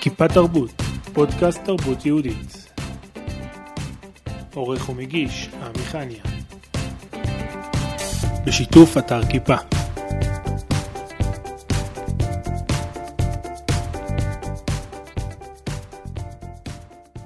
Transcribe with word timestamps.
כיפה 0.00 0.28
תרבות, 0.28 0.82
פודקאסט 1.12 1.64
תרבות 1.64 2.06
יהודית. 2.06 2.72
עורך 4.54 4.88
ומגיש, 4.88 5.48
עמיחניה. 5.62 6.22
בשיתוף 8.46 8.98
אתר 8.98 9.26
כיפה. 9.26 9.54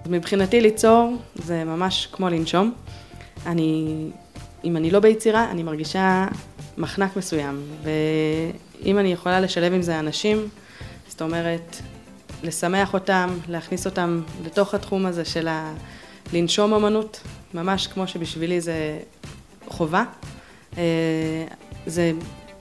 מבחינתי 0.07 0.61
ליצור 0.61 1.16
זה 1.35 1.64
ממש 1.64 2.09
כמו 2.12 2.29
לנשום. 2.29 2.75
אני, 3.46 4.11
אם 4.65 4.77
אני 4.77 4.91
לא 4.91 5.01
ביצירה, 5.01 5.51
אני 5.51 5.62
מרגישה 5.62 6.27
מחנק 6.79 7.17
מסוים, 7.17 7.63
ואם 7.82 8.99
אני 8.99 9.13
יכולה 9.13 9.41
לשלב 9.41 9.72
עם 9.72 9.82
זה 9.82 9.99
אנשים, 9.99 10.49
זאת 11.09 11.22
אומרת, 11.22 11.77
לשמח 12.43 12.95
אותם, 12.95 13.29
להכניס 13.49 13.86
אותם 13.86 14.22
לתוך 14.45 14.75
התחום 14.75 15.07
הזה 15.07 15.25
של 15.25 15.49
ה... 15.49 15.75
לנשום 16.32 16.75
אמנות, 16.75 17.21
ממש 17.55 17.86
כמו 17.86 18.07
שבשבילי 18.08 18.61
זה 18.61 18.99
חובה. 19.67 20.05
אה, 20.79 20.83
זה 21.86 22.13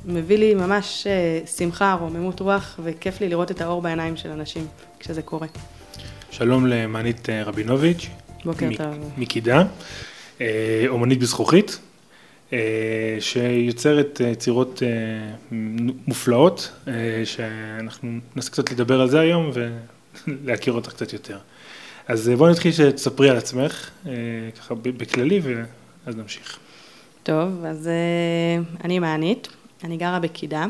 מביא 0.05 0.38
לי 0.38 0.53
ממש 0.53 1.08
אה, 1.08 1.47
שמחה, 1.58 1.94
רוממות 1.94 2.39
רוח, 2.39 2.80
וכיף 2.83 3.22
לי 3.22 3.30
לראות 3.30 3.52
את 3.52 3.61
האור 3.61 3.81
בעיניים 3.81 4.17
של 4.17 4.30
אנשים 4.30 4.67
כשזה 4.99 5.22
קורה. 5.22 5.47
שלום 6.31 6.67
למענית 6.67 7.30
אה, 7.30 7.44
רבינוביץ'. 7.44 8.09
בוקר 8.45 8.70
מ- 8.70 8.75
טוב. 8.75 8.94
מקידה, 9.17 9.63
אומנית 10.88 11.20
בזכוכית, 11.20 11.80
שיוצרת 13.20 14.21
אה, 14.23 14.27
יצירות 14.27 14.84
אה, 14.84 15.35
מופלאות, 16.07 16.72
אה, 16.88 16.94
שאנחנו 17.25 18.19
ננסה 18.36 18.52
קצת 18.52 18.72
לדבר 18.72 19.02
על 19.02 19.09
זה 19.09 19.19
היום 19.19 19.52
ולהכיר 20.27 20.73
אותך 20.73 20.89
קצת 20.89 21.14
יותר. 21.14 21.38
אז 22.08 22.30
אה, 22.30 22.36
בואי 22.36 22.52
נתחיל 22.52 22.72
שתספרי 22.72 23.30
על 23.30 23.38
עצמך, 23.38 23.89
אה, 24.08 24.11
ככה 24.59 24.75
בכללי, 24.75 25.42
ואז 25.44 26.16
נמשיך. 26.16 26.59
טוב, 27.23 27.66
אז 27.66 27.88
אה, 27.88 28.64
אני 28.83 28.99
מענית, 28.99 29.47
אני 29.83 29.97
גרה 29.97 30.20
בקידה, 30.20 30.66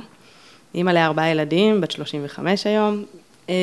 אימא 0.75 0.91
לארבעה 0.91 1.29
ילדים, 1.29 1.81
בת 1.81 1.91
35 1.91 2.67
היום. 2.67 3.03
אה, 3.49 3.55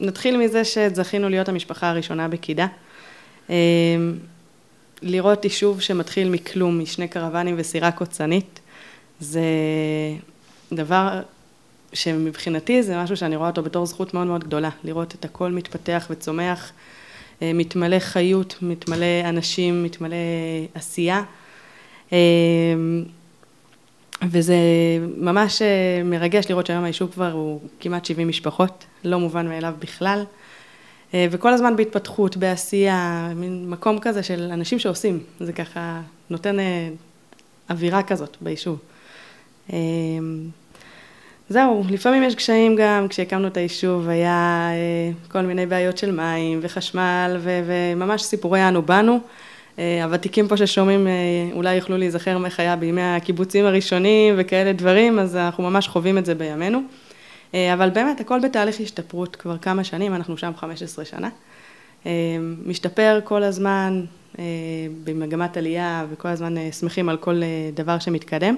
נתחיל 0.00 0.36
מזה 0.36 0.64
שזכינו 0.64 1.28
להיות 1.28 1.48
המשפחה 1.48 1.90
הראשונה 1.90 2.28
בקידה. 2.28 2.66
לראות 5.04 5.44
יישוב 5.44 5.80
שמתחיל 5.80 6.28
מכלום, 6.28 6.78
משני 6.78 7.08
קרוונים 7.08 7.54
וסירה 7.58 7.92
קוצנית, 7.92 8.60
זה 9.20 9.40
דבר 10.72 11.20
שמבחינתי 11.92 12.82
זה 12.82 13.02
משהו 13.02 13.16
שאני 13.16 13.36
רואה 13.36 13.48
אותו 13.48 13.62
בתור 13.62 13.86
זכות 13.86 14.14
מאוד 14.14 14.26
מאוד 14.26 14.44
גדולה, 14.44 14.70
לראות 14.84 15.14
את 15.14 15.24
הכל 15.24 15.50
מתפתח 15.50 16.06
וצומח, 16.10 16.72
אה, 17.42 17.52
מתמלא 17.54 17.98
חיות, 17.98 18.58
מתמלא 18.62 19.20
אנשים, 19.24 19.82
מתמלא 19.82 20.16
עשייה. 20.74 21.22
אה, 22.12 22.18
וזה 24.22 24.56
ממש 25.16 25.62
אה, 25.62 26.02
מרגש 26.04 26.44
לראות 26.48 26.66
שהיום 26.66 26.84
היישוב 26.84 27.10
כבר 27.12 27.32
הוא 27.32 27.60
כמעט 27.80 28.04
70 28.04 28.28
משפחות, 28.28 28.84
לא 29.04 29.20
מובן 29.20 29.48
מאליו 29.48 29.74
בכלל. 29.78 30.24
אה, 31.14 31.26
וכל 31.30 31.52
הזמן 31.52 31.76
בהתפתחות, 31.76 32.36
בעשייה, 32.36 33.32
מין 33.36 33.70
מקום 33.70 33.98
כזה 33.98 34.22
של 34.22 34.50
אנשים 34.52 34.78
שעושים, 34.78 35.20
זה 35.40 35.52
ככה 35.52 36.00
נותן 36.30 36.60
אה, 36.60 36.88
אווירה 37.70 38.02
כזאת 38.02 38.36
ביישוב. 38.40 38.78
אה, 39.72 39.78
זהו, 41.48 41.84
לפעמים 41.90 42.22
יש 42.22 42.34
קשיים 42.34 42.76
גם, 42.76 43.08
כשהקמנו 43.08 43.48
את 43.48 43.56
היישוב 43.56 44.08
היה 44.08 44.70
כל 45.28 45.40
מיני 45.40 45.66
בעיות 45.66 45.98
של 45.98 46.12
מים 46.12 46.58
וחשמל 46.62 47.36
ו- 47.40 47.60
וממש 47.66 48.22
סיפורי 48.22 48.68
אנו 48.68 48.82
באנו. 48.82 49.20
הוותיקים 50.02 50.48
פה 50.48 50.56
ששומעים 50.56 51.08
אולי 51.52 51.74
יוכלו 51.74 51.96
להיזכר 51.96 52.38
היה 52.58 52.76
בימי 52.76 53.02
הקיבוצים 53.02 53.66
הראשונים 53.66 54.34
וכאלה 54.38 54.72
דברים, 54.72 55.18
אז 55.18 55.36
אנחנו 55.36 55.70
ממש 55.70 55.88
חווים 55.88 56.18
את 56.18 56.26
זה 56.26 56.34
בימינו. 56.34 56.82
אה, 57.54 57.74
אבל 57.74 57.90
באמת, 57.90 58.20
הכל 58.20 58.40
בתהליך 58.40 58.80
השתפרות 58.80 59.36
כבר 59.36 59.58
כמה 59.58 59.84
שנים, 59.84 60.14
אנחנו 60.14 60.36
שם 60.36 60.52
15 60.56 61.04
שנה. 61.04 61.28
אה, 62.06 62.12
משתפר 62.66 63.20
כל 63.24 63.42
הזמן 63.42 64.04
אה, 64.38 64.44
במגמת 65.04 65.56
עלייה 65.56 66.06
וכל 66.10 66.28
הזמן 66.28 66.54
שמחים 66.72 67.08
על 67.08 67.16
כל 67.16 67.42
דבר 67.74 67.98
שמתקדם. 67.98 68.56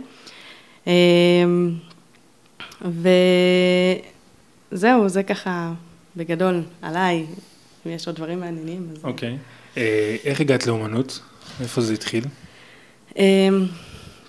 וזהו, 4.73 5.09
זה 5.09 5.23
ככה 5.23 5.73
בגדול 6.17 6.63
עליי, 6.83 7.27
אם 7.87 7.91
יש 7.91 8.07
עוד 8.07 8.17
דברים 8.17 8.41
מעניינים. 8.41 8.89
אז... 8.93 9.05
אוקיי. 9.05 9.37
אה, 9.77 10.17
איך 10.25 10.41
הגעת 10.41 10.67
לאומנות? 10.67 11.21
איפה 11.61 11.81
זה 11.81 11.95
התחיל? 11.95 12.25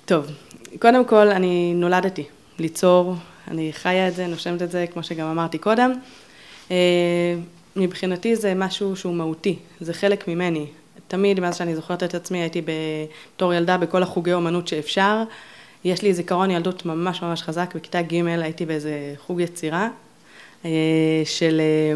טוב, 0.06 0.32
קודם 0.80 1.06
כל 1.06 1.28
אני 1.30 1.74
נולדתי 1.76 2.24
ליצור, 2.60 3.16
אני 3.52 3.74
חיה 3.74 4.08
את 4.08 4.16
זה, 4.16 4.28
נושמת 4.28 4.62
את 4.62 4.72
זה, 4.72 4.86
כמו 4.94 5.04
שגם 5.04 5.28
אמרתי 5.28 5.58
קודם. 5.58 5.94
אה, 6.72 7.36
מבחינתי 7.76 8.36
זה 8.36 8.54
משהו 8.56 8.96
שהוא 8.96 9.14
מהותי, 9.14 9.56
זה 9.82 9.94
חלק 9.94 10.28
ממני. 10.28 10.66
תמיד, 11.08 11.40
מאז 11.40 11.56
שאני 11.56 11.76
זוכרת 11.76 12.04
את 12.04 12.16
עצמי, 12.16 12.38
הייתי 12.42 12.62
בתור 12.62 13.54
ילדה 13.54 13.78
בכל 13.78 14.04
החוגי 14.04 14.34
אומנות 14.34 14.68
שאפשר. 14.68 15.24
יש 15.84 16.02
לי 16.02 16.14
זיכרון 16.14 16.52
ילדות 16.52 16.86
ממש 16.86 17.22
ממש 17.22 17.42
חזק, 17.42 17.76
בכיתה 17.76 18.02
ג' 18.02 18.14
הייתי 18.26 18.66
באיזה 18.66 19.14
חוג 19.18 19.42
יצירה 19.42 19.90
אה, 20.66 20.72
של, 21.26 21.62
אה, 21.62 21.94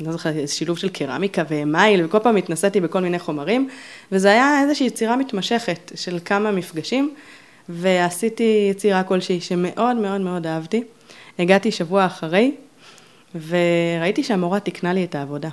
אני 0.00 0.06
לא 0.06 0.12
זוכרת, 0.12 0.48
שילוב 0.48 0.78
של 0.78 0.88
קרמיקה 0.88 1.42
ומייל, 1.48 2.04
וכל 2.04 2.18
פעם 2.18 2.36
התנסיתי 2.36 2.80
בכל 2.80 3.00
מיני 3.00 3.18
חומרים, 3.18 3.68
וזה 4.12 4.30
היה 4.30 4.62
איזושהי 4.62 4.86
יצירה 4.86 5.16
מתמשכת 5.16 5.92
של 5.94 6.18
כמה 6.24 6.50
מפגשים, 6.50 7.14
ועשיתי 7.68 8.68
יצירה 8.70 9.02
כלשהי 9.02 9.40
שמאוד 9.40 9.96
מאוד 9.96 10.20
מאוד 10.20 10.46
אהבתי. 10.46 10.82
הגעתי 11.38 11.72
שבוע 11.72 12.06
אחרי, 12.06 12.54
וראיתי 13.48 14.24
שהמורה 14.24 14.60
תיקנה 14.60 14.92
לי 14.92 15.04
את 15.04 15.14
העבודה. 15.14 15.48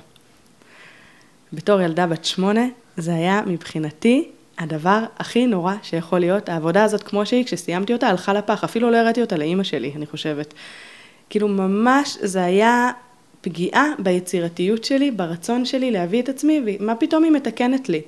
בתור 1.52 1.80
ילדה 1.80 2.06
בת 2.06 2.24
שמונה, 2.24 2.66
זה 2.96 3.14
היה 3.14 3.42
מבחינתי 3.46 4.28
הדבר 4.58 5.04
הכי 5.18 5.46
נורא 5.46 5.74
שיכול 5.82 6.18
להיות. 6.18 6.48
העבודה 6.48 6.84
הזאת 6.84 7.02
כמו 7.02 7.26
שהיא, 7.26 7.44
כשסיימתי 7.44 7.92
אותה, 7.92 8.08
הלכה 8.08 8.32
לפח. 8.32 8.64
אפילו 8.64 8.90
לא 8.90 8.96
הראיתי 8.96 9.20
אותה 9.20 9.36
לאימא 9.36 9.62
שלי, 9.62 9.92
אני 9.96 10.06
חושבת. 10.06 10.54
כאילו 11.30 11.48
ממש 11.48 12.16
זה 12.20 12.44
היה 12.44 12.90
פגיעה 13.40 13.84
ביצירתיות 13.98 14.84
שלי, 14.84 15.10
ברצון 15.10 15.64
שלי 15.64 15.90
להביא 15.90 16.22
את 16.22 16.28
עצמי, 16.28 16.60
ומה 16.66 16.94
פתאום 16.94 17.24
היא 17.24 17.32
מתקנת 17.32 17.88
לי. 17.88 18.00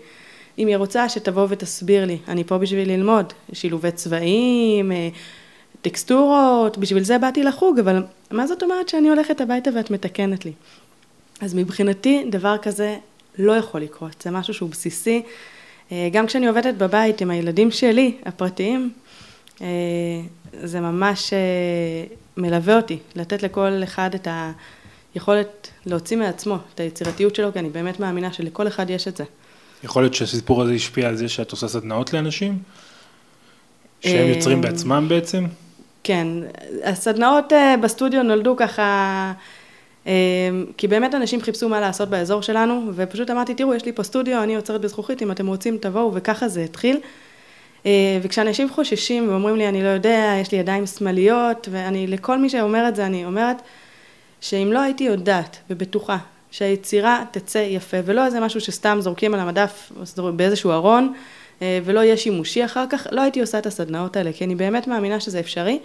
אם 0.59 0.67
היא 0.67 0.77
רוצה 0.77 1.09
שתבוא 1.09 1.47
ותסביר 1.49 2.05
לי, 2.05 2.19
אני 2.29 2.45
פה 2.45 2.59
בשביל 2.59 2.93
ללמוד, 2.93 3.33
שילובי 3.53 3.93
צבעים, 3.93 4.93
אה, 4.93 5.09
טקסטורות, 5.83 6.79
בשביל 6.79 7.03
זה 7.03 7.19
באתי 7.19 7.43
לחוג, 7.43 7.79
אבל 7.79 8.03
מה 8.31 8.47
זאת 8.47 8.63
אומרת 8.63 8.89
שאני 8.89 9.09
הולכת 9.09 9.41
הביתה 9.41 9.71
ואת 9.75 9.91
מתקנת 9.91 10.45
לי? 10.45 10.53
אז 11.41 11.55
מבחינתי 11.55 12.25
דבר 12.31 12.59
כזה 12.59 12.97
לא 13.39 13.53
יכול 13.53 13.81
לקרות, 13.81 14.23
זה 14.23 14.31
משהו 14.31 14.55
שהוא 14.55 14.71
בסיסי. 14.71 15.23
אה, 15.93 16.09
גם 16.13 16.27
כשאני 16.27 16.49
עובדת 16.49 16.75
בבית 16.75 17.21
עם 17.21 17.31
הילדים 17.31 17.71
שלי, 17.71 18.17
הפרטיים, 18.27 18.91
אה, 19.61 19.67
זה 20.63 20.81
ממש 20.81 21.33
מלווה 22.37 22.77
אותי, 22.77 22.99
לתת 23.17 23.43
לכל 23.43 23.81
אחד 23.85 24.11
את 24.15 24.29
היכולת 25.15 25.69
להוציא 25.87 26.17
מעצמו 26.17 26.57
את 26.75 26.81
היצירתיות 26.81 27.35
שלו, 27.35 27.53
כי 27.53 27.59
אני 27.59 27.69
באמת 27.69 28.01
מאמינה 28.01 28.33
שלכל 28.33 28.69
אחד 28.69 28.91
יש 28.91 29.09
את 29.09 29.17
זה. 29.17 29.25
יכול 29.85 30.03
להיות 30.03 30.15
שהסיפור 30.15 30.63
הזה 30.63 30.73
השפיע 30.73 31.09
על 31.09 31.17
זה 31.17 31.29
שאת 31.29 31.51
עושה 31.51 31.69
סדנאות 31.69 32.13
לאנשים? 32.13 32.59
שהם 34.01 34.29
אה, 34.29 34.35
יוצרים 34.35 34.61
בעצמם 34.61 35.07
בעצם? 35.09 35.47
כן, 36.05 36.29
הסדנאות 36.85 37.53
אה, 37.53 37.75
בסטודיו 37.83 38.23
נולדו 38.23 38.57
ככה, 38.57 39.33
אה, 40.07 40.13
כי 40.77 40.89
באמת 40.89 41.15
אנשים 41.15 41.41
חיפשו 41.41 41.69
מה 41.69 41.81
לעשות 41.81 42.09
באזור 42.09 42.43
שלנו, 42.43 42.91
ופשוט 42.95 43.31
אמרתי, 43.31 43.55
תראו, 43.55 43.75
יש 43.75 43.85
לי 43.85 43.93
פה 43.93 44.03
סטודיו, 44.03 44.43
אני 44.43 44.55
יוצרת 44.55 44.81
בזכוכית, 44.81 45.23
אם 45.23 45.31
אתם 45.31 45.47
רוצים 45.47 45.79
תבואו, 45.79 46.15
וככה 46.15 46.49
זה 46.49 46.63
התחיל. 46.65 47.01
וכשאנשים 48.23 48.71
חוששים 48.71 49.29
ואומרים 49.29 49.57
לי, 49.57 49.69
אני 49.69 49.83
לא 49.83 49.89
יודע, 49.89 50.35
יש 50.41 50.53
לי 50.53 50.59
ידיים 50.59 50.87
שמאליות, 50.87 51.69
ואני, 51.71 52.07
לכל 52.07 52.39
מי 52.39 52.49
שאומר 52.49 52.89
את 52.89 52.97
זה, 52.97 53.07
אני 53.07 53.25
אומרת, 53.25 53.57
שאם 54.41 54.71
לא 54.73 54.81
הייתי 54.81 55.05
יודעת 55.05 55.57
ובטוחה 55.71 56.17
שהיצירה 56.53 57.25
תצא 57.31 57.59
יפה, 57.59 57.97
ולא 58.05 58.27
איזה 58.27 58.41
משהו 58.41 58.61
שסתם 58.61 58.99
זורקים 59.01 59.35
על 59.35 59.41
המדף 59.41 59.93
באיזשהו 60.37 60.71
ארון, 60.71 61.13
אה, 61.63 61.79
ולא 61.85 62.01
יהיה 62.01 62.17
שימושי 62.17 62.65
אחר 62.65 62.85
כך, 62.91 63.07
לא 63.11 63.21
הייתי 63.21 63.41
עושה 63.41 63.59
את 63.59 63.67
הסדנאות 63.67 64.17
האלה, 64.17 64.33
כי 64.33 64.45
אני 64.45 64.55
באמת 64.55 64.87
מאמינה 64.87 65.21
שזה 65.21 65.41
אפשרי, 65.41 65.79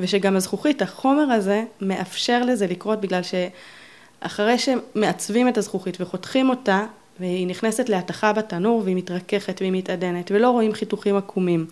ושגם 0.00 0.36
הזכוכית, 0.36 0.82
החומר 0.82 1.32
הזה, 1.32 1.64
מאפשר 1.80 2.42
לזה 2.42 2.66
לקרות, 2.66 3.00
בגלל 3.00 3.20
שאחרי 3.22 4.56
שמעצבים 4.58 5.48
את 5.48 5.58
הזכוכית 5.58 5.96
וחותכים 6.00 6.50
אותה, 6.50 6.86
והיא 7.20 7.46
נכנסת 7.46 7.88
להתכה 7.88 8.32
בתנור 8.32 8.82
והיא 8.84 8.96
מתרככת 8.96 9.56
והיא 9.60 9.72
מתעדנת, 9.72 10.30
ולא 10.30 10.50
רואים 10.50 10.72
חיתוכים 10.72 11.16
עקומים. 11.16 11.66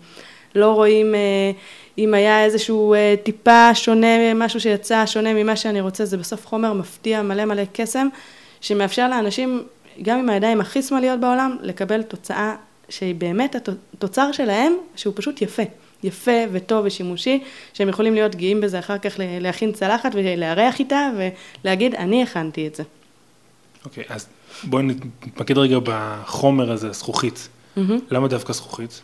לא 0.55 0.71
רואים 0.71 1.15
אה, 1.15 1.51
אם 1.97 2.13
היה 2.13 2.43
איזשהו 2.43 2.93
אה, 2.93 3.15
טיפה 3.23 3.75
שונה, 3.75 4.33
משהו 4.35 4.59
שיצא 4.59 5.05
שונה 5.05 5.33
ממה 5.33 5.55
שאני 5.55 5.81
רוצה, 5.81 6.05
זה 6.05 6.17
בסוף 6.17 6.47
חומר 6.47 6.73
מפתיע, 6.73 7.21
מלא 7.21 7.45
מלא 7.45 7.63
קסם, 7.73 8.07
שמאפשר 8.61 9.09
לאנשים, 9.09 9.63
גם 10.01 10.19
עם 10.19 10.29
הידיים 10.29 10.61
הכי 10.61 10.81
שמאליות 10.81 11.19
בעולם, 11.19 11.57
לקבל 11.61 12.03
תוצאה 12.03 12.55
שהיא 12.89 13.15
באמת 13.15 13.55
התוצר 13.55 14.31
שלהם, 14.31 14.73
שהוא 14.95 15.13
פשוט 15.17 15.41
יפה. 15.41 15.63
יפה 16.03 16.31
וטוב 16.51 16.85
ושימושי, 16.85 17.43
שהם 17.73 17.89
יכולים 17.89 18.13
להיות 18.13 18.35
גאים 18.35 18.61
בזה 18.61 18.79
אחר 18.79 18.97
כך 18.97 19.13
להכין 19.17 19.71
צלחת 19.71 20.11
ולארח 20.13 20.79
איתה 20.79 21.09
ולהגיד, 21.63 21.95
אני 21.95 22.23
הכנתי 22.23 22.67
את 22.67 22.75
זה. 22.75 22.83
אוקיי, 23.85 24.03
okay, 24.03 24.13
אז 24.13 24.27
בואי 24.63 24.83
נתמקד 24.83 25.57
רגע 25.57 25.77
בחומר 25.83 26.71
הזה, 26.71 26.89
הזכוכית. 26.89 27.49
Mm-hmm. 27.77 27.79
למה 28.11 28.27
דווקא 28.27 28.53
זכוכית? 28.53 29.01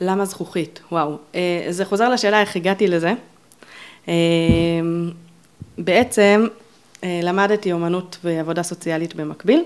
למה 0.00 0.24
זכוכית? 0.24 0.80
וואו. 0.92 1.18
אה, 1.34 1.66
זה 1.70 1.84
חוזר 1.84 2.08
לשאלה 2.08 2.40
איך 2.40 2.56
הגעתי 2.56 2.86
לזה. 2.86 3.12
אה, 4.08 4.14
בעצם 5.78 6.46
למדתי 7.22 7.72
אומנות 7.72 8.18
ועבודה 8.24 8.62
סוציאלית 8.62 9.14
במקביל. 9.14 9.64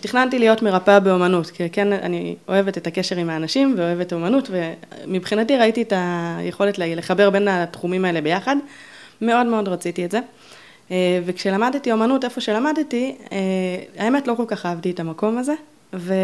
תכננתי 0.00 0.38
להיות 0.38 0.62
מרפאה 0.62 1.00
באומנות, 1.00 1.50
כי 1.50 1.70
כן, 1.70 1.92
אני 1.92 2.36
אוהבת 2.48 2.78
את 2.78 2.86
הקשר 2.86 3.16
עם 3.16 3.30
האנשים 3.30 3.74
ואוהבת 3.78 4.12
אומנות, 4.12 4.50
ומבחינתי 4.50 5.56
ראיתי 5.56 5.82
את 5.82 5.92
היכולת 6.38 6.78
לחבר 6.78 7.30
בין 7.30 7.48
התחומים 7.48 8.04
האלה 8.04 8.20
ביחד. 8.20 8.56
מאוד 9.20 9.46
מאוד 9.46 9.68
רציתי 9.68 10.04
את 10.04 10.10
זה. 10.10 10.20
וכשלמדתי 11.24 11.92
אומנות, 11.92 12.24
איפה 12.24 12.40
שלמדתי, 12.40 13.16
האמת 13.98 14.28
לא 14.28 14.34
כל 14.34 14.44
כך 14.46 14.66
אהבתי 14.66 14.90
את 14.90 15.00
המקום 15.00 15.38
הזה, 15.38 15.54
ו... 15.94 16.14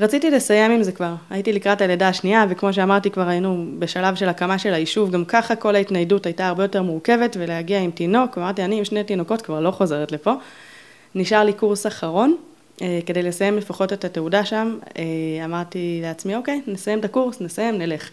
רציתי 0.00 0.30
לסיים 0.30 0.70
עם 0.70 0.82
זה 0.82 0.92
כבר, 0.92 1.14
הייתי 1.30 1.52
לקראת 1.52 1.80
הלידה 1.80 2.08
השנייה, 2.08 2.46
וכמו 2.48 2.72
שאמרתי 2.72 3.10
כבר 3.10 3.28
היינו 3.28 3.66
בשלב 3.78 4.14
של 4.14 4.28
הקמה 4.28 4.58
של 4.58 4.74
היישוב, 4.74 5.10
גם 5.10 5.24
ככה 5.24 5.56
כל 5.56 5.74
ההתניידות 5.74 6.26
הייתה 6.26 6.48
הרבה 6.48 6.64
יותר 6.64 6.82
מורכבת, 6.82 7.36
ולהגיע 7.40 7.80
עם 7.80 7.90
תינוק, 7.90 8.38
אמרתי, 8.38 8.64
אני 8.64 8.78
עם 8.78 8.84
שני 8.84 9.04
תינוקות 9.04 9.42
כבר 9.42 9.60
לא 9.60 9.70
חוזרת 9.70 10.12
לפה. 10.12 10.32
נשאר 11.14 11.44
לי 11.44 11.52
קורס 11.52 11.86
אחרון, 11.86 12.36
אה, 12.82 13.00
כדי 13.06 13.22
לסיים 13.22 13.56
לפחות 13.56 13.92
את 13.92 14.04
התעודה 14.04 14.44
שם, 14.44 14.78
אה, 14.98 15.44
אמרתי 15.44 16.00
לעצמי, 16.02 16.36
אוקיי, 16.36 16.60
נסיים 16.66 16.98
את 16.98 17.04
הקורס, 17.04 17.40
נסיים, 17.40 17.78
נלך. 17.78 18.10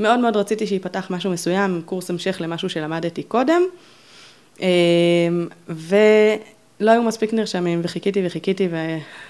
מאוד 0.00 0.20
מאוד 0.20 0.36
רציתי 0.36 0.66
שיפתח 0.66 1.06
משהו 1.10 1.30
מסוים, 1.30 1.82
קורס 1.84 2.10
המשך 2.10 2.36
למשהו 2.40 2.68
שלמדתי 2.68 3.22
קודם, 3.22 3.62
אה, 4.62 4.68
ו... 5.68 5.96
לא 6.80 6.90
היו 6.90 7.02
מספיק 7.02 7.32
נרשמים, 7.32 7.80
וחיכיתי 7.84 8.22
וחיכיתי, 8.26 8.68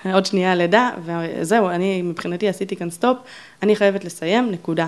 ועוד 0.04 0.26
שנייה 0.26 0.54
לידה, 0.54 0.90
וזהו, 1.04 1.68
אני 1.68 2.02
מבחינתי 2.02 2.48
עשיתי 2.48 2.76
כאן 2.76 2.90
סטופ, 2.90 3.18
אני 3.62 3.76
חייבת 3.76 4.04
לסיים, 4.04 4.50
נקודה. 4.50 4.86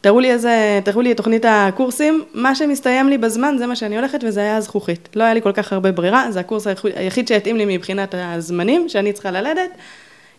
תראו 0.00 0.20
לי 0.20 0.30
איזה, 0.30 0.80
תראו 0.84 1.00
לי 1.00 1.12
את 1.12 1.16
תוכנית 1.16 1.44
הקורסים, 1.48 2.24
מה 2.34 2.54
שמסתיים 2.54 3.08
לי 3.08 3.18
בזמן 3.18 3.54
זה 3.58 3.66
מה 3.66 3.76
שאני 3.76 3.96
הולכת 3.96 4.24
וזה 4.24 4.40
היה 4.40 4.60
זכוכית. 4.60 5.08
לא 5.14 5.24
היה 5.24 5.34
לי 5.34 5.42
כל 5.42 5.52
כך 5.52 5.72
הרבה 5.72 5.92
ברירה, 5.92 6.30
זה 6.30 6.40
הקורס 6.40 6.66
היחיד 6.94 7.28
שהתאים 7.28 7.56
לי 7.56 7.76
מבחינת 7.76 8.14
הזמנים 8.18 8.88
שאני 8.88 9.12
צריכה 9.12 9.30
ללדת, 9.30 9.70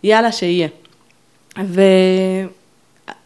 יאללה 0.03 0.31
שיהיה. 0.31 0.67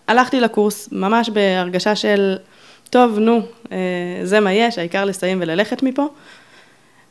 והלכתי 0.07 0.39
לקורס 0.39 0.89
ממש 0.91 1.29
בהרגשה 1.29 1.95
של, 1.95 2.37
טוב, 2.89 3.19
נו, 3.19 3.41
אה, 3.71 3.77
זה 4.23 4.39
מה 4.39 4.53
יש, 4.53 4.77
העיקר 4.77 5.05
לסיים 5.05 5.37
וללכת 5.41 5.83
מפה. 5.83 6.07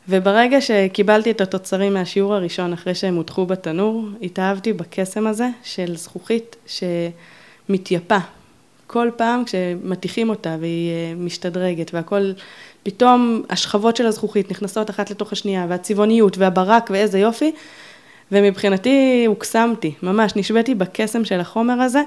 וברגע 0.09 0.61
שקיבלתי 0.61 1.31
את 1.31 1.41
התוצרים 1.41 1.93
מהשיעור 1.93 2.33
הראשון, 2.33 2.73
אחרי 2.73 2.95
שהם 2.95 3.15
הותחו 3.15 3.45
בתנור, 3.45 4.05
התאהבתי 4.21 4.73
בקסם 4.73 5.27
הזה 5.27 5.49
של 5.63 5.95
זכוכית 5.95 6.55
שמתייפה. 7.67 8.17
כל 8.87 9.09
פעם 9.15 9.43
כשמטיחים 9.45 10.29
אותה 10.29 10.57
והיא 10.59 10.91
אה, 10.91 11.13
משתדרגת 11.15 11.93
והכל, 11.93 12.31
פתאום 12.83 13.43
השכבות 13.49 13.95
של 13.95 14.05
הזכוכית 14.05 14.51
נכנסות 14.51 14.89
אחת 14.89 15.11
לתוך 15.11 15.31
השנייה, 15.31 15.65
והצבעוניות 15.69 16.37
והברק 16.37 16.89
ואיזה 16.93 17.19
יופי, 17.19 17.51
ומבחינתי 18.31 19.23
הוקסמתי, 19.27 19.93
ממש 20.03 20.35
נשוויתי 20.35 20.75
בקסם 20.75 21.25
של 21.25 21.39
החומר 21.39 21.81
הזה, 21.81 22.01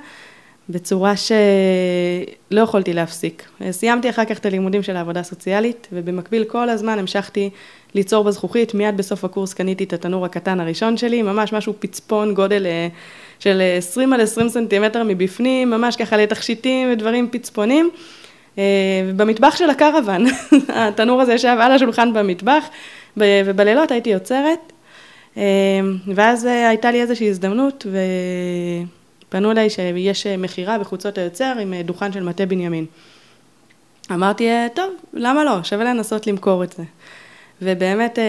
בצורה 0.69 1.15
שלא 1.17 2.61
יכולתי 2.61 2.93
להפסיק. 2.93 3.49
סיימתי 3.71 4.11
אחר 4.11 4.25
כך 4.25 4.39
את 4.39 4.47
הלימודים 4.47 4.83
של 4.83 4.97
העבודה 4.97 5.21
הסוציאלית, 5.21 5.89
ובמקביל 5.93 6.45
כל 6.45 6.69
הזמן 6.69 6.99
המשכתי 6.99 7.51
ליצור 7.95 8.25
בזכוכית, 8.25 8.75
מיד 8.75 8.97
בסוף 8.97 9.25
הקורס 9.25 9.55
קניתי 9.55 9.85
את 9.85 9.93
התנור 9.93 10.25
הקטן 10.25 10.61
הראשון 10.61 10.97
שלי, 10.97 11.23
ממש 11.23 11.53
משהו 11.53 11.75
פצפון, 11.79 12.35
גודל 12.35 12.67
אה, 12.67 12.89
של 13.39 13.63
20 13.79 14.13
על 14.13 14.21
20 14.21 14.49
סנטימטר 14.49 15.03
מבפנים, 15.03 15.71
ממש 15.71 15.97
ככה 15.97 16.17
לתכשיטים 16.17 16.93
ודברים 16.93 17.29
פצפונים. 17.33 17.91
אה, 18.59 18.63
במטבח 19.17 19.57
של 19.57 19.71
הקרוון, 19.71 20.27
התנור 20.69 21.21
הזה 21.21 21.35
ישב 21.35 21.57
על 21.61 21.73
השולחן 21.73 22.13
במטבח, 22.13 22.65
ובלילות 23.17 23.91
הייתי 23.91 24.11
יוצרת, 24.11 24.73
אה, 25.37 25.43
ואז 26.15 26.45
הייתה 26.45 26.91
לי 26.91 27.01
איזושהי 27.01 27.29
הזדמנות, 27.29 27.87
ופנו 29.29 29.51
אליי 29.51 29.71
שיש 29.71 30.27
מכירה 30.27 30.79
בחוצות 30.79 31.19
היוצר 31.19 31.55
עם 31.61 31.75
דוכן 31.85 32.13
של 32.13 32.23
מטה 32.23 32.47
בנימין. 32.47 32.87
אמרתי, 34.13 34.49
טוב, 34.75 34.91
למה 35.13 35.45
לא? 35.45 35.63
שווה 35.63 35.85
לנסות 35.85 36.27
למכור 36.27 36.65
את 36.65 36.73
זה. 36.73 36.83
ובאמת, 37.63 38.19
אה, 38.19 38.25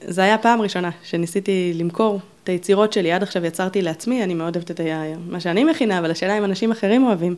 זה 0.00 0.22
היה 0.22 0.38
פעם 0.38 0.60
ראשונה 0.60 0.90
שניסיתי 1.02 1.72
למכור 1.74 2.20
את 2.44 2.48
היצירות 2.48 2.92
שלי. 2.92 3.12
עד 3.12 3.22
עכשיו 3.22 3.44
יצרתי 3.44 3.82
לעצמי, 3.82 4.24
אני 4.24 4.34
מאוד 4.34 4.56
אוהבת 4.56 4.70
את 4.70 4.80
מה 5.28 5.40
שאני 5.40 5.64
מכינה, 5.64 5.98
אבל 5.98 6.10
השאלה 6.10 6.38
אם 6.38 6.44
אנשים 6.44 6.72
אחרים 6.72 7.04
אוהבים. 7.04 7.36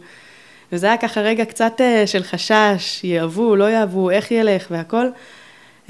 וזה 0.72 0.86
היה 0.86 0.96
ככה 0.96 1.20
רגע 1.20 1.44
קצת 1.44 1.80
אה, 1.80 2.06
של 2.06 2.22
חשש, 2.22 3.04
יאהבו, 3.04 3.56
לא 3.56 3.70
יאהבו, 3.70 4.10
איך 4.10 4.30
ילך 4.30 4.66
והכל. 4.70 5.06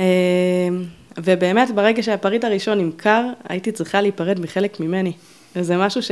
אה, 0.00 0.04
ובאמת, 1.18 1.70
ברגע 1.70 2.02
שהפריט 2.02 2.44
הראשון 2.44 2.78
נמכר, 2.78 3.24
הייתי 3.48 3.72
צריכה 3.72 4.00
להיפרד 4.00 4.40
מחלק 4.40 4.80
ממני. 4.80 5.12
וזה 5.56 5.76
משהו 5.76 6.02
ש... 6.02 6.10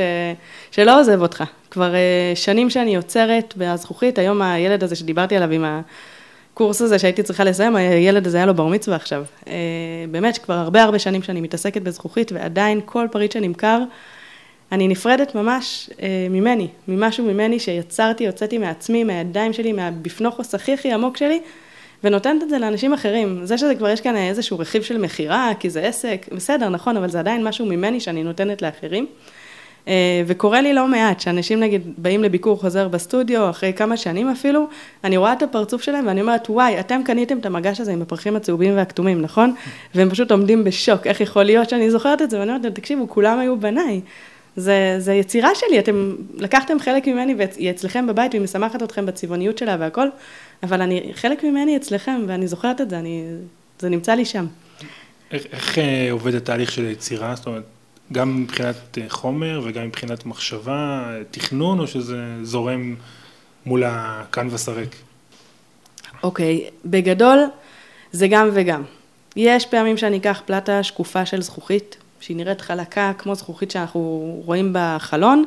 שלא 0.70 1.00
עוזב 1.00 1.22
אותך. 1.22 1.44
כבר 1.70 1.94
שנים 2.34 2.70
שאני 2.70 2.94
יוצרת 2.94 3.54
בזכוכית, 3.56 4.18
היום 4.18 4.42
הילד 4.42 4.84
הזה 4.84 4.96
שדיברתי 4.96 5.36
עליו 5.36 5.50
עם 5.50 5.64
ה... 5.64 5.80
הקורס 6.54 6.82
הזה 6.82 6.98
שהייתי 6.98 7.22
צריכה 7.22 7.44
לסיים, 7.44 7.76
הילד 7.76 8.26
הזה 8.26 8.36
היה 8.36 8.46
לו 8.46 8.54
בר 8.54 8.66
מצווה 8.66 8.96
עכשיו. 8.96 9.24
אה, 9.48 9.54
באמת, 10.10 10.38
כבר 10.38 10.54
הרבה 10.54 10.82
הרבה 10.82 10.98
שנים 10.98 11.22
שאני 11.22 11.40
מתעסקת 11.40 11.82
בזכוכית, 11.82 12.32
ועדיין 12.32 12.80
כל 12.84 13.06
פריט 13.12 13.32
שנמכר, 13.32 13.82
אני 14.72 14.88
נפרדת 14.88 15.34
ממש 15.34 15.90
אה, 16.02 16.26
ממני, 16.30 16.68
ממשהו 16.88 17.24
ממני 17.24 17.58
שיצרתי, 17.58 18.26
הוצאתי 18.26 18.58
מעצמי, 18.58 19.04
מהידיים 19.04 19.52
שלי, 19.52 19.72
מהבפנוכוס 19.72 20.54
הכי 20.54 20.72
הכי 20.72 20.92
עמוק 20.92 21.16
שלי, 21.16 21.40
ונותנת 22.04 22.42
את 22.42 22.48
זה 22.48 22.58
לאנשים 22.58 22.92
אחרים. 22.92 23.40
זה 23.46 23.58
שזה 23.58 23.74
כבר 23.74 23.88
יש 23.88 24.00
כאן 24.00 24.16
איזשהו 24.16 24.58
רכיב 24.58 24.82
של 24.82 24.98
מכירה, 24.98 25.52
כי 25.60 25.70
זה 25.70 25.80
עסק, 25.80 26.26
בסדר, 26.32 26.68
נכון, 26.68 26.96
אבל 26.96 27.08
זה 27.08 27.18
עדיין 27.18 27.44
משהו 27.44 27.66
ממני 27.66 28.00
שאני 28.00 28.22
נותנת 28.22 28.62
לאחרים. 28.62 29.06
אה, 29.88 30.22
וקורה 30.26 30.60
לי 30.60 30.74
לא 30.74 30.88
מעט, 30.88 31.20
שאנשים 31.20 31.60
נגיד 31.60 31.82
באים 31.98 32.22
לביקור 32.22 32.60
חוזר 32.60 32.88
בסטודיו, 32.88 33.50
אחרי 33.50 33.72
כמה 33.72 33.96
שנים 33.96 34.28
אפילו, 34.28 34.68
אני 35.04 35.16
רואה 35.16 35.32
את 35.32 35.42
הפרצוף 35.42 35.82
שלהם 35.82 36.06
ואני 36.06 36.20
אומרת, 36.20 36.50
וואי, 36.50 36.80
אתם 36.80 37.00
קניתם 37.04 37.38
את 37.38 37.46
המגש 37.46 37.80
הזה 37.80 37.92
עם 37.92 38.02
הפרחים 38.02 38.36
הצהובים 38.36 38.76
והכתומים, 38.76 39.22
נכון? 39.22 39.54
והם 39.94 40.10
פשוט 40.10 40.30
עומדים 40.30 40.64
בשוק, 40.64 41.06
איך 41.06 41.20
יכול 41.20 41.42
להיות 41.42 41.70
שאני 41.70 41.90
זוכרת 41.90 42.22
את 42.22 42.30
זה? 42.30 42.40
ואני 42.40 42.52
אומרת, 42.52 42.74
תקשיבו, 42.74 43.08
כולם 43.08 43.38
היו 43.38 43.60
בניי. 43.60 44.00
זה, 44.56 44.96
זה 44.98 45.14
יצירה 45.14 45.50
שלי, 45.54 45.78
אתם 45.78 46.16
לקחתם 46.36 46.78
חלק 46.80 47.08
ממני 47.08 47.34
והיא 47.34 47.70
אצלכם 47.70 48.06
בבית 48.06 48.34
והיא 48.34 48.44
משמחת 48.44 48.82
אתכם 48.82 49.06
בצבעוניות 49.06 49.58
שלה 49.58 49.76
והכל, 49.80 50.08
אבל 50.62 50.82
אני, 50.82 51.10
חלק 51.14 51.44
ממני 51.44 51.76
אצלכם 51.76 52.20
ואני 52.26 52.46
זוכרת 52.46 52.80
את 52.80 52.90
זה, 52.90 52.98
אני, 52.98 53.24
זה 53.78 53.88
נמצא 53.88 54.14
לי 54.14 54.24
שם. 54.24 54.46
איך, 55.30 55.46
איך 55.52 55.78
אה, 55.78 56.08
עובד 56.10 56.34
התהליך 56.34 56.72
של 56.72 56.84
יצירה? 56.84 57.34
זאת 57.36 57.46
אומרת, 57.46 57.62
גם 58.14 58.42
מבחינת 58.42 58.98
אה, 58.98 59.04
חומר 59.08 59.60
וגם 59.64 59.86
מבחינת 59.86 60.26
מחשבה, 60.26 61.10
תכנון, 61.30 61.80
או 61.80 61.86
שזה 61.86 62.16
זורם 62.42 62.94
מול 63.66 63.82
הקנבס 63.86 64.68
הריק? 64.68 64.96
אוקיי, 66.22 66.66
okay, 66.66 66.70
בגדול 66.84 67.38
זה 68.12 68.28
גם 68.28 68.50
וגם. 68.52 68.82
יש 69.36 69.66
פעמים 69.66 69.96
שאני 69.96 70.16
אקח 70.16 70.42
פלטה 70.46 70.82
שקופה 70.82 71.26
של 71.26 71.42
זכוכית, 71.42 71.96
שהיא 72.20 72.36
נראית 72.36 72.60
חלקה 72.60 73.12
כמו 73.18 73.34
זכוכית 73.34 73.70
שאנחנו 73.70 74.42
רואים 74.44 74.70
בחלון. 74.72 75.44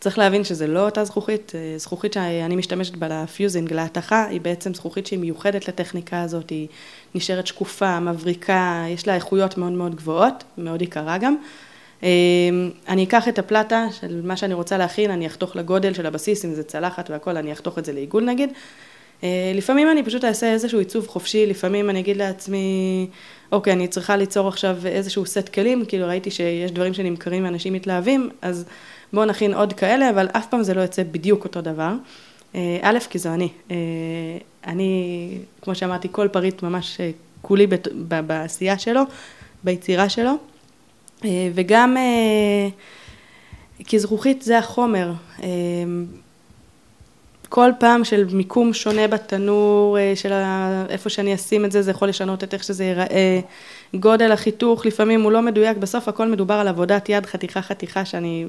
צריך 0.00 0.18
להבין 0.18 0.44
שזה 0.44 0.66
לא 0.66 0.84
אותה 0.84 1.04
זכוכית, 1.04 1.52
אה, 1.54 1.78
זכוכית 1.78 2.12
שאני 2.12 2.56
משתמשת 2.56 2.96
בה 2.96 3.08
לפיוזינג, 3.08 3.72
להתכה, 3.72 4.26
היא 4.26 4.40
בעצם 4.40 4.74
זכוכית 4.74 5.06
שהיא 5.06 5.18
מיוחדת 5.18 5.68
לטכניקה 5.68 6.22
הזאת, 6.22 6.50
היא 6.50 6.68
נשארת 7.14 7.46
שקופה, 7.46 8.00
מבריקה, 8.00 8.84
יש 8.88 9.06
לה 9.06 9.14
איכויות 9.14 9.58
מאוד 9.58 9.72
מאוד 9.72 9.94
גבוהות, 9.94 10.44
מאוד 10.58 10.82
יקרה 10.82 11.18
גם. 11.18 11.36
אמ, 12.02 12.08
אני 12.88 13.04
אקח 13.04 13.28
את 13.28 13.38
הפלטה 13.38 13.86
של 14.00 14.20
מה 14.24 14.36
שאני 14.36 14.54
רוצה 14.54 14.78
להכין, 14.78 15.10
אני 15.10 15.26
אחתוך 15.26 15.56
לגודל 15.56 15.94
של 15.94 16.06
הבסיס, 16.06 16.44
אם 16.44 16.54
זה 16.54 16.62
צלחת 16.62 17.10
והכל, 17.10 17.36
אני 17.36 17.52
אחתוך 17.52 17.78
את 17.78 17.84
זה 17.84 17.92
לעיגול 17.92 18.24
נגיד. 18.24 18.50
לפעמים 19.54 19.90
אני 19.90 20.02
פשוט 20.02 20.24
אעשה 20.24 20.52
איזשהו 20.52 20.78
עיצוב 20.78 21.06
חופשי, 21.06 21.46
לפעמים 21.46 21.90
אני 21.90 22.00
אגיד 22.00 22.16
לעצמי, 22.16 23.06
אוקיי, 23.52 23.72
אני 23.72 23.88
צריכה 23.88 24.16
ליצור 24.16 24.48
עכשיו 24.48 24.76
איזשהו 24.86 25.26
סט 25.26 25.48
כלים, 25.48 25.84
כאילו 25.84 26.06
ראיתי 26.06 26.30
שיש 26.30 26.70
דברים 26.70 26.94
שנמכרים 26.94 27.44
ואנשים 27.44 27.72
מתלהבים, 27.72 28.30
אז 28.42 28.64
בואו 29.12 29.24
נכין 29.24 29.54
עוד 29.54 29.72
כאלה, 29.72 30.10
אבל 30.10 30.28
אף 30.32 30.46
פעם 30.46 30.62
זה 30.62 30.74
לא 30.74 30.80
יוצא 30.80 31.02
בדיוק 31.10 31.44
אותו 31.44 31.60
דבר. 31.60 31.92
א', 32.82 32.98
כי 33.10 33.18
זו 33.18 33.28
אני. 33.28 33.48
אני, 34.66 35.38
כמו 35.62 35.74
שאמרתי, 35.74 36.08
כל 36.12 36.28
פריט 36.28 36.62
ממש 36.62 37.00
כולי 37.42 37.66
בעשייה 38.26 38.78
שלו, 38.78 39.02
ביצירה 39.64 40.08
שלו, 40.08 40.32
וגם 41.54 41.96
כי 43.84 43.98
זכוכית 43.98 44.42
זה 44.42 44.58
החומר. 44.58 45.12
כל 47.48 47.70
פעם 47.78 48.04
של 48.04 48.24
מיקום 48.32 48.74
שונה 48.74 49.08
בתנור, 49.08 49.98
של 50.14 50.32
איפה 50.88 51.10
שאני 51.10 51.34
אשים 51.34 51.64
את 51.64 51.72
זה, 51.72 51.82
זה 51.82 51.90
יכול 51.90 52.08
לשנות 52.08 52.44
את 52.44 52.54
איך 52.54 52.64
שזה 52.64 52.84
ייראה. 52.84 53.40
גודל 53.94 54.32
החיתוך, 54.32 54.86
לפעמים 54.86 55.22
הוא 55.22 55.32
לא 55.32 55.42
מדויק, 55.42 55.76
בסוף 55.76 56.08
הכל 56.08 56.28
מדובר 56.28 56.54
על 56.54 56.68
עבודת 56.68 57.08
יד, 57.08 57.26
חתיכה 57.26 57.62
חתיכה 57.62 58.04
שאני 58.04 58.46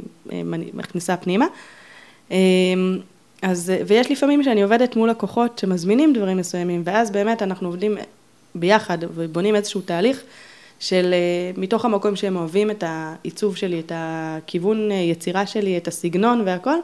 מכניסה 0.73 1.17
פנימה. 1.17 1.45
אז, 3.41 3.73
ויש 3.87 4.11
לפעמים 4.11 4.43
שאני 4.43 4.61
עובדת 4.61 4.95
מול 4.95 5.09
לקוחות 5.09 5.59
שמזמינים 5.59 6.13
דברים 6.13 6.37
מסוימים, 6.37 6.81
ואז 6.85 7.11
באמת 7.11 7.41
אנחנו 7.41 7.67
עובדים 7.67 7.97
ביחד 8.55 8.97
ובונים 9.15 9.55
איזשהו 9.55 9.81
תהליך 9.81 10.23
של 10.79 11.13
מתוך 11.57 11.85
המקום 11.85 12.15
שהם 12.15 12.35
אוהבים 12.35 12.71
את 12.71 12.83
העיצוב 12.87 13.55
שלי, 13.55 13.79
את 13.79 13.91
הכיוון 13.95 14.91
יצירה 14.91 15.45
שלי, 15.45 15.77
את 15.77 15.87
הסגנון 15.87 16.41
והכל. 16.45 16.77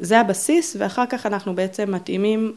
זה 0.00 0.20
הבסיס, 0.20 0.76
ואחר 0.78 1.04
כך 1.08 1.26
אנחנו 1.26 1.54
בעצם 1.54 1.94
מתאימים 1.94 2.52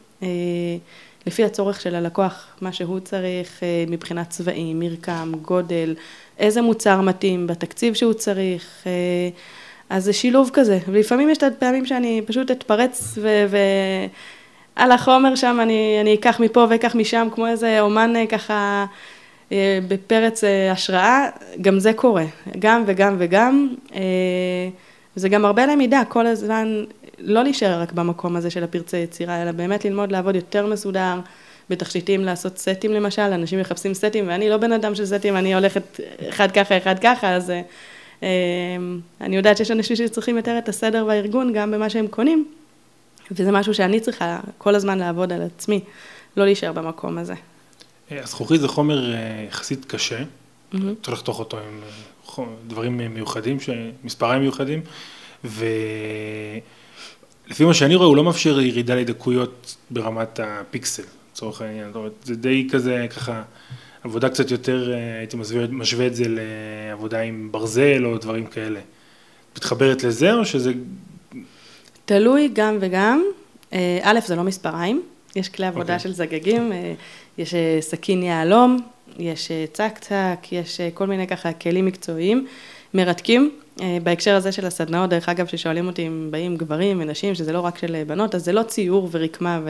לפי 1.26 1.44
הצורך 1.44 1.80
של 1.80 1.94
הלקוח, 1.94 2.46
מה 2.60 2.72
שהוא 2.72 3.00
צריך 3.00 3.62
מבחינת 3.88 4.30
צבעים, 4.30 4.80
מרקם, 4.80 5.32
גודל, 5.42 5.94
איזה 6.38 6.62
מוצר 6.62 7.00
מתאים 7.00 7.46
בתקציב 7.46 7.94
שהוא 7.94 8.12
צריך. 8.12 8.86
אז 9.90 10.04
זה 10.04 10.12
שילוב 10.12 10.50
כזה, 10.52 10.78
ולפעמים 10.88 11.30
יש 11.30 11.38
את 11.38 11.42
הפעמים 11.42 11.86
שאני 11.86 12.22
פשוט 12.26 12.50
אתפרץ 12.50 13.18
ועל 14.76 14.92
החומר 14.92 15.34
שם 15.34 15.58
אני, 15.62 15.98
אני 16.00 16.14
אקח 16.14 16.40
מפה 16.40 16.66
ואקח 16.70 16.94
משם 16.94 17.28
כמו 17.34 17.46
איזה 17.46 17.80
אומן 17.80 18.12
ככה 18.28 18.86
בפרץ 19.88 20.44
השראה, 20.72 21.28
גם 21.60 21.78
זה 21.78 21.92
קורה, 21.92 22.24
גם 22.58 22.84
וגם 22.86 23.16
וגם, 23.18 23.74
זה 25.16 25.28
גם 25.28 25.44
הרבה 25.44 25.66
למידה, 25.66 26.02
כל 26.08 26.26
הזמן 26.26 26.84
לא 27.18 27.42
להישאר 27.42 27.80
רק 27.80 27.92
במקום 27.92 28.36
הזה 28.36 28.50
של 28.50 28.64
הפרצי 28.64 28.96
יצירה, 28.96 29.42
אלא 29.42 29.52
באמת 29.52 29.84
ללמוד 29.84 30.12
לעבוד 30.12 30.34
יותר 30.34 30.66
מסודר, 30.66 31.14
בתכשיטים 31.70 32.24
לעשות 32.24 32.58
סטים 32.58 32.92
למשל, 32.92 33.22
אנשים 33.22 33.60
מחפשים 33.60 33.94
סטים 33.94 34.28
ואני 34.28 34.48
לא 34.48 34.56
בן 34.56 34.72
אדם 34.72 34.94
של 34.94 35.06
סטים, 35.06 35.36
אני 35.36 35.54
הולכת 35.54 36.00
אחד 36.28 36.50
ככה, 36.50 36.76
אחד 36.76 36.94
ככה, 36.98 37.34
אז 37.34 37.52
אני 39.20 39.36
יודעת 39.36 39.56
שיש 39.56 39.70
אנשים 39.70 39.96
שצריכים 39.96 40.36
יותר 40.36 40.58
את 40.58 40.68
הסדר 40.68 41.04
והארגון 41.08 41.52
גם 41.52 41.70
במה 41.70 41.90
שהם 41.90 42.06
קונים, 42.06 42.46
וזה 43.30 43.52
משהו 43.52 43.74
שאני 43.74 44.00
צריכה 44.00 44.40
כל 44.58 44.74
הזמן 44.74 44.98
לעבוד 44.98 45.32
על 45.32 45.42
עצמי, 45.42 45.80
לא 46.36 46.44
להישאר 46.44 46.72
במקום 46.72 47.18
הזה. 47.18 47.34
הזכוכית 48.10 48.60
זה 48.60 48.68
חומר 48.68 49.14
יחסית 49.48 49.84
קשה, 49.84 50.22
צריך 50.72 51.08
לחתוך 51.08 51.38
אותו 51.38 51.58
עם 51.58 51.80
דברים 52.66 53.14
מיוחדים, 53.14 53.56
מספריים 54.04 54.42
מיוחדים, 54.42 54.80
ולפי 55.44 55.74
מה 57.64 57.74
שאני 57.74 57.94
רואה 57.94 58.08
הוא 58.08 58.16
לא 58.16 58.24
מאפשר 58.24 58.60
ירידה 58.60 58.94
לדקויות 58.94 59.76
ברמת 59.90 60.40
הפיקסל, 60.42 61.02
לצורך 61.32 61.60
העניין, 61.60 61.86
זאת 61.86 61.96
אומרת 61.96 62.12
זה 62.24 62.34
די 62.34 62.68
כזה 62.72 63.06
ככה 63.10 63.42
עבודה 64.04 64.28
קצת 64.28 64.50
יותר, 64.50 64.94
הייתי 65.18 65.36
משווה 65.70 66.06
את 66.06 66.14
זה 66.14 66.24
לעבודה 66.28 67.20
עם 67.20 67.48
ברזל 67.50 68.04
או 68.04 68.18
דברים 68.18 68.46
כאלה. 68.46 68.80
מתחברת 69.56 70.04
לזה 70.04 70.34
או 70.34 70.44
שזה... 70.44 70.72
תלוי 72.04 72.50
גם 72.52 72.78
וגם, 72.80 73.24
א', 74.02 74.18
זה 74.26 74.36
לא 74.36 74.42
מספריים, 74.42 75.02
יש 75.36 75.48
כלי 75.48 75.66
עבודה 75.66 75.98
של 75.98 76.12
זגגים, 76.12 76.72
יש 77.40 77.54
סכין 77.80 78.22
יהלום, 78.22 78.78
יש 79.18 79.50
צק 79.72 79.98
צק, 80.00 80.46
יש 80.52 80.80
כל 80.94 81.06
מיני 81.06 81.26
ככה 81.26 81.52
כלים 81.52 81.86
מקצועיים, 81.86 82.46
מרתקים. 82.94 83.50
בהקשר 84.02 84.36
הזה 84.36 84.52
של 84.52 84.66
הסדנאות, 84.66 85.10
דרך 85.10 85.28
אגב, 85.28 85.46
ששואלים 85.46 85.86
אותי 85.86 86.06
אם 86.06 86.28
באים 86.30 86.56
גברים 86.56 87.00
ונשים, 87.00 87.34
שזה 87.34 87.52
לא 87.52 87.60
רק 87.60 87.78
של 87.78 88.02
בנות, 88.06 88.34
אז 88.34 88.44
זה 88.44 88.52
לא 88.52 88.62
ציור 88.62 89.08
ורקמה 89.12 89.60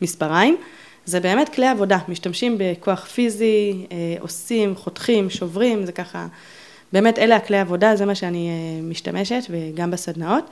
ומספריים. 0.00 0.56
זה 1.04 1.20
באמת 1.20 1.48
כלי 1.48 1.66
עבודה, 1.66 1.98
משתמשים 2.08 2.56
בכוח 2.58 3.06
פיזי, 3.06 3.86
עושים, 4.20 4.76
חותכים, 4.76 5.30
שוברים, 5.30 5.84
זה 5.84 5.92
ככה, 5.92 6.26
באמת 6.92 7.18
אלה 7.18 7.36
הכלי 7.36 7.58
עבודה, 7.58 7.96
זה 7.96 8.06
מה 8.06 8.14
שאני 8.14 8.50
משתמשת 8.82 9.42
וגם 9.50 9.90
בסדנאות. 9.90 10.50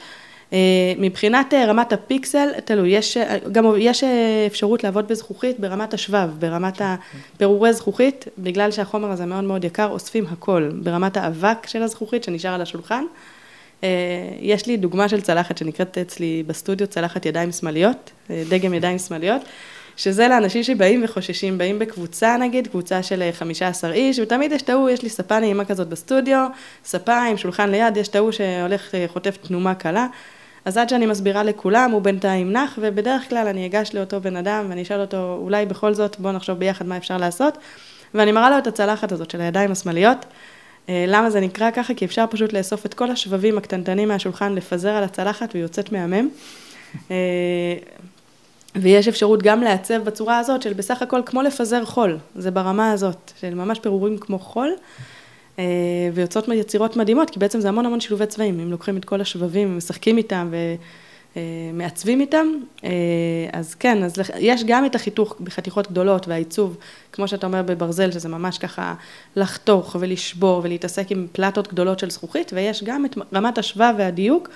מבחינת 0.98 1.54
רמת 1.54 1.92
הפיקסל, 1.92 2.48
תלוי, 2.64 2.88
יש, 2.88 3.16
גם 3.52 3.64
יש 3.78 4.04
אפשרות 4.46 4.84
לעבוד 4.84 5.08
בזכוכית 5.08 5.60
ברמת 5.60 5.94
השבב, 5.94 6.30
ברמת 6.38 6.82
הפירורי 6.84 7.72
זכוכית, 7.72 8.24
בגלל 8.38 8.70
שהחומר 8.70 9.10
הזה 9.10 9.26
מאוד 9.26 9.44
מאוד 9.44 9.64
יקר, 9.64 9.88
אוספים 9.90 10.26
הכל, 10.30 10.70
ברמת 10.82 11.16
האבק 11.16 11.66
של 11.66 11.82
הזכוכית 11.82 12.24
שנשאר 12.24 12.54
על 12.54 12.60
השולחן. 12.62 13.04
יש 14.40 14.66
לי 14.66 14.76
דוגמה 14.76 15.08
של 15.08 15.20
צלחת 15.20 15.58
שנקראת 15.58 15.98
אצלי 15.98 16.42
בסטודיו, 16.46 16.86
צלחת 16.86 17.26
ידיים 17.26 17.52
שמאליות, 17.52 18.10
דגם 18.48 18.74
ידיים 18.74 18.98
שמאליות. 18.98 19.42
שזה 19.96 20.28
לאנשים 20.28 20.62
שבאים 20.62 21.04
וחוששים, 21.04 21.58
באים 21.58 21.78
בקבוצה 21.78 22.36
נגיד, 22.36 22.66
קבוצה 22.66 23.02
של 23.02 23.22
15 23.32 23.92
איש, 23.92 24.18
ותמיד 24.18 24.52
יש 24.52 24.62
את 24.62 24.70
ההוא, 24.70 24.90
יש 24.90 25.02
לי 25.02 25.08
ספה 25.08 25.40
נעימה 25.40 25.64
כזאת 25.64 25.88
בסטודיו, 25.88 26.46
ספה 26.84 27.22
עם 27.22 27.36
שולחן 27.36 27.70
ליד, 27.70 27.96
יש 27.96 28.08
את 28.08 28.16
ההוא 28.16 28.32
שהולך, 28.32 28.94
חוטף 29.06 29.36
תנומה 29.36 29.74
קלה, 29.74 30.06
אז 30.68 30.76
עד 30.76 30.88
שאני 30.88 31.06
מסבירה 31.06 31.42
לכולם, 31.42 31.90
הוא 31.90 32.02
בינתיים 32.02 32.52
נח, 32.52 32.78
ובדרך 32.80 33.28
כלל 33.28 33.46
אני 33.46 33.66
אגש 33.66 33.94
לאותו 33.94 34.20
בן 34.20 34.36
אדם 34.36 34.66
ואני 34.68 34.82
אשאל 34.82 35.00
אותו, 35.00 35.38
אולי 35.42 35.66
בכל 35.66 35.94
זאת, 35.94 36.20
בוא 36.20 36.32
נחשוב 36.32 36.58
ביחד 36.58 36.86
מה 36.86 36.96
אפשר 36.96 37.16
לעשות, 37.16 37.58
ואני 38.14 38.32
מראה 38.32 38.50
לו 38.50 38.58
את 38.58 38.66
הצלחת 38.66 39.12
הזאת 39.12 39.30
של 39.30 39.40
הידיים 39.40 39.72
השמאליות. 39.72 40.24
למה 40.88 41.30
זה 41.30 41.40
נקרא 41.40 41.70
ככה? 41.70 41.94
כי 41.94 42.04
אפשר 42.04 42.24
פשוט 42.30 42.52
לאסוף 42.52 42.86
את 42.86 42.94
כל 42.94 43.10
השבבים 43.10 43.58
הקטנטנים 43.58 44.08
מהשולחן, 44.08 44.54
לפזר 44.54 44.90
על 44.90 45.04
הצלחת 45.04 45.48
והיא 45.52 45.62
יוצאת 45.62 45.92
מהמם. 45.92 46.28
ויש 48.76 49.08
אפשרות 49.08 49.42
גם 49.42 49.62
לעצב 49.62 50.04
בצורה 50.04 50.38
הזאת 50.38 50.62
של 50.62 50.72
בסך 50.72 51.02
הכל 51.02 51.20
כמו 51.26 51.42
לפזר 51.42 51.84
חול, 51.84 52.18
זה 52.36 52.50
ברמה 52.50 52.92
הזאת, 52.92 53.32
של 53.40 53.54
ממש 53.54 53.78
פירורים 53.78 54.18
כמו 54.18 54.38
חול, 54.38 54.70
ויוצאות 56.14 56.48
יצירות 56.48 56.96
מדהימות, 56.96 57.30
כי 57.30 57.38
בעצם 57.38 57.60
זה 57.60 57.68
המון 57.68 57.86
המון 57.86 58.00
שילובי 58.00 58.26
צבעים, 58.26 58.60
אם 58.60 58.70
לוקחים 58.70 58.96
את 58.96 59.04
כל 59.04 59.20
השבבים 59.20 59.72
ומשחקים 59.72 60.16
איתם 60.16 60.52
ומעצבים 61.36 62.20
איתם, 62.20 62.46
אז 63.52 63.74
כן, 63.74 64.02
אז 64.02 64.14
יש 64.38 64.64
גם 64.66 64.86
את 64.86 64.94
החיתוך 64.94 65.36
בחתיכות 65.40 65.90
גדולות 65.90 66.28
והעיצוב, 66.28 66.76
כמו 67.12 67.28
שאתה 67.28 67.46
אומר 67.46 67.62
בברזל, 67.62 68.10
שזה 68.10 68.28
ממש 68.28 68.58
ככה 68.58 68.94
לחתוך 69.36 69.96
ולשבור 70.00 70.60
ולהתעסק 70.64 71.10
עם 71.10 71.26
פלטות 71.32 71.68
גדולות 71.72 71.98
של 71.98 72.10
זכוכית, 72.10 72.50
ויש 72.54 72.84
גם 72.84 73.04
את 73.04 73.18
רמת 73.34 73.58
השבב 73.58 73.94
והדיוק, 73.98 74.48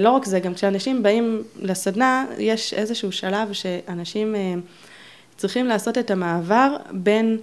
לא 0.00 0.10
רק 0.10 0.24
זה, 0.24 0.40
גם 0.40 0.54
כשאנשים 0.54 1.02
באים 1.02 1.42
לסדנה, 1.60 2.26
יש 2.38 2.74
איזשהו 2.74 3.12
שלב 3.12 3.52
שאנשים 3.52 4.34
צריכים 5.36 5.66
לעשות 5.66 5.98
את 5.98 6.10
המעבר 6.10 6.76
בין 6.92 7.38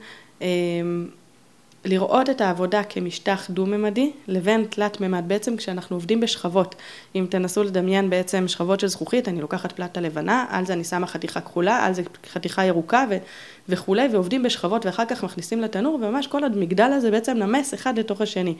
לראות 1.85 2.29
את 2.29 2.41
העבודה 2.41 2.83
כמשטח 2.83 3.47
דו-ממדי, 3.49 4.11
לבין 4.27 4.65
תלת-ממד, 4.69 5.23
בעצם 5.27 5.57
כשאנחנו 5.57 5.95
עובדים 5.95 6.19
בשכבות, 6.19 6.75
אם 7.15 7.25
תנסו 7.29 7.63
לדמיין 7.63 8.09
בעצם 8.09 8.47
שכבות 8.47 8.79
של 8.79 8.87
זכוכית, 8.87 9.27
אני 9.27 9.41
לוקחת 9.41 9.71
פלטה 9.71 10.01
לבנה, 10.01 10.45
על 10.49 10.65
זה 10.65 10.73
אני 10.73 10.83
שמה 10.83 11.07
חתיכה 11.07 11.41
כחולה, 11.41 11.85
על 11.85 11.93
זה 11.93 12.01
חתיכה 12.33 12.65
ירוקה 12.65 13.05
וכולי, 13.69 14.07
ועובדים 14.11 14.43
בשכבות 14.43 14.85
ואחר 14.85 15.05
כך 15.05 15.23
מכניסים 15.23 15.61
לתנור, 15.61 15.95
וממש 15.95 16.27
כל 16.27 16.43
המגדל 16.43 16.91
הזה 16.93 17.11
בעצם 17.11 17.37
נמס 17.37 17.73
אחד 17.73 17.99
לתוך 17.99 18.21
השני. 18.21 18.55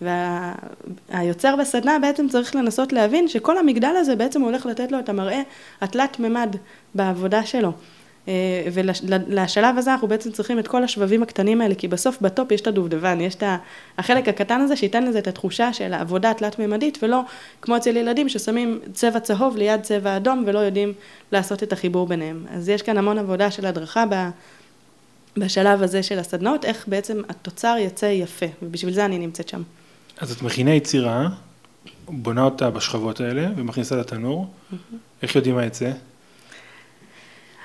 והיוצר 0.00 1.56
בסדנה 1.56 1.98
בעצם 1.98 2.28
צריך 2.28 2.56
לנסות 2.56 2.92
להבין 2.92 3.28
שכל 3.28 3.58
המגדל 3.58 3.94
הזה 3.96 4.16
בעצם 4.16 4.42
הולך 4.42 4.66
לתת 4.66 4.92
לו 4.92 4.98
את 4.98 5.08
המראה 5.08 5.42
התלת-ממד 5.80 6.56
בעבודה 6.94 7.46
שלו. 7.46 7.72
ולשלב 8.72 9.78
הזה 9.78 9.92
אנחנו 9.92 10.08
בעצם 10.08 10.32
צריכים 10.32 10.58
את 10.58 10.68
כל 10.68 10.84
השבבים 10.84 11.22
הקטנים 11.22 11.60
האלה, 11.60 11.74
כי 11.74 11.88
בסוף 11.88 12.20
בטופ 12.20 12.52
יש 12.52 12.60
את 12.60 12.66
הדובדבן, 12.66 13.20
יש 13.20 13.34
את 13.34 13.42
החלק 13.98 14.28
הקטן 14.28 14.60
הזה 14.60 14.76
שייתן 14.76 15.04
לזה 15.04 15.18
את 15.18 15.28
התחושה 15.28 15.72
של 15.72 15.92
העבודה 15.94 16.30
התלת-ממדית, 16.30 16.98
ולא 17.02 17.20
כמו 17.62 17.76
אצל 17.76 17.96
ילדים 17.96 18.28
ששמים 18.28 18.80
צבע 18.92 19.20
צהוב 19.20 19.56
ליד 19.56 19.80
צבע 19.80 20.16
אדום 20.16 20.44
ולא 20.46 20.58
יודעים 20.58 20.92
לעשות 21.32 21.62
את 21.62 21.72
החיבור 21.72 22.06
ביניהם. 22.06 22.44
אז 22.50 22.68
יש 22.68 22.82
כאן 22.82 22.98
המון 22.98 23.18
עבודה 23.18 23.50
של 23.50 23.66
הדרכה 23.66 24.04
בשלב 25.36 25.82
הזה 25.82 26.02
של 26.02 26.18
הסדנאות, 26.18 26.64
איך 26.64 26.88
בעצם 26.88 27.22
התוצר 27.28 27.76
יצא 27.78 28.06
יפה, 28.06 28.46
ובשביל 28.62 28.94
זה 28.94 29.04
אני 29.04 29.18
נמצאת 29.18 29.48
שם. 29.48 29.62
אז 30.18 30.32
את 30.32 30.42
מכינה 30.42 30.74
יצירה, 30.74 31.28
בונה 32.08 32.44
אותה 32.44 32.70
בשכבות 32.70 33.20
האלה 33.20 33.48
ומכניסה 33.56 33.96
לתנור, 33.96 34.46
איך 35.22 35.36
יודעים 35.36 35.54
מה 35.54 35.66
יצא? 35.66 35.90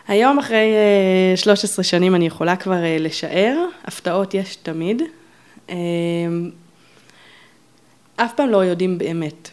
היום 0.07 0.39
אחרי 0.39 0.67
13 1.35 1.83
שנים 1.83 2.15
אני 2.15 2.27
יכולה 2.27 2.55
כבר 2.55 2.79
לשער, 2.99 3.65
הפתעות 3.85 4.33
יש 4.33 4.55
תמיד. 4.55 5.01
אף 8.15 8.33
פעם 8.35 8.49
לא 8.49 8.57
יודעים 8.57 8.97
באמת. 8.97 9.49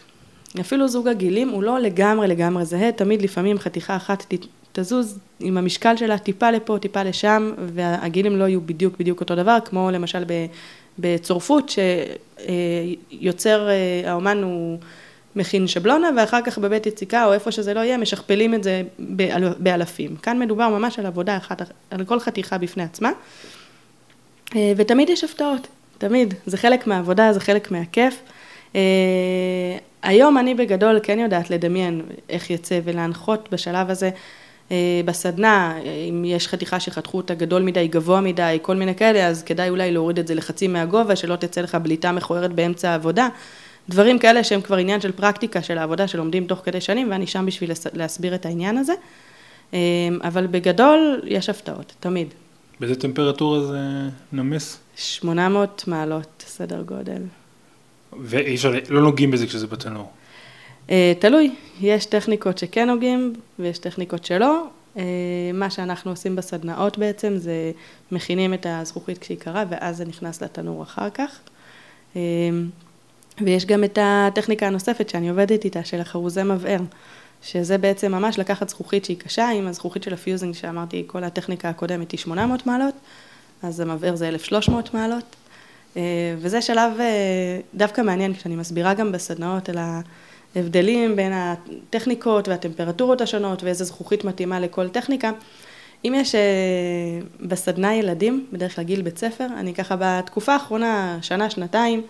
אפילו 0.59 0.87
זוג 0.87 1.07
הגילים 1.07 1.49
הוא 1.49 1.63
לא 1.63 1.79
לגמרי 1.79 2.27
לגמרי 2.27 2.65
זהה, 2.65 2.91
תמיד 2.91 3.21
לפעמים 3.21 3.59
חתיכה 3.59 3.95
אחת 3.95 4.33
תזוז 4.71 5.19
עם 5.39 5.57
המשקל 5.57 5.97
שלה 5.97 6.17
טיפה 6.17 6.51
לפה, 6.51 6.77
טיפה 6.81 7.03
לשם, 7.03 7.51
והגילים 7.57 8.37
לא 8.37 8.43
יהיו 8.43 8.61
בדיוק 8.61 8.97
בדיוק 8.99 9.19
אותו 9.21 9.35
דבר, 9.35 9.57
כמו 9.65 9.91
למשל 9.91 10.23
בצורפות, 10.99 11.71
שיוצר, 12.39 13.69
אה, 13.69 14.11
האומן 14.11 14.43
הוא 14.43 14.77
מכין 15.35 15.67
שבלונה, 15.67 16.09
ואחר 16.17 16.41
כך 16.41 16.57
בבית 16.57 16.85
יציקה 16.85 17.25
או 17.25 17.33
איפה 17.33 17.51
שזה 17.51 17.73
לא 17.73 17.79
יהיה, 17.79 17.97
משכפלים 17.97 18.53
את 18.53 18.63
זה 18.63 18.81
באלפים. 19.57 20.15
כאן 20.15 20.39
מדובר 20.39 20.69
ממש 20.69 20.99
על 20.99 21.05
עבודה 21.05 21.37
אחת, 21.37 21.61
על 21.91 22.05
כל 22.05 22.19
חתיכה 22.19 22.57
בפני 22.57 22.83
עצמה, 22.83 23.11
אה, 24.55 24.73
ותמיד 24.77 25.09
יש 25.09 25.23
הפתעות, 25.23 25.67
תמיד. 25.97 26.33
זה 26.45 26.57
חלק 26.57 26.87
מהעבודה, 26.87 27.33
זה 27.33 27.39
חלק 27.39 27.71
מהכיף. 27.71 28.21
אה, 28.75 28.81
היום 30.03 30.37
אני 30.37 30.55
בגדול 30.55 30.99
כן 31.03 31.19
יודעת 31.19 31.49
לדמיין 31.49 32.01
איך 32.29 32.49
יצא 32.49 32.79
ולהנחות 32.83 33.49
בשלב 33.51 33.89
הזה 33.89 34.09
אה, 34.71 35.01
בסדנה, 35.05 35.77
אם 36.09 36.25
יש 36.25 36.47
חתיכה 36.47 36.79
שחתכו 36.79 37.17
אותה 37.17 37.33
גדול 37.33 37.61
מדי, 37.61 37.87
גבוה 37.87 38.21
מדי, 38.21 38.57
כל 38.61 38.75
מיני 38.75 38.95
כאלה, 38.95 39.27
אז 39.27 39.43
כדאי 39.43 39.69
אולי 39.69 39.91
להוריד 39.91 40.19
את 40.19 40.27
זה 40.27 40.35
לחצי 40.35 40.67
מהגובה, 40.67 41.15
שלא 41.15 41.35
תצא 41.35 41.61
לך 41.61 41.75
בליטה 41.75 42.11
מכוערת 42.11 42.53
באמצע 42.53 42.89
העבודה. 42.89 43.27
דברים 43.89 44.19
כאלה 44.19 44.43
שהם 44.43 44.61
כבר 44.61 44.77
עניין 44.77 45.01
של 45.01 45.11
פרקטיקה 45.11 45.61
של 45.61 45.77
העבודה 45.77 46.07
שלומדים 46.07 46.47
תוך 46.47 46.61
כדי 46.63 46.81
שנים, 46.81 47.11
ואני 47.11 47.27
שם 47.27 47.45
בשביל 47.45 47.71
להסביר 47.93 48.35
את 48.35 48.45
העניין 48.45 48.77
הזה. 48.77 48.93
אה, 49.73 49.79
אבל 50.23 50.47
בגדול, 50.47 51.21
יש 51.25 51.49
הפתעות, 51.49 51.93
תמיד. 51.99 52.27
באיזה 52.79 52.95
טמפרטורה 52.95 53.59
זה 53.65 53.79
נמס? 54.33 54.79
800 54.95 55.83
מעלות, 55.87 56.43
סדר 56.47 56.81
גודל. 56.81 57.21
ואי 58.21 58.55
אפשר, 58.55 58.73
לא 58.89 59.01
נוגעים 59.01 59.31
בזה 59.31 59.47
כשזה 59.47 59.67
בתנור. 59.67 60.11
אה, 60.89 61.13
תלוי, 61.19 61.55
יש 61.81 62.05
טכניקות 62.05 62.57
שכן 62.57 62.87
נוגעים 62.87 63.33
ויש 63.59 63.77
טכניקות 63.77 64.25
שלא. 64.25 64.67
אה, 64.97 65.03
מה 65.53 65.69
שאנחנו 65.69 66.11
עושים 66.11 66.35
בסדנאות 66.35 66.97
בעצם 66.97 67.37
זה 67.37 67.71
מכינים 68.11 68.53
את 68.53 68.65
הזכוכית 68.69 69.17
כשהיא 69.17 69.37
קרה 69.37 69.63
ואז 69.69 69.97
זה 69.97 70.05
נכנס 70.05 70.43
לתנור 70.43 70.83
אחר 70.83 71.09
כך. 71.09 71.39
אה, 73.39 73.45
ויש 73.45 73.65
גם 73.65 73.83
את 73.83 73.99
הטכניקה 74.01 74.67
הנוספת 74.67 75.09
שאני 75.09 75.29
עובדת 75.29 75.65
איתה 75.65 75.83
של 75.83 76.01
החרוזי 76.01 76.43
מבער, 76.43 76.79
שזה 77.41 77.77
בעצם 77.77 78.11
ממש 78.11 78.39
לקחת 78.39 78.69
זכוכית 78.69 79.05
שהיא 79.05 79.17
קשה, 79.17 79.49
עם 79.49 79.67
הזכוכית 79.67 80.03
של 80.03 80.13
ה 80.13 80.19
fusing 80.19 80.55
שאמרתי, 80.55 81.03
כל 81.07 81.23
הטכניקה 81.23 81.69
הקודמת 81.69 82.11
היא 82.11 82.19
800 82.19 82.67
מעלות, 82.67 82.95
אז 83.63 83.79
המבער 83.79 84.15
זה 84.15 84.27
1,300 84.27 84.93
מעלות. 84.93 85.35
וזה 86.37 86.61
שלב 86.61 86.91
דווקא 87.75 88.01
מעניין 88.01 88.33
כשאני 88.33 88.55
מסבירה 88.55 88.93
גם 88.93 89.11
בסדנאות 89.11 89.69
על 89.69 89.77
ה... 89.77 90.01
הבדלים 90.55 91.15
בין 91.15 91.33
הטכניקות 91.33 92.47
והטמפרטורות 92.47 93.21
השונות 93.21 93.63
ואיזה 93.63 93.83
זכוכית 93.83 94.23
מתאימה 94.23 94.59
לכל 94.59 94.89
טכניקה. 94.89 95.31
אם 96.05 96.13
יש 96.15 96.35
אה, 96.35 96.41
בסדנה 97.39 97.95
ילדים, 97.95 98.47
בדרך 98.51 98.75
כלל 98.75 98.83
גיל 98.83 99.01
בית 99.01 99.17
ספר, 99.17 99.47
אני 99.57 99.73
ככה 99.73 99.95
בתקופה 99.99 100.53
האחרונה, 100.53 101.17
שנה, 101.21 101.49
שנתיים, 101.49 102.01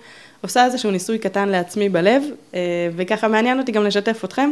עושה 0.43 0.65
איזשהו 0.65 0.91
ניסוי 0.91 1.19
קטן 1.19 1.49
לעצמי 1.49 1.89
בלב, 1.89 2.23
אה, 2.53 2.59
וככה 2.95 3.27
מעניין 3.27 3.59
אותי 3.59 3.71
גם 3.71 3.83
לשתף 3.83 4.25
אתכם. 4.25 4.51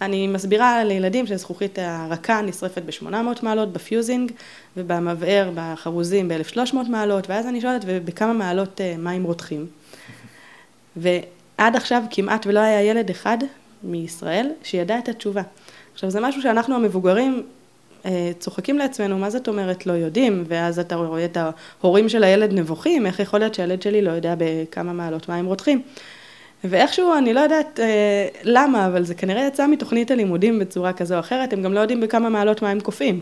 אני 0.00 0.26
מסבירה 0.26 0.84
לילדים 0.84 1.26
שזכוכית 1.26 1.78
הרכה 1.82 2.40
נשרפת 2.40 2.82
ב-800 2.82 3.42
מעלות 3.42 3.72
ב 3.72 3.79
fusing, 3.79 4.32
ובמבער, 4.76 5.50
בחרוזים 5.54 6.28
ב-1300 6.28 6.76
מעלות, 6.88 7.30
ואז 7.30 7.46
אני 7.46 7.60
שואלת, 7.60 7.82
ובכמה 7.86 8.32
מעלות 8.32 8.80
אה, 8.80 8.94
מים 8.98 9.24
רותחים? 9.24 9.66
עד 11.58 11.76
עכשיו 11.76 12.02
כמעט 12.10 12.46
ולא 12.46 12.60
היה 12.60 12.82
ילד 12.82 13.10
אחד 13.10 13.38
מישראל 13.82 14.50
שידע 14.62 14.98
את 14.98 15.08
התשובה. 15.08 15.42
עכשיו 15.94 16.10
זה 16.10 16.20
משהו 16.20 16.42
שאנחנו 16.42 16.74
המבוגרים 16.74 17.42
צוחקים 18.38 18.78
לעצמנו, 18.78 19.18
מה 19.18 19.30
זאת 19.30 19.48
אומרת 19.48 19.86
לא 19.86 19.92
יודעים, 19.92 20.44
ואז 20.48 20.78
אתה 20.78 20.94
רואה 20.94 21.24
את 21.24 21.36
ההורים 21.80 22.08
של 22.08 22.24
הילד 22.24 22.52
נבוכים, 22.52 23.06
איך 23.06 23.20
יכול 23.20 23.40
להיות 23.40 23.54
שהילד 23.54 23.82
שלי 23.82 24.02
לא 24.02 24.10
יודע 24.10 24.34
בכמה 24.38 24.92
מעלות 24.92 25.28
מים 25.28 25.46
רותחים. 25.46 25.82
ואיכשהו, 26.64 27.14
אני 27.18 27.34
לא 27.34 27.40
יודעת 27.40 27.80
אה, 27.80 28.28
למה, 28.44 28.86
אבל 28.86 29.04
זה 29.04 29.14
כנראה 29.14 29.46
יצא 29.46 29.66
מתוכנית 29.66 30.10
הלימודים 30.10 30.58
בצורה 30.58 30.92
כזו 30.92 31.14
או 31.14 31.20
אחרת, 31.20 31.52
הם 31.52 31.62
גם 31.62 31.72
לא 31.72 31.80
יודעים 31.80 32.00
בכמה 32.00 32.28
מעלות 32.28 32.62
מים 32.62 32.80
קופאים. 32.80 33.20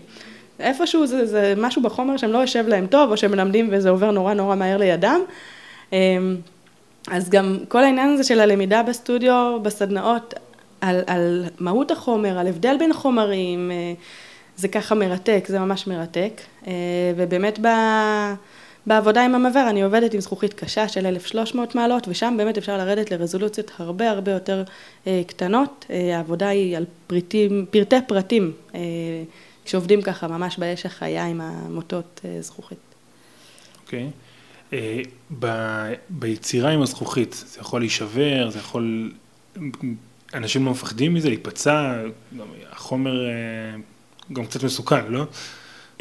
איפשהו 0.60 1.06
זה, 1.06 1.26
זה 1.26 1.54
משהו 1.56 1.82
בחומר 1.82 2.16
שהם 2.16 2.32
לא 2.32 2.38
יושב 2.38 2.68
להם 2.68 2.86
טוב, 2.86 3.10
או 3.10 3.16
שהם 3.16 3.30
מלמדים 3.30 3.68
וזה 3.72 3.90
עובר 3.90 4.10
נורא 4.10 4.34
נורא 4.34 4.56
מהר 4.56 4.76
לידם. 4.76 5.20
אה, 5.92 5.98
אז 7.08 7.30
גם 7.30 7.58
כל 7.68 7.84
העניין 7.84 8.08
הזה 8.08 8.24
של 8.24 8.40
הלמידה 8.40 8.82
בסטודיו, 8.82 9.58
בסדנאות, 9.62 10.34
על, 10.80 11.02
על 11.06 11.44
מהות 11.58 11.90
החומר, 11.90 12.38
על 12.38 12.46
הבדל 12.46 12.76
בין 12.78 12.92
חומרים, 12.92 13.70
אה, 13.70 13.92
זה 14.60 14.68
ככה 14.68 14.94
מרתק, 14.94 15.44
זה 15.48 15.58
ממש 15.58 15.86
מרתק. 15.86 16.40
אה, 16.66 16.72
ובאמת 17.16 17.58
ב... 17.62 17.68
בעבודה 18.86 19.24
עם 19.24 19.34
המעבר 19.34 19.66
אני 19.70 19.82
עובדת 19.82 20.14
עם 20.14 20.20
זכוכית 20.20 20.54
קשה 20.54 20.88
של 20.88 21.06
1,300 21.06 21.74
מעלות, 21.74 22.08
ושם 22.08 22.34
באמת 22.38 22.58
אפשר 22.58 22.78
לרדת 22.78 23.10
לרזולוציות 23.10 23.70
הרבה 23.78 24.10
הרבה 24.10 24.32
יותר 24.32 24.64
אה, 25.06 25.22
קטנות. 25.26 25.86
העבודה 26.14 26.48
היא 26.48 26.76
על 26.76 26.84
פריטים, 27.06 27.66
פרטי 27.70 27.96
פרטים, 28.08 28.52
כשעובדים 29.64 30.02
ככה 30.02 30.28
ממש 30.28 30.58
באש 30.58 30.86
החיה 30.86 31.26
עם 31.26 31.40
המוטות 31.40 32.20
זכוכית. 32.40 32.78
אוקיי. 33.84 34.06
Okay. 34.06 34.30
אה, 34.72 35.02
ביצירה 36.10 36.70
עם 36.70 36.82
הזכוכית, 36.82 37.44
זה 37.46 37.60
יכול 37.60 37.80
להישבר, 37.80 38.50
זה 38.50 38.58
יכול... 38.58 39.12
אנשים 40.34 40.64
לא 40.64 40.70
מפחדים 40.70 41.14
מזה, 41.14 41.28
להיפצע, 41.28 42.02
החומר 42.72 43.26
אה, 43.26 43.30
גם 44.32 44.46
קצת 44.46 44.64
מסוכן, 44.64 45.06
לא? 45.08 45.24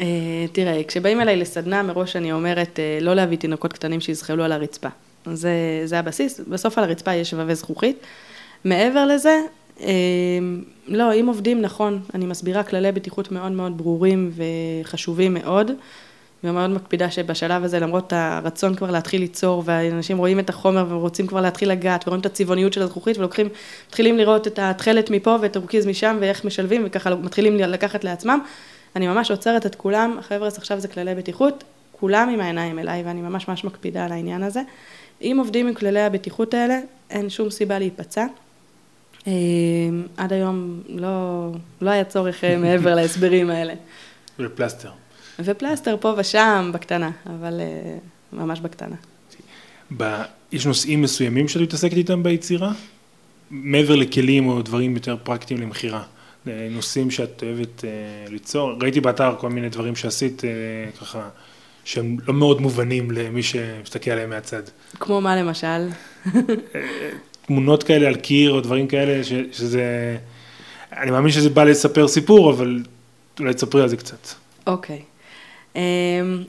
אה, 0.00 0.06
תראה, 0.52 0.82
כשבאים 0.88 1.20
אליי 1.20 1.36
לסדנה, 1.36 1.82
מראש 1.82 2.16
אני 2.16 2.32
אומרת 2.32 2.78
לא 3.00 3.14
להביא 3.14 3.38
תינוקות 3.38 3.72
קטנים 3.72 4.00
שיזחלו 4.00 4.44
על 4.44 4.52
הרצפה. 4.52 4.88
זה, 5.32 5.82
זה 5.84 5.98
הבסיס, 5.98 6.40
בסוף 6.48 6.78
על 6.78 6.84
הרצפה 6.84 7.14
יש 7.14 7.30
שבבי 7.30 7.54
זכוכית. 7.54 7.96
מעבר 8.64 9.06
לזה, 9.06 9.40
לא, 10.88 11.14
אם 11.14 11.26
עובדים 11.26 11.60
נכון, 11.60 12.00
אני 12.14 12.26
מסבירה 12.26 12.62
כללי 12.62 12.92
בטיחות 12.92 13.32
מאוד 13.32 13.52
מאוד 13.52 13.78
ברורים 13.78 14.30
וחשובים 14.82 15.34
מאוד. 15.34 15.70
ומאוד 16.44 16.70
מקפידה 16.70 17.10
שבשלב 17.10 17.64
הזה, 17.64 17.80
למרות 17.80 18.12
הרצון 18.12 18.74
כבר 18.74 18.90
להתחיל 18.90 19.20
ליצור, 19.20 19.62
ואנשים 19.66 20.18
רואים 20.18 20.38
את 20.38 20.48
החומר 20.48 20.86
ורוצים 20.88 21.26
כבר 21.26 21.40
להתחיל 21.40 21.70
לגעת, 21.70 22.04
ורואים 22.06 22.20
את 22.20 22.26
הצבעוניות 22.26 22.72
של 22.72 22.82
הזכוכית, 22.82 23.18
ולוקחים, 23.18 23.48
מתחילים 23.88 24.18
לראות 24.18 24.46
את 24.46 24.58
התכלת 24.58 25.10
מפה 25.10 25.36
ואת 25.40 25.56
הטורקיז 25.56 25.86
משם, 25.86 26.16
ואיך 26.20 26.44
משלבים, 26.44 26.82
וככה 26.86 27.14
מתחילים 27.14 27.56
לקחת 27.56 28.04
לעצמם. 28.04 28.40
אני 28.96 29.08
ממש 29.08 29.30
עוצרת 29.30 29.66
את 29.66 29.74
כולם, 29.74 30.16
החבר'ה 30.18 30.48
עכשיו 30.48 30.80
זה 30.80 30.88
כללי 30.88 31.14
בטיחות, 31.14 31.64
כולם 31.92 32.28
עם 32.28 32.40
העיניים 32.40 32.78
אליי, 32.78 33.02
ואני 33.02 33.20
ממש 33.20 33.48
ממש 33.48 33.64
מקפידה 33.64 34.04
על 34.04 34.12
העניין 34.12 34.42
הזה. 34.42 34.62
אם 35.22 35.36
עובדים 35.38 35.66
עם 35.66 35.74
כללי 35.74 36.00
הבטיחות 36.00 36.54
האלה, 36.54 36.80
אין 37.10 37.30
שום 37.30 37.50
סיבה 37.50 37.78
להיפצע. 37.78 38.26
אה, 39.26 39.32
עד 40.16 40.32
היום 40.32 40.80
לא, 40.88 41.50
לא 41.80 41.90
היה 41.90 42.04
צורך 42.04 42.44
אה, 42.44 42.56
מעבר 42.56 42.94
להסברים 42.94 43.50
האלה. 43.50 43.74
ולפלסטר. 44.38 44.90
ופלסטר 45.44 45.96
פה 46.00 46.14
ושם, 46.16 46.70
בקטנה, 46.74 47.10
אבל 47.26 47.60
אה, 47.60 47.96
ממש 48.32 48.60
בקטנה. 48.60 48.96
ב... 49.96 50.22
יש 50.52 50.66
נושאים 50.66 51.02
מסוימים 51.02 51.48
שאת 51.48 51.62
מתעסקת 51.62 51.96
איתם 51.96 52.22
ביצירה? 52.22 52.72
מעבר 53.50 53.96
לכלים 53.96 54.48
או 54.48 54.62
דברים 54.62 54.94
יותר 54.94 55.16
פרקטיים 55.22 55.60
למכירה. 55.60 56.02
אה, 56.48 56.68
נושאים 56.70 57.10
שאת 57.10 57.42
אוהבת 57.42 57.84
אה, 57.84 57.90
ליצור. 58.28 58.72
ראיתי 58.82 59.00
באתר 59.00 59.34
כל 59.38 59.48
מיני 59.48 59.68
דברים 59.68 59.96
שעשית 59.96 60.42
ככה, 61.00 61.28
שהם 61.84 62.16
לא 62.26 62.34
מאוד 62.34 62.60
מובנים 62.60 63.10
למי 63.10 63.42
שמסתכל 63.42 64.10
עליהם 64.10 64.30
מהצד. 64.30 64.62
כמו 65.00 65.20
מה 65.20 65.36
למשל? 65.36 65.88
תמונות 67.46 67.82
כאלה 67.82 68.08
על 68.08 68.16
קיר 68.16 68.50
או 68.52 68.60
דברים 68.60 68.86
כאלה, 68.86 69.24
ש, 69.24 69.32
שזה... 69.52 70.16
אני 70.92 71.10
מאמין 71.10 71.32
שזה 71.32 71.50
בא 71.50 71.64
לספר 71.64 72.08
סיפור, 72.08 72.52
אבל 72.52 72.82
אולי 73.40 73.54
תספרי 73.54 73.82
על 73.82 73.88
זה 73.88 73.96
קצת. 73.96 74.28
אוקיי. 74.66 74.96
Okay. 74.96 75.19
אמ, 75.76 75.80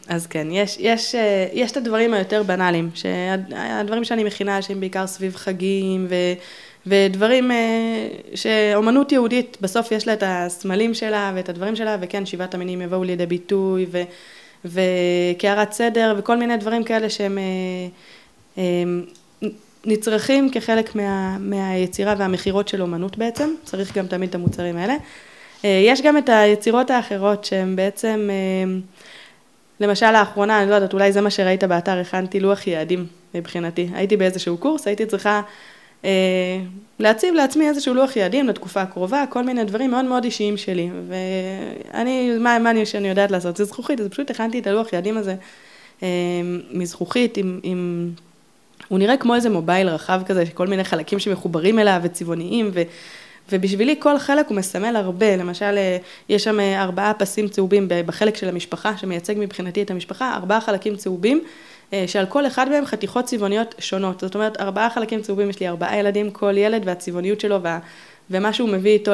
אז 0.08 0.28
כן, 0.28 0.48
יש, 0.52 0.78
יש, 0.80 1.16
אה, 1.16 1.48
יש 1.54 1.72
את 1.72 1.78
הדברים 1.78 2.14
היותר 2.14 2.44
בנאליים, 2.44 2.90
שהדברים 2.94 4.04
שאני 4.04 4.24
מכינה 4.24 4.62
שהם 4.62 4.80
בעיקר 4.80 5.08
סביב 5.08 5.36
חגים 5.36 6.08
ו, 6.10 6.16
ודברים 6.88 7.52
אה, 7.52 8.08
שאומנות 8.36 9.12
יהודית, 9.12 9.58
בסוף 9.62 9.92
יש 9.92 10.08
לה 10.08 10.14
את 10.14 10.24
הסמלים 10.26 10.94
שלה 10.94 11.32
ואת 11.36 11.50
הדברים 11.50 11.76
שלה, 11.76 11.98
וכן, 12.02 12.26
שבעת 12.26 12.54
המינים 12.54 12.82
יבואו 12.82 13.04
לידי 13.04 13.26
ביטוי 13.26 13.86
ו, 13.92 14.02
וקערת 14.66 15.72
סדר 15.72 16.16
וכל 16.18 16.38
מיני 16.38 16.58
דברים 16.58 16.84
כאלה 16.84 17.10
שהם 17.10 17.38
אה, 18.58 18.64
נצרכים 19.86 20.50
כחלק 20.50 20.96
מה, 20.96 21.38
מהיצירה 21.40 22.16
והמכירות 22.18 22.68
של 22.68 22.82
אומנות 22.82 23.18
בעצם, 23.18 23.50
צריך 23.64 23.98
גם 23.98 24.08
תמיד 24.08 24.30
את 24.30 24.36
המוצרים 24.36 24.78
האלה. 24.78 24.96
יש 25.64 26.02
גם 26.02 26.18
את 26.18 26.30
היצירות 26.30 26.90
האחרות 26.90 27.46
שהן 27.46 27.76
בעצם, 27.76 28.30
למשל 29.80 30.12
לאחרונה, 30.12 30.62
אני 30.62 30.70
לא 30.70 30.76
יודעת, 30.76 30.94
אולי 30.94 31.12
זה 31.12 31.22
מה 31.22 31.30
שראית 31.30 31.64
באתר, 31.64 32.00
הכנתי 32.00 32.40
לוח 32.40 32.68
יעדים 32.68 33.06
מבחינתי. 33.36 33.90
הייתי 33.94 34.18
באיזשהו 34.18 34.58
קורס, 34.58 34.88
הייתי 34.88 35.06
צריכה 35.06 35.42
להציב 37.00 37.34
לעצמי 37.36 37.68
איזשהו 37.70 37.94
לוח 37.94 38.16
יעדים 38.16 38.48
לתקופה 38.48 38.82
הקרובה, 38.82 39.24
כל 39.30 39.44
מיני 39.44 39.64
דברים 39.64 39.92
מאוד 39.92 40.06
מאוד 40.06 40.24
אישיים 40.24 40.58
שלי. 40.58 40.90
ואני, 41.08 42.32
מה, 42.40 42.60
מה 42.60 42.70
אני, 42.72 42.86
שאני 42.86 43.08
יודעת 43.10 43.32
לעשות? 43.32 43.58
זה 43.58 43.64
זכוכית, 43.64 44.00
אז 44.00 44.08
פשוט 44.08 44.30
הכנתי 44.30 44.60
את 44.60 44.68
הלוח 44.68 44.94
יעדים 44.94 45.18
הזה 45.18 45.36
מזכוכית 46.72 47.38
עם, 47.38 47.60
עם 47.64 48.12
הוא 48.88 49.00
נראה 49.00 49.18
כמו 49.18 49.36
איזה 49.36 49.50
מובייל 49.50 49.90
רחב 49.90 50.22
כזה, 50.26 50.44
כל 50.54 50.68
מיני 50.68 50.84
חלקים 50.84 51.20
שמחוברים 51.20 51.80
אליו 51.80 52.00
וצבעוניים, 52.04 52.70
ו, 52.74 52.82
ובשבילי 53.52 53.96
כל 54.00 54.20
חלק 54.20 54.48
הוא 54.48 54.58
מסמל 54.58 54.96
הרבה, 54.96 55.36
למשל 55.36 55.76
יש 56.30 56.44
שם 56.44 56.60
ארבעה 56.60 57.14
פסים 57.14 57.48
צהובים 57.48 57.88
בחלק 58.06 58.36
של 58.36 58.50
המשפחה, 58.50 58.98
שמייצג 58.98 59.36
מבחינתי 59.38 59.82
את 59.82 59.92
המשפחה, 59.92 60.34
ארבעה 60.36 60.62
חלקים 60.62 60.96
צהובים, 60.96 61.44
שעל 62.08 62.26
כל 62.26 62.48
אחד 62.48 62.70
מהם 62.70 62.86
חתיכות 62.86 63.26
צבעוניות 63.26 63.76
שונות, 63.80 64.20
זאת 64.20 64.36
אומרת 64.36 64.62
ארבעה 64.62 64.90
חלקים 64.90 65.22
צהובים, 65.22 65.50
יש 65.50 65.60
לי 65.60 65.68
ארבעה 65.68 65.98
ילדים, 65.98 66.32
כל 66.32 66.58
ילד 66.58 66.82
והצבעוניות 66.86 67.40
שלו 67.40 67.62
וה, 67.62 67.80
ומה 68.30 68.54
שהוא 68.54 68.70
מביא 68.70 68.92
איתו 68.92 69.12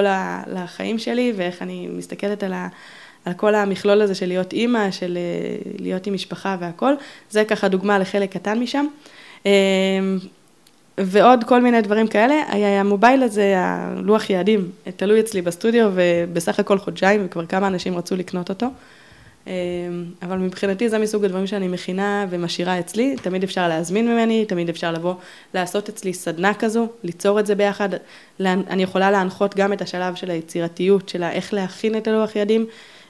לחיים 0.47 0.99
שלי, 0.99 1.33
ואיך 1.35 1.61
אני 1.61 1.87
מסתכלת 1.87 2.43
על 2.43 2.53
ה... 2.53 2.67
על 3.25 3.33
כל 3.33 3.55
המכלול 3.55 4.01
הזה 4.01 4.15
של 4.15 4.25
להיות 4.25 4.53
אימא, 4.53 4.91
של 4.91 5.17
להיות 5.79 6.07
עם 6.07 6.13
משפחה 6.13 6.57
והכל, 6.59 6.93
זה 7.29 7.45
ככה 7.45 7.67
דוגמה 7.67 7.99
לחלק 7.99 8.31
קטן 8.31 8.59
משם. 8.59 8.85
ועוד 10.97 11.43
כל 11.43 11.61
מיני 11.61 11.81
דברים 11.81 12.07
כאלה, 12.07 12.35
המובייל 12.79 13.23
הזה, 13.23 13.53
הלוח 13.57 14.29
יעדים, 14.29 14.71
תלוי 14.95 15.19
אצלי 15.19 15.41
בסטודיו 15.41 15.91
ובסך 15.93 16.59
הכל 16.59 16.77
חודשיים 16.77 17.25
וכבר 17.25 17.45
כמה 17.45 17.67
אנשים 17.67 17.97
רצו 17.97 18.15
לקנות 18.15 18.49
אותו. 18.49 18.67
אמ, 19.47 20.05
אבל 20.21 20.37
מבחינתי 20.37 20.89
זה 20.89 20.97
מסוג 20.97 21.25
הדברים 21.25 21.47
שאני 21.47 21.67
מכינה 21.67 22.25
ומשאירה 22.29 22.79
אצלי, 22.79 23.15
תמיד 23.21 23.43
אפשר 23.43 23.67
להזמין 23.67 24.07
ממני, 24.07 24.45
תמיד 24.45 24.69
אפשר 24.69 24.91
לבוא 24.91 25.13
לעשות 25.53 25.89
אצלי 25.89 26.13
סדנה 26.13 26.53
כזו, 26.53 26.87
ליצור 27.03 27.39
את 27.39 27.45
זה 27.45 27.55
ביחד. 27.55 27.89
אני 28.39 28.83
יכולה 28.83 29.11
להנחות 29.11 29.55
גם 29.55 29.73
את 29.73 29.81
השלב 29.81 30.15
של 30.15 30.31
היצירתיות, 30.31 31.09
של 31.09 31.23
איך 31.23 31.53
להכין 31.53 31.97
את 31.97 32.07
הלוח 32.07 32.35
יעדים, 32.35 32.65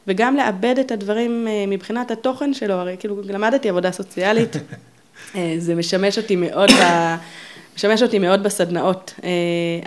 וגם 0.08 0.36
לעבד 0.36 0.80
את 0.80 0.92
הדברים 0.92 1.48
אה, 1.48 1.66
מבחינת 1.68 2.12
התוכן 2.12 2.54
שלו, 2.54 2.74
הרי 2.74 2.96
כאילו 3.00 3.22
למדתי 3.24 3.70
עבודה 3.70 3.92
סוציאלית. 3.92 4.56
אה, 5.36 5.56
זה 5.58 5.76
משמש 5.76 6.18
אותי 6.18 6.36
מאוד. 6.36 6.70
משמש 7.78 8.04
אותי 8.04 8.20
מאוד 8.20 8.44
בסדנאות. 8.44 9.14
אה, 9.24 9.30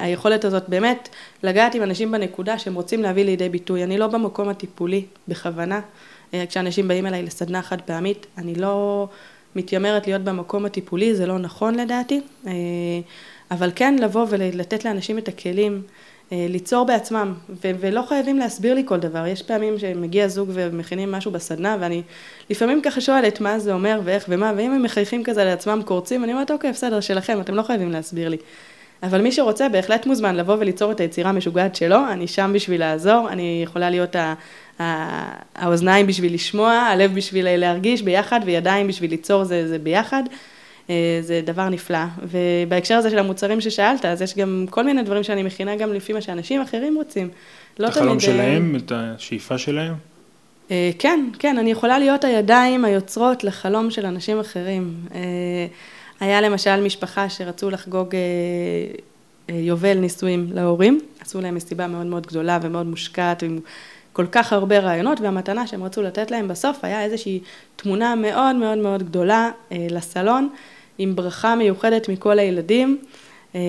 היכולת 0.05 0.45
הזאת 0.45 0.69
באמת 0.69 1.09
לגעת 1.43 1.75
עם 1.75 1.83
אנשים 1.83 2.13
בנקודה 2.13 2.59
שהם 2.59 2.75
רוצים 2.75 3.03
להביא 3.03 3.25
לידי 3.25 3.49
ביטוי. 3.49 3.85
אני 3.85 3.99
לא 3.99 4.07
במקום 4.07 4.49
הטיפולי 4.49 5.05
בכוונה. 5.29 5.81
אה, 6.35 6.45
כשאנשים 6.49 6.89
באים 6.89 7.07
אליי 7.07 7.23
לסדנה 7.23 7.63
חד 7.63 7.81
פעמית, 7.81 8.27
אני 8.39 8.55
לא 8.55 9.09
מתיימרת 9.57 10.07
להיות 10.07 10.23
במקום 10.23 10.65
הטיפולי, 10.65 11.15
זה 11.15 11.27
לא 11.27 11.39
נכון 11.39 11.75
לדעתי. 11.75 12.21
אבל 13.51 13.71
כן 13.75 13.97
לבוא 13.99 14.27
ולתת 14.31 14.85
לאנשים 14.85 15.19
את 15.19 15.29
הכלים. 15.29 15.83
אה, 16.33 16.47
ליצור 16.49 16.87
בעצמם, 16.87 17.35
ו- 17.49 17.71
ולא 17.81 18.03
חייבים 18.09 18.39
להסביר 18.39 18.75
לי 18.75 18.83
כל 18.87 18.97
דבר. 18.97 19.27
יש 19.27 19.43
פעמים 19.43 19.79
שמגיע 19.79 20.29
זוג 20.29 20.51
ומכינים 20.53 21.13
משהו 21.13 21.31
בסדנה, 21.31 21.77
ואני 21.81 22.03
לפעמים 22.51 22.83
ככה 22.83 23.01
שואלת 23.01 23.41
מה 23.41 23.59
זה 23.59 23.73
אומר 23.73 24.01
ואיך 24.05 24.25
ומה, 24.29 24.53
ואם 24.57 24.73
הם 24.73 24.83
מחייכים 24.83 25.25
כזה 25.25 25.45
לעצמם 25.45 25.83
קורצים, 25.85 26.25
אני 26.25 26.33
אומרת, 26.33 26.51
אוקיי, 26.51 26.73
בסדר, 26.73 27.01
שלכם, 27.01 27.41
אתם 27.41 27.55
לא 27.55 27.63
חייבים 27.63 27.91
להסביר 27.91 28.29
לי. 28.29 28.37
אבל 29.03 29.21
מי 29.21 29.33
שרוצה 29.33 29.69
בהחלט 29.69 30.07
מוזמן 30.07 30.37
לבוא 30.37 30.57
וליצור 30.61 30.93
את 30.93 31.01
היצירה 31.01 31.31
המשוגעת 31.31 31.77
שלו, 31.77 31.99
אני 32.11 32.27
שם 32.27 32.51
בשביל 32.55 32.81
לעזור, 32.81 33.29
אני 33.29 33.61
יכולה 33.65 33.91
להיות 33.91 34.17
ה- 34.17 34.35
ה- 34.81 35.35
האוזניים 35.55 36.07
בשביל 36.07 36.35
לשמוע, 36.35 36.73
הלב 36.73 37.15
בשביל 37.15 37.57
להרגיש 37.57 38.03
ביחד, 38.03 38.41
וידיים 38.45 38.89
בשביל 38.89 39.11
ליצור 39.11 39.45
זה, 39.45 39.69
זה 39.69 39.79
ביחד. 39.79 40.23
אה, 40.91 41.19
זה 41.21 41.41
דבר 41.45 41.69
נפלא. 41.69 41.99
ובהקשר 42.23 42.95
הזה 42.95 43.11
של 43.11 43.19
המוצרים 43.19 43.61
ששאלת, 43.61 44.05
אז 44.05 44.23
יש 44.23 44.37
גם 44.37 44.67
כל 44.71 44.85
מיני 44.85 45.03
דברים 45.03 45.23
שאני 45.23 45.43
מכינה 45.43 45.77
גם 45.77 45.93
לפי 45.93 46.13
מה 46.13 46.21
שאנשים 46.21 46.63
אחרים 46.63 46.97
רוצים. 46.97 47.29
לא 47.79 47.87
את 47.87 47.91
החלום. 47.91 48.15
אה, 48.15 48.21
שלהם, 48.21 48.77
את 48.77 48.93
השאיפה 48.95 49.59
שלהם? 49.59 49.95
אה, 50.71 50.91
כן, 50.99 51.29
כן, 51.39 51.59
אני 51.59 51.71
יכולה 51.71 51.99
להיות 51.99 52.25
הידיים 52.25 52.85
היוצרות 52.85 53.45
לחלום 53.45 53.91
של 53.91 54.07
אנשים 54.07 54.41
אחרים. 54.41 54.95
היה 56.21 56.41
למשל 56.41 56.81
משפחה 56.81 57.29
שרצו 57.29 57.71
לחגוג 57.71 58.15
יובל 59.49 59.99
נישואים 59.99 60.47
להורים, 60.53 61.01
עשו 61.21 61.41
להם 61.41 61.55
מסיבה 61.55 61.87
מאוד 61.87 62.07
מאוד 62.07 62.27
גדולה 62.27 62.59
ומאוד 62.63 62.87
מושקעת, 62.87 63.43
עם 63.43 63.61
כל 64.13 64.27
כך 64.33 64.53
הרבה 64.53 64.79
רעיונות, 64.79 65.21
והמתנה 65.21 65.67
שהם 65.67 65.85
רצו 65.85 66.03
לתת 66.03 66.31
להם 66.31 66.49
בסוף 66.49 66.79
היה 66.83 67.05
איזושהי 67.05 67.41
תמונה 67.77 68.15
מאוד 68.15 68.57
מאוד 68.57 68.79
מאוד 68.79 69.03
גדולה 69.03 69.51
לסלון. 69.71 70.49
עם 71.03 71.17
ברכה 71.17 71.55
מיוחדת 71.55 72.09
מכל 72.09 72.39
הילדים, 72.39 72.99
אה, 73.55 73.61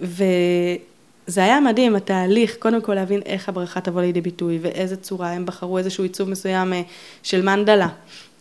וזה 0.00 1.44
היה 1.44 1.60
מדהים, 1.60 1.96
התהליך, 1.96 2.56
קודם 2.58 2.80
כל 2.82 2.94
להבין 2.94 3.20
איך 3.26 3.48
הברכה 3.48 3.80
תבוא 3.80 4.00
לידי 4.00 4.20
ביטוי 4.20 4.58
ואיזה 4.62 4.96
צורה, 4.96 5.32
הם 5.32 5.46
בחרו 5.46 5.78
איזשהו 5.78 6.04
עיצוב 6.04 6.30
מסוים 6.30 6.72
אה, 6.72 6.82
של 7.22 7.42
מנדלה, 7.42 7.88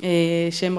אה, 0.04 0.10
שהם 0.52 0.78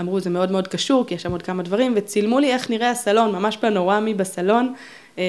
אמרו 0.00 0.20
זה 0.20 0.30
מאוד 0.30 0.50
מאוד 0.50 0.68
קשור, 0.68 1.06
כי 1.06 1.14
יש 1.14 1.22
שם 1.22 1.32
עוד 1.32 1.42
כמה 1.42 1.62
דברים, 1.62 1.92
וצילמו 1.96 2.40
לי 2.40 2.52
איך 2.52 2.70
נראה 2.70 2.90
הסלון, 2.90 3.32
ממש 3.32 3.56
פנורמי 3.56 4.14
בסלון. 4.14 4.74
אה, 5.18 5.24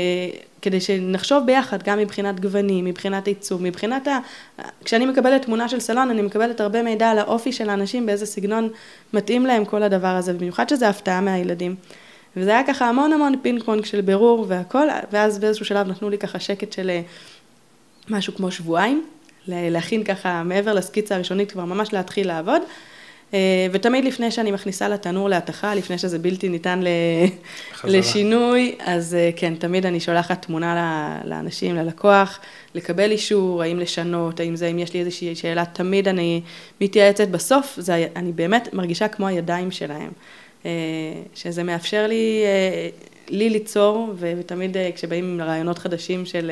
כדי 0.62 0.82
שנחשוב 0.82 1.46
ביחד, 1.46 1.84
גם 1.84 2.00
מבחינת 2.00 2.40
גוונים, 2.40 2.86
מבחינת 2.86 3.28
עיצוב, 3.28 3.62
מבחינת 3.62 4.08
ה... 4.08 4.20
כשאני 4.86 5.06
מקבלת 5.06 5.42
תמונה 5.42 5.70
של 5.70 5.80
סלון, 5.80 6.10
אני 6.10 6.22
מקבלת 6.22 6.62
הרבה 6.62 6.84
מידע 6.84 7.10
על 7.10 7.20
האופי 7.20 7.52
של 7.52 7.70
האנשים, 7.70 8.06
באיזה 8.06 8.26
סגנון 8.26 8.70
מתאים 9.14 9.46
להם 9.46 9.66
כל 9.66 9.84
הדבר 9.84 10.08
הזה, 10.08 10.34
במיוחד 10.34 10.70
שזה 10.70 10.90
הפתעה 10.90 11.22
מהילדים. 11.22 11.76
וזה 12.38 12.50
היה 12.50 12.68
ככה 12.68 12.90
המון 12.90 13.14
המון 13.14 13.34
פינג 13.42 13.64
פונג 13.64 13.86
של 13.86 14.02
בירור 14.02 14.46
והכל, 14.48 14.88
ואז 15.12 15.40
באיזשהו 15.40 15.66
שלב 15.66 15.88
נתנו 15.88 16.10
לי 16.10 16.18
ככה 16.18 16.40
שקט 16.40 16.74
של 16.74 16.90
אה, 16.90 17.02
משהו 18.10 18.36
כמו 18.36 18.52
שבועיים, 18.52 19.06
להכין 19.48 20.04
ככה 20.04 20.44
מעבר 20.44 20.74
לסקיצה 20.74 21.16
הראשונית, 21.16 21.52
כבר 21.52 21.66
ממש 21.66 21.94
להתחיל 21.94 22.28
לעבוד. 22.28 22.62
אה, 23.34 23.68
ותמיד 23.72 24.06
לפני 24.06 24.32
שאני 24.32 24.52
מכניסה 24.52 24.90
לתנור 24.90 25.30
להתכה, 25.30 25.76
לפני 25.76 25.98
שזה 25.98 26.20
בלתי 26.20 26.50
ניתן 26.50 26.82
לשינוי, 27.84 28.76
אז 28.80 29.16
אה, 29.16 29.30
כן, 29.36 29.56
תמיד 29.56 29.86
אני 29.86 30.00
שולחת 30.00 30.46
תמונה 30.46 31.22
לאנשים, 31.26 31.76
ללקוח, 31.76 32.40
לקבל 32.76 33.12
אישור, 33.12 33.64
האם 33.64 33.80
לשנות, 33.80 34.40
האם 34.40 34.56
זה, 34.56 34.68
אם 34.68 34.80
יש 34.80 34.94
לי 34.94 35.00
איזושהי 35.00 35.36
שאלה, 35.36 35.66
תמיד 35.66 36.08
אני 36.08 36.42
מתייעצת 36.82 37.28
בסוף, 37.28 37.74
זה, 37.78 38.08
אני 38.16 38.32
באמת 38.32 38.74
מרגישה 38.74 39.08
כמו 39.08 39.28
הידיים 39.28 39.72
שלהם, 39.72 40.12
אה, 40.66 40.72
שזה 41.36 41.64
מאפשר 41.64 42.08
לי, 42.08 42.44
לי 43.30 43.50
ליצור, 43.50 44.14
ותמיד 44.20 44.78
כשבאים 44.96 45.26
עם 45.26 45.48
רעיונות 45.48 45.80
חדשים 45.80 46.26
של... 46.26 46.52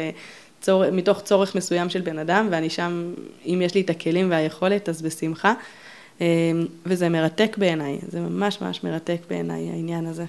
צור, 0.62 0.92
מתוך 0.92 1.22
צורך 1.22 1.56
מסוים 1.56 1.90
של 1.90 2.02
בן 2.02 2.20
אדם, 2.20 2.48
ואני 2.52 2.70
שם, 2.70 3.14
אם 3.46 3.62
יש 3.66 3.76
לי 3.76 3.82
את 3.82 3.90
הכלים 3.90 4.32
והיכולת, 4.32 4.90
אז 4.90 5.02
בשמחה. 5.02 5.54
אמ, 6.22 6.26
וזה 6.86 7.10
מרתק 7.10 7.58
בעיניי, 7.58 8.00
זה 8.08 8.20
ממש 8.20 8.62
ממש 8.62 8.84
מרתק 8.84 9.18
בעיניי 9.30 9.70
העניין 9.70 10.06
הזה. 10.06 10.26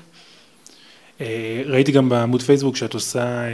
אה, 1.21 1.63
ראיתי 1.67 1.93
גם 1.93 2.09
בעמוד 2.09 2.43
פייסבוק 2.43 2.77
שאת 2.77 2.95
עושה 2.95 3.25
אה, 3.25 3.51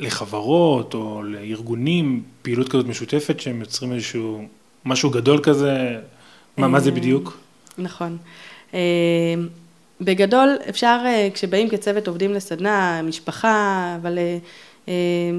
לחברות 0.00 0.94
או 0.94 1.22
לארגונים 1.22 2.22
פעילות 2.42 2.68
כזאת 2.68 2.86
משותפת 2.86 3.40
שהם 3.40 3.60
יוצרים 3.60 3.92
איזשהו 3.92 4.44
משהו 4.84 5.10
גדול 5.10 5.40
כזה, 5.42 5.98
מה, 6.56 6.68
מה 6.68 6.80
זה 6.80 6.90
אה, 6.90 6.94
בדיוק? 6.94 7.38
נכון. 7.78 8.16
בגדול 10.00 10.56
אפשר 10.68 10.98
כשבאים 11.34 11.68
כצוות 11.68 12.08
עובדים 12.08 12.32
לסדנה, 12.32 13.02
משפחה, 13.02 13.96
אבל 14.02 14.18
אמ, 14.18 14.38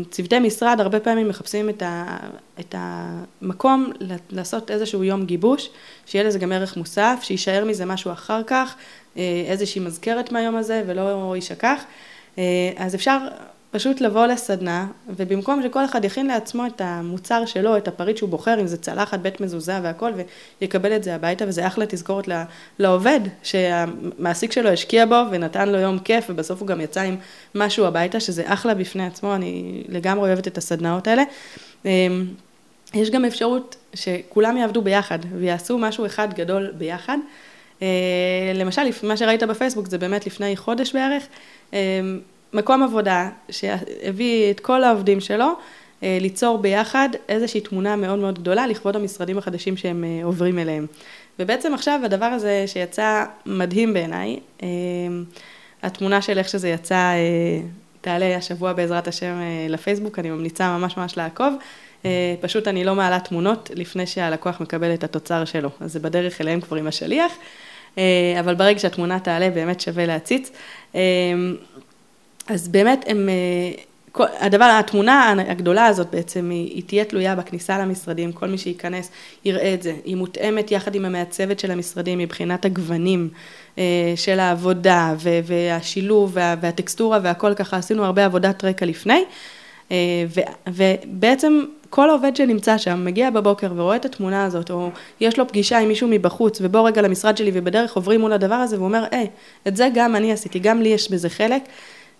צוותי 0.09 0.39
משרד 0.39 0.79
הרבה 0.79 0.99
פעמים 0.99 1.29
מחפשים 1.29 1.69
את, 1.69 1.81
ה, 1.81 2.17
את 2.59 2.75
המקום 2.77 3.91
לעשות 4.29 4.71
איזשהו 4.71 5.03
יום 5.03 5.25
גיבוש, 5.25 5.69
שיהיה 6.05 6.23
לזה 6.23 6.39
גם 6.39 6.51
ערך 6.51 6.77
מוסף, 6.77 7.19
שיישאר 7.21 7.65
מזה 7.65 7.85
משהו 7.85 8.11
אחר 8.11 8.43
כך, 8.43 8.75
אה, 9.17 9.43
איזושהי 9.47 9.81
מזכרת 9.81 10.31
מהיום 10.31 10.55
הזה 10.55 10.83
ולא 10.87 11.35
יישכח. 11.35 11.83
אה, 12.37 12.43
אז 12.77 12.95
אפשר 12.95 13.17
פשוט 13.75 14.01
לבוא 14.01 14.25
לסדנה, 14.25 14.87
ובמקום 15.09 15.63
שכל 15.63 15.85
אחד 15.85 16.05
יכין 16.05 16.27
לעצמו 16.27 16.65
את 16.65 16.81
המוצר 16.81 17.45
שלו, 17.45 17.77
את 17.77 17.87
הפריט 17.87 18.17
שהוא 18.17 18.29
בוחר, 18.29 18.59
אם 18.61 18.67
זה 18.67 18.77
צלחת, 18.77 19.19
בית 19.19 19.41
מזוזה 19.41 19.79
והכל, 19.83 20.11
ויקבל 20.61 20.95
את 20.95 21.03
זה 21.03 21.15
הביתה, 21.15 21.45
וזה 21.47 21.67
אחלה 21.67 21.85
תזכורת 21.85 22.27
לעובד, 22.79 23.19
שהמעסיק 23.43 24.51
שלו 24.51 24.69
השקיע 24.69 25.05
בו 25.05 25.21
ונתן 25.31 25.69
לו 25.69 25.77
יום 25.77 25.99
כיף, 25.99 26.25
ובסוף 26.29 26.59
הוא 26.59 26.67
גם 26.67 26.81
יצא 26.81 27.01
עם 27.01 27.15
משהו 27.55 27.85
הביתה, 27.85 28.19
שזה 28.19 28.43
אחלה 28.45 28.73
בפני 28.73 29.05
עצמו, 29.05 29.35
אני 29.35 29.83
לגמרי 29.89 30.29
אוהבת 30.29 30.47
את 30.47 30.57
הסדנאות 30.57 31.07
האלה. 31.07 31.23
אמ, 31.85 32.25
יש 32.93 33.09
גם 33.09 33.25
אפשרות 33.25 33.75
שכולם 33.93 34.57
יעבדו 34.57 34.81
ביחד, 34.81 35.19
ויעשו 35.39 35.77
משהו 35.77 36.05
אחד 36.05 36.33
גדול 36.33 36.71
ביחד. 36.77 37.17
אה, 37.81 37.87
למשל, 38.53 38.81
מה 39.03 39.17
שראית 39.17 39.43
בפייסבוק 39.43 39.87
זה 39.87 39.97
באמת 39.97 40.25
לפני 40.27 40.57
חודש 40.57 40.95
בערך. 40.95 41.23
מקום 42.55 42.83
עבודה 42.83 43.29
שהביא 43.49 44.51
את 44.51 44.59
כל 44.59 44.83
העובדים 44.83 45.19
שלו 45.19 45.53
ליצור 46.01 46.57
ביחד 46.57 47.09
איזושהי 47.29 47.61
תמונה 47.61 47.95
מאוד 47.95 48.19
מאוד 48.19 48.39
גדולה 48.39 48.67
לכבוד 48.67 48.95
המשרדים 48.95 49.37
החדשים 49.37 49.77
שהם 49.77 50.03
עוברים 50.23 50.59
אליהם. 50.59 50.85
ובעצם 51.39 51.73
עכשיו 51.73 51.99
הדבר 52.03 52.25
הזה 52.25 52.63
שיצא 52.67 53.25
מדהים 53.45 53.93
בעיניי, 53.93 54.39
התמונה 55.83 56.21
של 56.21 56.37
איך 56.37 56.49
שזה 56.49 56.69
יצא 56.69 57.13
תעלה 58.01 58.37
השבוע 58.37 58.73
בעזרת 58.73 59.07
השם 59.07 59.33
לפייסבוק, 59.69 60.19
אני 60.19 60.29
ממליצה 60.29 60.77
ממש 60.77 60.97
ממש 60.97 61.17
לעקוב. 61.17 61.53
אה, 62.05 62.35
פשוט 62.41 62.67
אני 62.67 62.83
לא 62.83 62.95
מעלה 62.95 63.19
תמונות 63.19 63.71
לפני 63.75 64.07
שהלקוח 64.07 64.61
מקבל 64.61 64.93
את 64.93 65.03
התוצר 65.03 65.45
שלו, 65.45 65.69
אז 65.79 65.93
זה 65.93 65.99
בדרך 65.99 66.41
אליהם 66.41 66.61
כבר 66.61 66.77
עם 66.77 66.87
השליח, 66.87 67.31
אה, 67.97 68.03
אבל 68.39 68.55
ברגע 68.55 68.79
שהתמונה 68.79 69.19
תעלה 69.19 69.49
באמת 69.49 69.81
שווה 69.81 70.05
להציץ. 70.05 70.51
אה, 72.49 72.53
אז 72.53 72.67
באמת 72.67 73.05
הם, 73.07 73.29
הדבר, 74.39 74.77
התמונה 74.79 75.33
הגדולה 75.47 75.85
הזאת 75.85 76.07
בעצם 76.11 76.49
היא, 76.49 76.73
היא 76.73 76.83
תהיה 76.87 77.05
תלויה 77.05 77.35
בכניסה 77.35 77.77
למשרדים, 77.77 78.31
כל 78.31 78.47
מי 78.47 78.57
שייכנס 78.57 79.11
יראה 79.45 79.73
את 79.73 79.83
זה, 79.83 79.95
היא 80.05 80.15
מותאמת 80.15 80.71
יחד 80.71 80.95
עם 80.95 81.05
המעצבת 81.05 81.59
של 81.59 81.71
המשרדים 81.71 82.19
מבחינת 82.19 82.65
הגוונים 82.65 83.29
של 84.15 84.39
העבודה 84.39 85.13
והשילוב 85.19 86.31
והטקסטורה 86.33 87.19
והכל 87.23 87.53
ככה, 87.53 87.77
עשינו 87.77 88.05
הרבה 88.05 88.25
עבודת 88.25 88.63
רקע 88.63 88.85
לפני. 88.85 89.23
ובעצם 90.67 91.63
כל 91.89 92.09
עובד 92.09 92.35
שנמצא 92.35 92.77
שם, 92.77 93.05
מגיע 93.05 93.29
בבוקר 93.29 93.71
ורואה 93.75 93.95
את 93.95 94.05
התמונה 94.05 94.45
הזאת, 94.45 94.71
או 94.71 94.89
יש 95.19 95.39
לו 95.39 95.47
פגישה 95.47 95.79
עם 95.79 95.87
מישהו 95.87 96.07
מבחוץ, 96.07 96.57
ובוא 96.61 96.87
רגע 96.87 97.01
למשרד 97.01 97.37
שלי 97.37 97.51
ובדרך 97.53 97.95
עוברים 97.95 98.21
מול 98.21 98.33
הדבר 98.33 98.55
הזה, 98.55 98.75
והוא 98.75 98.87
אומר, 98.87 99.03
היי, 99.11 99.27
את 99.67 99.75
זה 99.75 99.89
גם 99.93 100.15
אני 100.15 100.31
עשיתי, 100.31 100.59
גם 100.59 100.81
לי 100.81 100.89
יש 100.89 101.11
בזה 101.11 101.29
חלק. 101.29 101.61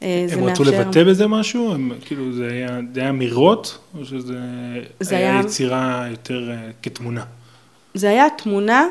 אה, 0.04 0.26
הם 0.32 0.44
רצו 0.44 0.64
מאפשר... 0.64 0.82
לבטא 0.82 1.04
בזה 1.04 1.28
משהו? 1.28 1.74
הם, 1.74 1.92
כאילו 2.06 2.34
זה 2.34 2.48
היה, 2.52 2.80
זה 2.94 3.02
היה 3.02 3.10
אמירות, 3.10 3.78
או 4.00 4.06
שזה 4.06 4.34
היה, 5.10 5.32
היה 5.32 5.40
יצירה 5.40 6.08
יותר 6.12 6.50
uh, 6.50 6.74
כתמונה? 6.84 7.24
זה 7.94 8.10
היה 8.10 8.26
תמונה 8.38 8.88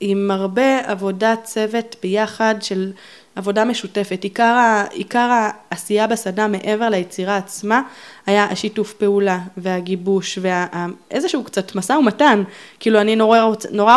עם 0.00 0.30
הרבה 0.30 0.78
עבודת 0.78 1.44
צוות 1.44 1.96
ביחד 2.02 2.54
של 2.60 2.92
עבודה 3.36 3.64
משותפת. 3.64 4.24
עיקר, 4.24 4.82
עיקר 4.90 5.48
העשייה 5.70 6.06
בסדנה 6.06 6.48
מעבר 6.48 6.88
ליצירה 6.88 7.36
עצמה 7.36 7.82
היה 8.26 8.44
השיתוף 8.44 8.92
פעולה 8.92 9.38
והגיבוש 9.56 10.38
ואיזשהו 10.42 11.44
קצת 11.44 11.74
משא 11.74 11.92
ומתן. 11.92 12.42
כאילו 12.80 13.00
אני 13.00 13.16
נורא, 13.16 13.42
רוצ, 13.42 13.66
נורא 13.66 13.96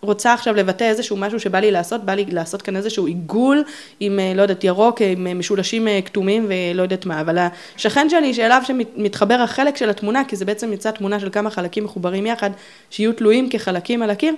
רוצה 0.00 0.32
עכשיו 0.32 0.54
לבטא 0.54 0.84
איזשהו 0.84 1.16
משהו 1.16 1.40
שבא 1.40 1.58
לי 1.58 1.70
לעשות, 1.70 2.04
בא 2.04 2.12
לי 2.12 2.24
לעשות 2.28 2.62
כאן 2.62 2.76
איזשהו 2.76 3.06
עיגול 3.06 3.64
עם, 4.00 4.20
אה, 4.20 4.32
לא 4.34 4.42
יודעת, 4.42 4.64
ירוק, 4.64 5.02
עם 5.02 5.38
משולשים 5.38 5.88
אה, 5.88 6.00
כתומים 6.04 6.46
ולא 6.48 6.82
יודעת 6.82 7.06
מה, 7.06 7.20
אבל 7.20 7.38
השכן 7.76 8.10
שלי 8.10 8.34
שאליו 8.34 8.62
שמתחבר 8.66 9.34
החלק 9.34 9.76
של 9.76 9.90
התמונה, 9.90 10.24
כי 10.24 10.36
זה 10.36 10.44
בעצם 10.44 10.72
יצא 10.72 10.90
תמונה 10.90 11.20
של 11.20 11.28
כמה 11.32 11.50
חלקים 11.50 11.84
מחוברים 11.84 12.26
יחד, 12.26 12.50
שיהיו 12.90 13.12
תלויים 13.12 13.48
כחלקים 13.50 14.02
על 14.02 14.10
הקיר, 14.10 14.34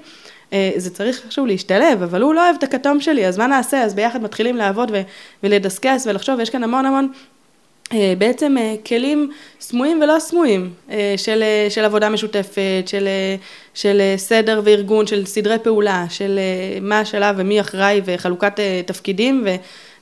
אה, 0.52 0.70
זה 0.76 0.90
צריך 0.90 1.24
איכשהו 1.24 1.46
להשתלב, 1.46 2.02
אבל 2.02 2.22
הוא 2.22 2.34
לא 2.34 2.44
אוהב 2.44 2.56
את 2.58 2.62
הכתום 2.62 3.00
שלי, 3.00 3.26
אז 3.26 3.38
מה 3.38 3.46
נעשה? 3.46 3.82
אז 3.82 3.94
ביחד 3.94 4.22
מתחילים 4.22 4.56
לעבוד 4.56 4.92
ולדסקס 5.42 6.06
ולחשוב, 6.06 6.40
יש 6.40 6.50
כאן 6.50 6.64
המון 6.64 6.86
המון 6.86 7.04
אה, 7.04 7.18
בעצם 8.18 8.59
אה, 8.59 8.74
כלים 8.87 9.31
סמויים 9.61 10.01
ולא 10.03 10.18
סמויים 10.18 10.70
של, 11.16 11.42
של 11.68 11.85
עבודה 11.85 12.09
משותפת, 12.09 12.83
של, 12.87 13.09
של 13.74 14.01
סדר 14.16 14.61
וארגון, 14.64 15.07
של 15.07 15.27
סדרי 15.27 15.59
פעולה, 15.59 16.05
של 16.11 16.38
מה 16.81 17.01
השלב 17.01 17.35
ומי 17.38 17.61
אחראי 17.61 18.01
וחלוקת 18.05 18.61
תפקידים 18.87 19.42
ו... 19.46 19.57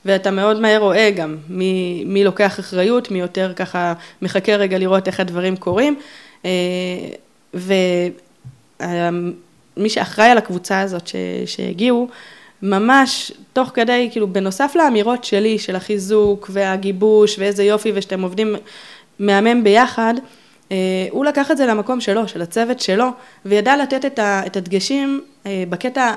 ואתה 0.05 0.31
מאוד 0.31 0.59
מהר 0.59 0.79
רואה 0.79 1.11
גם 1.15 1.37
מי, 1.49 2.03
מי 2.05 2.23
לוקח 2.23 2.59
אחריות, 2.59 3.11
מי 3.11 3.19
יותר 3.19 3.53
ככה 3.55 3.93
מחכה 4.21 4.55
רגע 4.55 4.77
לראות 4.77 5.07
איך 5.07 5.19
הדברים 5.19 5.55
קורים. 5.55 5.99
ו... 7.53 7.73
מי 9.77 9.89
שאחראי 9.89 10.29
על 10.29 10.37
הקבוצה 10.37 10.81
הזאת 10.81 11.07
ש, 11.07 11.15
שהגיעו, 11.45 12.07
ממש 12.61 13.31
תוך 13.53 13.71
כדי, 13.73 14.09
כאילו 14.11 14.27
בנוסף 14.27 14.75
לאמירות 14.75 15.23
שלי, 15.23 15.59
של 15.59 15.75
החיזוק 15.75 16.49
והגיבוש 16.53 17.39
ואיזה 17.39 17.63
יופי 17.63 17.91
ושאתם 17.95 18.21
עובדים 18.21 18.55
מהמם 19.19 19.63
ביחד, 19.63 20.13
אה, 20.71 21.07
הוא 21.09 21.25
לקח 21.25 21.51
את 21.51 21.57
זה 21.57 21.65
למקום 21.65 22.01
שלו, 22.01 22.27
של 22.27 22.41
הצוות 22.41 22.79
שלו, 22.79 23.05
וידע 23.45 23.77
לתת 23.77 24.05
את, 24.45 24.57
הדגשים 24.57 25.21
אה, 25.45 25.63
בקטע 25.69 26.15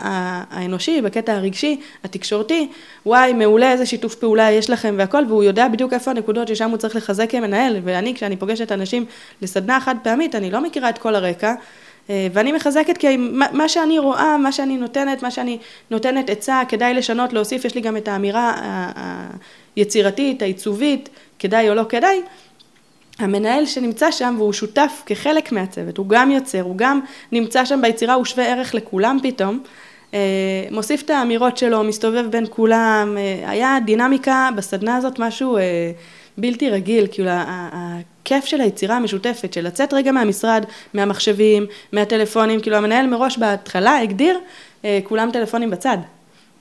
האנושי, 0.51 1.03
בקטע 1.03 1.33
הרגשי, 1.35 1.81
התקשורתי, 2.05 2.69
וואי, 3.07 3.33
מעולה, 3.33 3.73
איזה 3.73 3.87
שיתוף 3.87 4.15
פעולה 4.15 4.51
יש 4.51 4.71
לכם 4.71 4.95
והכל, 4.99 5.25
והוא 5.29 5.45
יודע 5.45 5.69
בדיוק 5.69 5.93
איפה 5.93 6.11
הנקודות 6.11 6.49
ששם 6.49 6.71
הוא 6.71 6.79
צריך 6.79 6.97
לחזק 6.97 7.31
כמנהל, 7.31 7.77
ואני, 7.85 8.15
כשאני 8.15 8.37
פוגשת 8.37 8.73
אנשים 8.73 9.05
לסדנה 9.43 9.81
חד 9.81 9.95
פעמית, 10.03 10.35
אני 10.35 10.51
לא 10.51 10.63
מכירה 10.63 10.91
את 10.91 10.99
כל 10.99 11.15
הרקע. 11.15 11.55
אה, 12.11 12.27
ואני 12.33 12.53
מחזקת 12.53 12.97
כי 12.97 13.17
מה 13.53 13.69
שאני 13.69 13.99
רואה, 13.99 14.39
מה 14.39 14.53
שאני 14.53 14.77
נותנת, 14.77 15.23
מה 15.23 15.31
שאני 15.31 15.59
נותנת 15.91 16.31
עצה, 16.31 16.63
כדאי 16.69 16.95
לשנות, 16.95 17.33
להוסיף, 17.33 17.65
יש 17.65 17.75
לי 17.75 17.81
גם 17.81 17.97
את 17.97 18.09
האמירה 18.09 18.55
היצירתית, 19.77 20.43
העיצובית, 20.43 21.09
כדאי 21.39 21.69
או 21.69 21.75
לא 21.75 21.85
כדאי. 21.89 22.21
המנהל 23.19 23.67
שנמצא 23.67 24.11
שם 24.11 24.35
והוא 24.39 24.53
שותף 24.53 25.03
כחלק 25.07 25.53
מהצוות, 25.53 25.97
הוא 25.97 26.07
גם 26.09 26.31
יוצר, 26.31 26.63
הוא 26.63 26.77
גם 26.77 27.01
נמצא 27.33 27.65
שם 27.65 27.83
ביצירה, 27.83 28.15
הוא 28.15 28.25
שווה 28.25 28.47
ערך 28.47 28.75
לכולם 28.75 29.19
פתאום. 29.23 29.63
אה, 30.15 30.19
מוסיף 30.71 31.03
את 31.03 31.11
האמירות 31.11 31.57
שלו, 31.57 31.85
מסתובב 31.85 32.27
בין 32.31 32.45
כולם, 32.51 33.17
אה, 33.19 33.51
היה 33.51 33.79
דינמיקה 33.85 34.49
בסדנה 34.57 34.97
הזאת 34.97 35.19
משהו 35.19 35.59
בלתי 36.39 36.71
רגיל, 36.71 37.07
כאילו 37.13 37.31
הכיף 38.33 38.45
של 38.45 38.61
היצירה 38.61 38.97
המשותפת, 38.97 39.53
של 39.53 39.67
לצאת 39.67 39.95
רגע 39.95 40.13
מהמשרד, 40.13 40.65
מהמחשבים, 40.95 41.67
מהטלפונים, 41.93 42.61
כאילו 42.61 42.77
המנהל 42.77 43.07
מראש 43.07 43.39
בהתחלה 43.39 43.99
הגדיר, 43.99 44.39
אה, 44.85 44.99
כולם 45.05 45.31
טלפונים 45.33 45.71
בצד. 45.71 45.99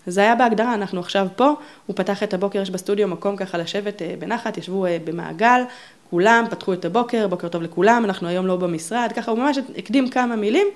זה 0.07 0.21
היה 0.21 0.35
בהגדרה, 0.35 0.73
אנחנו 0.73 0.99
עכשיו 0.99 1.27
פה, 1.35 1.53
הוא 1.85 1.95
פתח 1.95 2.23
את 2.23 2.33
הבוקר, 2.33 2.61
יש 2.61 2.69
בסטודיו 2.69 3.07
מקום 3.07 3.35
ככה 3.35 3.57
לשבת 3.57 4.01
אה, 4.01 4.13
בנחת, 4.19 4.57
ישבו 4.57 4.85
אה, 4.85 4.97
במעגל, 5.03 5.61
כולם 6.09 6.45
פתחו 6.49 6.73
את 6.73 6.85
הבוקר, 6.85 7.27
בוקר 7.27 7.47
טוב 7.47 7.61
לכולם, 7.61 8.05
אנחנו 8.05 8.27
היום 8.27 8.47
לא 8.47 8.55
במשרד, 8.55 9.11
ככה 9.15 9.31
הוא 9.31 9.39
ממש 9.39 9.57
הקדים 9.77 10.09
כמה 10.09 10.35
מילים, 10.35 10.67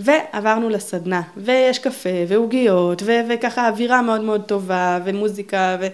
ועברנו 0.00 0.68
לסדנה, 0.68 1.22
ויש 1.36 1.78
קפה, 1.78 2.08
ועוגיות, 2.28 3.02
וככה 3.28 3.68
אווירה 3.68 4.02
מאוד 4.02 4.20
מאוד 4.20 4.42
טובה, 4.42 4.98
ומוזיקה, 5.04 5.76
ו... 5.80 5.86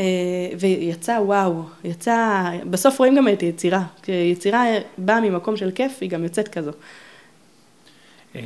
אה, 0.00 0.56
ויצא 0.58 1.18
וואו, 1.24 1.62
יצא, 1.84 2.42
בסוף 2.70 2.98
רואים 2.98 3.16
גם 3.16 3.28
את 3.28 3.40
היצירה, 3.40 3.82
יצירה 4.08 4.64
באה 4.98 5.20
ממקום 5.20 5.56
של 5.56 5.70
כיף, 5.70 5.98
היא 6.00 6.10
גם 6.10 6.24
יוצאת 6.24 6.48
כזו. 6.48 6.70
אה, 8.36 8.40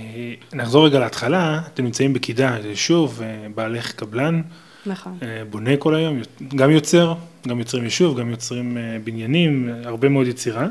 נחזור 0.52 0.86
רגע 0.86 0.98
להתחלה, 0.98 1.60
אתם 1.74 1.84
נמצאים 1.84 2.12
בקידה, 2.12 2.56
יישוב, 2.64 3.20
אה, 3.22 3.46
בעלך 3.54 3.92
קבלן. 3.92 4.42
נכון. 4.86 5.18
בונה 5.50 5.76
כל 5.76 5.94
היום, 5.94 6.18
גם 6.56 6.70
יוצר, 6.70 7.14
גם 7.48 7.58
יוצרים 7.58 7.84
יישוב, 7.84 8.20
גם 8.20 8.30
יוצרים 8.30 8.78
בניינים, 9.04 9.70
הרבה 9.84 10.08
מאוד 10.08 10.26
יצירה. 10.26 10.68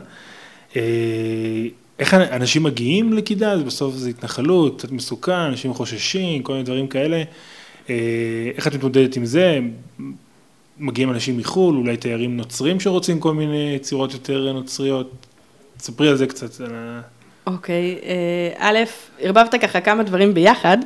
איך 1.99 2.13
אנשים 2.13 2.63
מגיעים 2.63 3.13
לקידה? 3.13 3.57
בסוף 3.57 3.95
זה 3.95 4.09
התנחלות, 4.09 4.79
קצת 4.79 4.91
מסוכן, 4.91 5.31
אנשים 5.31 5.73
חוששים, 5.73 6.43
כל 6.43 6.53
מיני 6.53 6.65
דברים 6.65 6.87
כאלה. 6.87 7.23
איך 8.57 8.67
את 8.67 8.75
מתמודדת 8.75 9.15
עם 9.15 9.25
זה? 9.25 9.59
מגיעים 10.77 11.11
אנשים 11.11 11.37
מחו"ל, 11.37 11.75
אולי 11.75 11.97
תיירים 11.97 12.37
נוצרים 12.37 12.79
שרוצים 12.79 13.19
כל 13.19 13.33
מיני 13.33 13.73
יצירות 13.75 14.13
יותר 14.13 14.53
נוצריות. 14.53 15.11
ספרי 15.79 16.09
על 16.09 16.15
זה 16.15 16.27
קצת. 16.27 16.61
אוקיי, 17.47 17.99
אה, 18.03 18.53
א', 18.57 18.79
ערבבת 19.19 19.55
ככה 19.61 19.81
כמה 19.81 20.03
דברים 20.03 20.33
ביחד. 20.33 20.77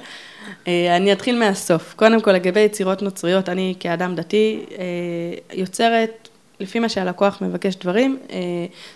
אה, 0.68 0.98
אני 0.98 1.14
אתחיל 1.14 1.40
מהסוף. 1.40 1.94
קודם 1.94 2.22
כל, 2.22 2.32
לגבי 2.32 2.60
יצירות 2.60 3.02
נוצריות, 3.02 3.50
אני 3.50 3.74
כאדם 3.80 4.16
דתי 4.16 4.66
אה, 4.72 4.84
יוצרת, 5.54 6.30
לפי 6.60 6.80
מה 6.80 6.90
שהלקוח 6.90 7.42
מבקש 7.42 7.76
דברים, 7.76 8.20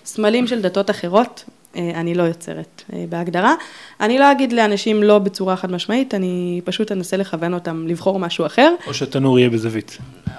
סמלים 0.06 0.47
של 0.47 0.62
דתות 0.62 0.89
אחרות, 0.89 1.43
אני 1.75 2.13
לא 2.13 2.23
יוצרת 2.23 2.84
אה, 2.93 3.05
בהגדרה. 3.10 3.55
אני 3.99 4.19
לא 4.19 4.31
אגיד 4.31 4.53
לאנשים 4.53 5.03
לא 5.03 5.19
בצורה 5.19 5.55
חד 5.55 5.71
משמעית, 5.71 6.13
אני 6.13 6.62
פשוט 6.63 6.91
אנסה 6.91 7.17
לכוון 7.17 7.53
אותם 7.53 7.88
לבחור 7.88 8.19
משהו 8.19 8.45
אחר. 8.45 8.73
או 8.88 8.93
שהתנור 8.93 9.39
יהיה 9.39 9.49
בזווית. 9.49 9.97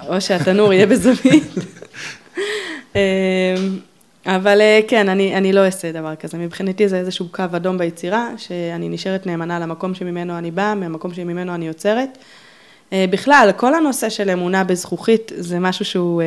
או 0.08 0.20
שהתנור 0.20 0.72
יהיה 0.72 0.86
בזווית. 0.86 1.44
אה, 2.96 3.54
אבל 4.26 4.60
כן, 4.88 5.08
אני, 5.08 5.36
אני 5.36 5.52
לא 5.52 5.60
אעשה 5.64 5.92
דבר 5.92 6.14
כזה. 6.14 6.38
מבחינתי 6.38 6.88
זה 6.88 6.98
איזשהו 6.98 7.28
קו 7.30 7.44
אדום 7.56 7.78
ביצירה, 7.78 8.30
שאני 8.36 8.88
נשארת 8.88 9.26
נאמנה 9.26 9.58
למקום 9.58 9.94
שממנו 9.94 10.38
אני 10.38 10.50
באה, 10.50 10.74
מהמקום 10.74 11.14
שממנו 11.14 11.54
אני 11.54 11.66
יוצרת. 11.66 12.18
בכלל, 12.94 13.50
כל 13.56 13.74
הנושא 13.74 14.08
של 14.08 14.30
אמונה 14.30 14.64
בזכוכית 14.64 15.32
זה 15.36 15.58
משהו 15.58 15.84
שהוא... 15.84 16.22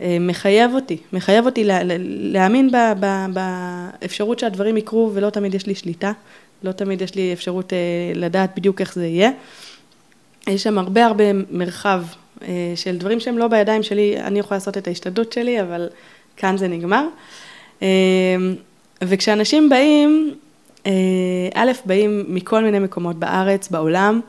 אה, 0.00 0.16
מחייב 0.20 0.74
אותי, 0.74 0.96
מחייב 1.12 1.46
אותי 1.46 1.64
לה, 1.64 1.78
להאמין 2.08 2.70
ב, 2.70 2.76
ב, 3.00 3.26
באפשרות 3.32 4.38
שהדברים 4.38 4.76
יקרו 4.76 5.10
ולא 5.14 5.30
תמיד 5.30 5.54
יש 5.54 5.66
לי 5.66 5.74
שליטה, 5.74 6.12
לא 6.62 6.72
תמיד 6.72 7.02
יש 7.02 7.14
לי 7.14 7.32
אפשרות 7.32 7.72
אה, 7.72 7.78
לדעת 8.14 8.50
בדיוק 8.56 8.80
איך 8.80 8.94
זה 8.94 9.06
יהיה. 9.06 9.30
יש 10.46 10.62
שם 10.62 10.78
הרבה 10.78 11.06
הרבה 11.06 11.24
מרחב 11.50 12.02
אה, 12.42 12.72
של 12.76 12.96
דברים 12.96 13.20
שהם 13.20 13.38
לא 13.38 13.48
בידיים 13.48 13.82
שלי, 13.82 14.20
אני 14.20 14.38
יכולה 14.38 14.56
לעשות 14.56 14.78
את 14.78 14.88
ההשתדלות 14.88 15.32
שלי, 15.32 15.60
אבל 15.60 15.88
כאן 16.36 16.56
זה 16.56 16.68
נגמר. 16.68 17.06
וכשאנשים 19.02 19.68
באים, 19.68 20.34
א', 21.54 21.72
באים 21.84 22.24
מכל 22.28 22.64
מיני 22.64 22.78
מקומות 22.78 23.16
בארץ, 23.18 23.68
בעולם, 23.68 24.20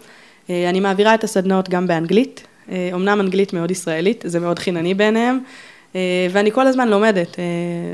אני 0.49 0.79
מעבירה 0.79 1.15
את 1.15 1.23
הסדנאות 1.23 1.69
גם 1.69 1.87
באנגלית, 1.87 2.47
אמנם 2.71 3.21
אנגלית 3.21 3.53
מאוד 3.53 3.71
ישראלית, 3.71 4.23
זה 4.27 4.39
מאוד 4.39 4.59
חינני 4.59 4.93
בעיניהם, 4.93 5.39
ואני 6.31 6.51
כל 6.51 6.67
הזמן 6.67 6.87
לומדת, 6.87 7.39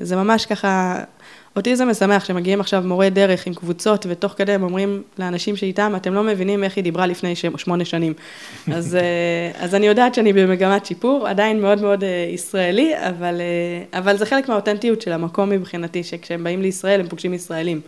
זה 0.02 0.16
ממש 0.16 0.46
ככה 0.46 1.04
אותי 1.56 1.76
זה 1.76 1.86
משמח 1.86 2.26
שמגיעים 2.26 2.60
עכשיו 2.60 2.84
מורי 2.86 3.10
דרך 3.10 3.48
עם 3.48 3.54
קבוצות, 3.54 4.06
ותוך 4.10 4.34
כדי 4.38 4.52
הם 4.52 4.64
אומרים 4.64 5.04
לאנשים 5.20 5.56
שאיתם, 5.56 5.94
אתם 5.96 6.14
לא 6.14 6.24
מבינים 6.24 6.64
איך 6.64 6.76
היא 6.76 6.84
דיברה 6.84 7.06
לפני 7.06 7.34
שמונה 7.36 7.86
שנים. 7.86 8.14
אז, 8.76 8.96
אה, 8.96 9.64
אז 9.64 9.76
אני 9.76 9.88
יודעת 9.88 10.16
שאני 10.16 10.34
במגמת 10.34 10.86
שיפור, 10.86 11.28
עדיין 11.28 11.62
מאוד 11.62 11.82
מאוד 11.82 12.04
אה, 12.04 12.30
ישראלי, 12.34 12.94
אבל, 12.98 13.42
אה, 13.42 14.00
אבל 14.00 14.18
זה 14.18 14.26
חלק 14.26 14.50
מהאותנטיות 14.50 15.02
של 15.02 15.12
המקום 15.12 15.50
מבחינתי, 15.50 16.04
שכשהם 16.04 16.44
באים 16.44 16.62
לישראל 16.62 17.00
הם 17.00 17.08
פוגשים 17.08 17.34
ישראלים. 17.34 17.82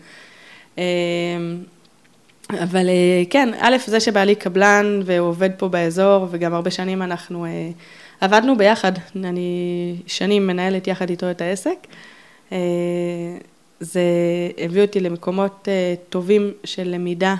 אבל 2.63 2.89
כן, 3.29 3.49
א', 3.59 3.77
זה 3.87 3.99
שבעלי 3.99 4.35
קבלן 4.35 5.01
והוא 5.05 5.27
עובד 5.29 5.49
פה 5.57 5.67
באזור, 5.67 6.27
וגם 6.31 6.53
הרבה 6.53 6.71
שנים 6.71 7.01
אנחנו 7.01 7.45
עבדנו 8.21 8.57
ביחד, 8.57 8.91
אני 9.15 9.95
שנים 10.07 10.47
מנהלת 10.47 10.87
יחד 10.87 11.09
איתו 11.09 11.31
את 11.31 11.41
העסק. 11.41 11.87
זה 13.79 14.01
הביא 14.57 14.81
אותי 14.81 14.99
למקומות 14.99 15.67
טובים 16.09 16.51
של 16.63 16.87
למידה, 16.87 17.35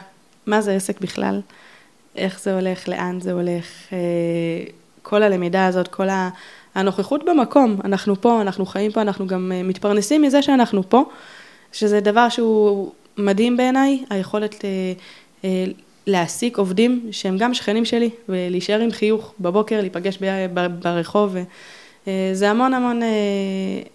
מה 0.47 0.62
זה 0.62 0.73
עסק 0.73 1.02
בכלל, 1.02 1.41
איך 2.15 2.39
זה 2.41 2.56
הולך, 2.56 2.89
לאן 2.89 3.19
זה 3.21 3.32
הולך, 3.32 3.65
כל 5.02 5.23
הלמידה 5.23 5.65
הזאת, 5.65 5.88
כל 5.88 6.08
הנוכחות 6.76 7.26
במקום, 7.26 7.78
אנחנו 7.84 8.21
פה, 8.21 8.41
אנחנו 8.41 8.65
חיים 8.65 8.91
פה, 8.91 9.02
אנחנו 9.02 9.28
גם 9.28 9.52
מתפרנסים 9.63 10.21
מזה 10.21 10.41
שאנחנו 10.41 10.89
פה, 10.89 11.04
שזה 11.71 11.99
דבר 11.99 12.30
שהוא 12.30 12.91
מדהים 13.17 13.58
בעיניי, 13.58 14.04
היכולת 14.10 14.54
uh, 14.54 14.58
uh, 15.41 15.45
להעסיק 16.08 16.58
עובדים 16.58 17.08
שהם 17.12 17.38
גם 17.38 17.54
שכנים 17.54 17.86
שלי, 17.86 18.10
ולהישאר 18.30 18.80
עם 18.80 18.91
חיוך 18.91 19.34
בבוקר, 19.39 19.82
להיפגש 19.82 20.17
ברחוב. 20.82 21.36
אה, 22.08 22.30
זה 22.34 22.49
המון 22.49 22.73
המון 22.73 23.04
אה, 23.04 23.08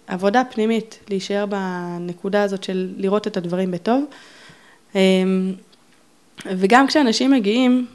עבודה 0.07 0.43
פנימית, 0.51 0.99
להישאר 1.09 1.45
בנקודה 1.45 2.43
הזאת 2.43 2.63
של 2.63 2.93
לראות 2.97 3.27
את 3.27 3.37
הדברים 3.37 3.71
בטוב. 3.71 4.03
אה, 6.45 6.51
וגם 6.57 6.87
כשאנשים 6.87 7.31
מגיעים, 7.31 7.85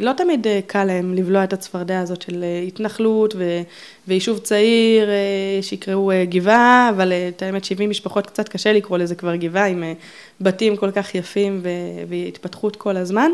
לא 0.00 0.12
תמיד 0.12 0.46
קל 0.66 0.84
להם 0.84 1.14
לבלוע 1.14 1.44
את 1.44 1.52
הצפרדע 1.52 2.00
הזאת 2.00 2.22
של 2.22 2.44
התנחלות 2.66 3.34
ו- 3.38 3.62
ויישוב 4.08 4.38
צעיר 4.38 5.08
שיקראו 5.62 6.10
גבעה, 6.28 6.90
אבל 6.90 7.12
את 7.12 7.42
האמת 7.42 7.64
70 7.64 7.90
משפחות 7.90 8.26
קצת 8.26 8.48
קשה 8.48 8.72
לקרוא 8.72 8.98
לזה 8.98 9.14
כבר 9.14 9.36
גבעה 9.36 9.66
עם 9.66 9.84
בתים 10.40 10.76
כל 10.76 10.90
כך 10.90 11.14
יפים 11.14 11.62
והתפתחות 12.08 12.76
כל 12.76 12.96
הזמן. 12.96 13.30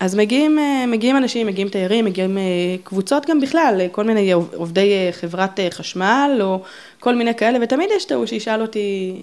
אז 0.00 0.14
מגיעים, 0.14 0.58
אה, 0.58 0.84
מגיעים 0.86 1.16
אנשים, 1.16 1.46
מגיעים 1.46 1.68
תיירים, 1.68 2.04
מגיעים 2.04 2.38
אה, 2.38 2.42
קבוצות 2.84 3.26
גם 3.26 3.40
בכלל, 3.40 3.80
כל 3.92 4.04
מיני 4.04 4.32
עובדי 4.32 4.92
אה, 4.92 5.12
חברת 5.12 5.60
חשמל 5.70 6.38
או 6.40 6.62
כל 7.00 7.14
מיני 7.14 7.34
כאלה, 7.34 7.58
ותמיד 7.62 7.90
יש 7.96 8.04
טעות 8.04 8.28
שישאל 8.28 8.62
אותי, 8.62 9.20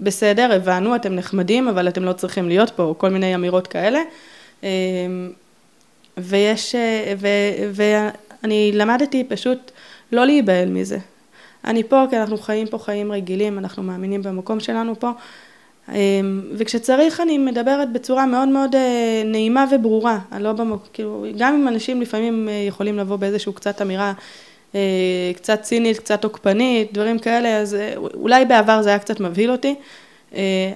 בסדר, 0.00 0.52
הבנו, 0.52 0.96
אתם 0.96 1.14
נחמדים, 1.14 1.68
אבל 1.68 1.88
אתם 1.88 2.04
לא 2.04 2.12
צריכים 2.12 2.48
להיות 2.48 2.70
פה, 2.70 2.82
או 2.82 2.98
כל 2.98 3.08
מיני 3.08 3.34
אמירות 3.34 3.66
כאלה. 3.66 4.00
ויש, 6.16 6.74
ו, 7.18 7.28
ואני 7.72 8.70
למדתי 8.74 9.24
פשוט 9.24 9.70
לא 10.12 10.24
להיבהל 10.24 10.68
מזה. 10.68 10.98
אני 11.64 11.82
פה 11.82 12.04
כי 12.10 12.16
אנחנו 12.16 12.38
חיים 12.38 12.66
פה 12.66 12.78
חיים 12.78 13.12
רגילים, 13.12 13.58
אנחנו 13.58 13.82
מאמינים 13.82 14.22
במקום 14.22 14.60
שלנו 14.60 15.00
פה. 15.00 15.10
אמ, 15.88 16.42
וכשצריך 16.52 17.20
אני 17.20 17.38
מדברת 17.38 17.92
בצורה 17.92 18.26
מאוד 18.26 18.48
מאוד 18.48 18.74
אה, 18.74 19.22
נעימה 19.24 19.64
וברורה, 19.72 20.18
אני 20.32 20.42
לא 20.42 20.52
במק... 20.52 20.80
כאילו, 20.92 21.26
גם 21.38 21.54
אם 21.54 21.68
אנשים 21.68 22.00
לפעמים 22.00 22.48
אה, 22.48 22.64
יכולים 22.68 22.98
לבוא 22.98 23.16
באיזשהו 23.16 23.52
קצת 23.52 23.82
אמירה 23.82 24.08
אה, 24.08 24.12
קצת 25.36 25.62
צינית, 25.62 25.98
קצת 25.98 26.22
תוקפנית, 26.22 26.92
דברים 26.92 27.18
כאלה, 27.18 27.56
אז 27.56 27.76
אולי 28.14 28.44
בעבר 28.44 28.82
זה 28.82 28.88
היה 28.88 28.98
קצת 28.98 29.20
מבהיל 29.20 29.50
אותי, 29.50 29.74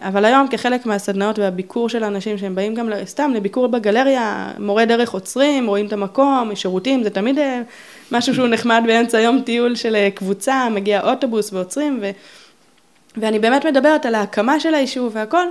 אבל 0.00 0.24
היום 0.24 0.48
כחלק 0.48 0.86
מהסדנאות 0.86 1.38
והביקור 1.38 1.88
של 1.88 2.04
האנשים 2.04 2.38
שהם 2.38 2.54
באים 2.54 2.74
גם 2.74 2.90
סתם 3.04 3.32
לביקור 3.34 3.66
בגלריה, 3.66 4.52
מורי 4.58 4.86
דרך 4.86 5.10
עוצרים, 5.10 5.66
רואים 5.66 5.86
את 5.86 5.92
המקום, 5.92 6.50
שירותים, 6.54 7.02
זה 7.02 7.10
תמיד 7.10 7.38
משהו 8.12 8.34
שהוא 8.34 8.48
נחמד 8.48 8.82
באמצע 8.86 9.20
יום 9.20 9.40
טיול 9.40 9.74
של 9.74 9.96
קבוצה, 10.14 10.68
מגיע 10.70 11.00
אוטובוס 11.10 11.52
ועוצרים, 11.52 11.98
ו... 12.02 12.10
ואני 13.16 13.38
באמת 13.38 13.66
מדברת 13.66 14.06
על 14.06 14.14
ההקמה 14.14 14.60
של 14.60 14.74
היישוב 14.74 15.12
והכל. 15.14 15.46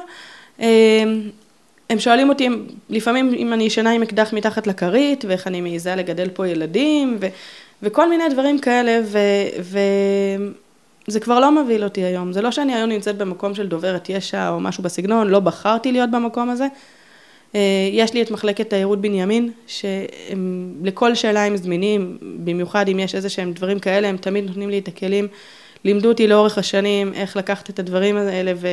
הם 1.90 2.00
שואלים 2.00 2.30
אותי 2.30 2.50
לפעמים 2.90 3.34
אם 3.38 3.54
אני 3.54 3.64
ישנה 3.64 3.92
עם 3.92 4.02
אקדח 4.02 4.34
מתחת 4.34 4.68
לכרית, 4.68 5.26
ואיך 5.28 5.48
אני 5.48 5.62
מעיזה 5.62 5.96
לגדל 5.96 6.30
פה 6.30 6.48
ילדים, 6.48 7.18
ו, 7.22 7.28
וכל 7.84 8.10
מיני 8.10 8.30
דברים 8.30 8.60
כאלה, 8.60 9.02
וזה 11.08 11.20
כבר 11.20 11.40
לא 11.40 11.64
מבהיל 11.64 11.84
אותי 11.84 12.04
היום. 12.04 12.34
זה 12.34 12.42
לא 12.42 12.52
שאני 12.52 12.76
היום 12.76 12.90
נמצאת 12.90 13.18
במקום 13.18 13.56
של 13.56 13.68
דוברת 13.68 14.10
יש"ע 14.10 14.50
או 14.50 14.60
משהו 14.60 14.84
בסגנון, 14.84 15.28
לא 15.28 15.40
בחרתי 15.40 15.92
להיות 15.92 16.12
במקום 16.12 16.50
הזה. 16.50 16.68
אה, 17.56 17.90
יש 17.92 18.14
לי 18.14 18.22
את 18.22 18.32
מחלקת 18.32 18.70
תיירות 18.70 19.02
בנימין, 19.02 19.52
שלכל 19.68 21.16
שאלה 21.16 21.44
הם 21.46 21.58
זמינים, 21.58 22.18
במיוחד 22.22 22.88
אם 22.88 23.00
יש 23.00 23.16
איזה 23.16 23.30
שהם 23.30 23.54
דברים 23.54 23.80
כאלה, 23.80 24.08
הם 24.08 24.18
תמיד 24.18 24.46
נותנים 24.46 24.70
לי 24.70 24.80
את 24.80 24.88
הכלים. 24.88 25.28
לימדו 25.86 26.10
אותי 26.10 26.28
לאורך 26.28 26.58
השנים 26.58 27.14
איך 27.14 27.38
לקחת 27.38 27.70
את 27.70 27.80
הדברים 27.80 28.18
האלה 28.18 28.54
ו... 28.56 28.68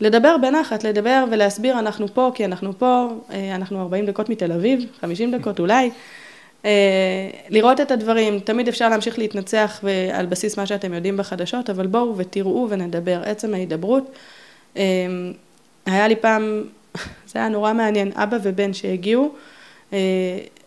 ולדבר 0.00 0.36
בנחת, 0.42 0.84
לדבר 0.84 1.24
ולהסביר, 1.30 1.78
אנחנו 1.78 2.08
פה 2.14 2.30
כי 2.34 2.44
אנחנו 2.44 2.78
פה, 2.78 3.08
אה, 3.30 3.54
אנחנו 3.54 3.80
40 3.80 4.06
דקות 4.06 4.28
מתל 4.28 4.52
אביב, 4.52 4.84
50 5.00 5.30
דקות 5.30 5.60
אולי. 5.60 5.90
אה, 6.64 6.70
לראות 7.50 7.80
את 7.80 7.90
הדברים, 7.90 8.40
תמיד 8.40 8.68
אפשר 8.68 8.88
להמשיך 8.88 9.18
להתנצח 9.18 9.84
על 10.12 10.26
בסיס 10.26 10.58
מה 10.58 10.66
שאתם 10.66 10.94
יודעים 10.94 11.16
בחדשות, 11.16 11.70
אבל 11.70 11.86
בואו 11.86 12.16
ותראו 12.16 12.66
ונדבר, 12.70 13.22
עצם 13.24 13.54
ההידברות. 13.54 14.10
אה, 14.76 14.82
היה 15.86 16.08
לי 16.08 16.16
פעם, 16.16 16.64
זה 17.30 17.38
היה 17.38 17.48
נורא 17.48 17.72
מעניין, 17.72 18.12
אבא 18.14 18.36
ובן 18.42 18.72
שהגיעו, 18.72 19.34
אה, 19.92 19.98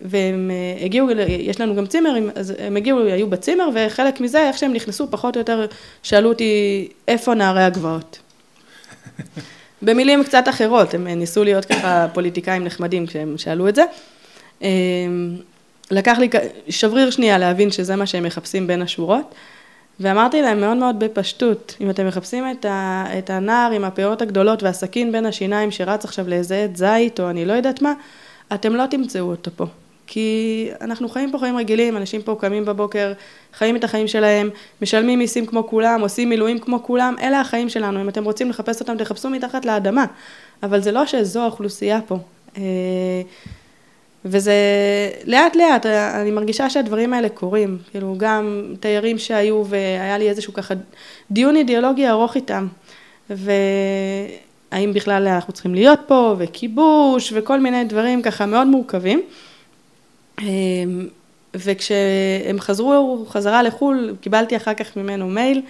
והם 0.02 0.52
הגיעו, 0.82 1.08
יש 1.28 1.62
לנו 1.62 1.76
גם 1.76 1.86
צימרים, 1.86 2.30
אז 2.36 2.54
הם 2.60 2.76
הגיעו, 2.76 3.00
היו 3.00 3.30
בצימר, 3.30 3.70
וחלק 3.76 4.20
מזה, 4.20 4.48
איך 4.48 4.58
שהם 4.58 4.74
נכנסו, 4.74 5.08
פחות 5.12 5.36
או 5.36 5.42
יותר 5.42 5.66
שאלו 6.04 6.30
אותי, 6.30 6.88
איפה 7.08 7.34
נערי 7.34 7.64
הגבעות? 7.64 8.20
במילים 9.82 10.24
קצת 10.24 10.44
אחרות, 10.50 10.94
הם 10.94 11.08
ניסו 11.08 11.44
להיות 11.44 11.66
ככה 11.66 12.08
פוליטיקאים 12.14 12.64
נחמדים 12.64 13.06
כשהם 13.06 13.38
שאלו 13.38 13.70
את 13.70 13.76
זה. 13.76 13.84
אה, 15.92 15.96
לקח 15.96 16.18
לי 16.18 16.30
שבריר 16.70 17.10
שנייה 17.10 17.38
להבין 17.38 17.72
שזה 17.72 17.96
מה 17.96 18.06
שהם 18.06 18.24
מחפשים 18.24 18.68
בין 18.68 18.82
השורות, 18.82 19.36
ואמרתי 20.00 20.42
להם 20.42 20.62
מאוד 20.62 20.78
מאוד 20.78 21.00
בפשטות, 21.00 21.78
אם 21.82 21.90
אתם 21.90 22.08
מחפשים 22.08 22.52
את, 22.52 22.66
ה, 22.66 23.06
את 23.18 23.30
הנער 23.30 23.72
עם 23.72 23.84
הפאות 23.84 24.22
הגדולות 24.22 24.64
והסכין 24.64 25.12
בין 25.12 25.26
השיניים 25.26 25.72
שרץ 25.72 26.06
עכשיו 26.06 26.30
לאיזה 26.30 26.58
עץ 26.64 26.78
זית 26.78 27.20
או 27.20 27.30
אני 27.30 27.46
לא 27.46 27.54
יודעת 27.54 27.82
מה, 27.82 27.94
אתם 28.54 28.76
לא 28.76 28.86
תמצאו 28.86 29.30
אותו 29.30 29.52
פה. 29.56 29.66
כי 30.08 30.70
אנחנו 30.82 31.10
חיים 31.10 31.32
פה 31.32 31.38
חיים 31.40 31.58
רגילים, 31.58 31.98
אנשים 31.98 32.22
פה 32.22 32.38
קמים 32.40 32.66
בבוקר, 32.66 33.14
חיים 33.54 33.76
את 33.76 33.84
החיים 33.84 34.08
שלהם, 34.08 34.50
משלמים 34.82 35.20
מיסים 35.20 35.46
כמו 35.46 35.68
כולם, 35.68 36.02
עושים 36.02 36.30
מילואים 36.30 36.60
כמו 36.60 36.84
כולם, 36.84 37.16
אלה 37.22 37.42
החיים 37.42 37.70
שלנו, 37.70 38.02
אם 38.02 38.10
אתם 38.10 38.24
רוצים 38.24 38.50
לחפש 38.50 38.80
אותם, 38.80 38.98
תחפשו 38.98 39.30
מתחת 39.30 39.66
לאדמה. 39.66 40.06
אבל 40.64 40.82
זה 40.82 40.92
לא 40.92 41.06
שזו 41.06 41.42
האוכלוסייה 41.42 42.00
פה. 42.08 42.18
וזה 44.26 44.54
לאט 45.26 45.56
לאט, 45.56 45.86
אני 45.86 46.32
מרגישה 46.32 46.70
שהדברים 46.70 47.14
האלה 47.14 47.30
קורים, 47.30 47.78
כאילו 47.92 48.16
גם 48.18 48.74
תיירים 48.80 49.18
שהיו 49.18 49.64
והיה 49.66 50.18
לי 50.18 50.30
איזשהו 50.30 50.54
ככה 50.54 50.74
דיון 51.32 51.56
אידיאולוגי 51.56 52.10
ארוך 52.10 52.36
איתם. 52.36 52.68
ו... 53.30 53.52
האם 54.72 54.94
בכלל 54.94 55.28
אנחנו 55.28 55.54
צריכים 55.54 55.76
להיות 55.76 56.00
פה, 56.08 56.36
וכיבוש, 56.38 57.34
וכל 57.36 57.60
מיני 57.60 57.84
דברים 57.84 58.22
ככה 58.22 58.46
מאוד 58.46 58.68
מורכבים. 58.68 59.22
אמ, 60.42 61.08
וכשהם 61.56 62.60
חזרו 62.60 63.26
חזרה 63.30 63.64
לחו"ל, 63.64 64.16
קיבלתי 64.22 64.58
אחר 64.58 64.74
כך 64.74 64.98
ממנו 64.98 65.28
מייל, 65.28 65.62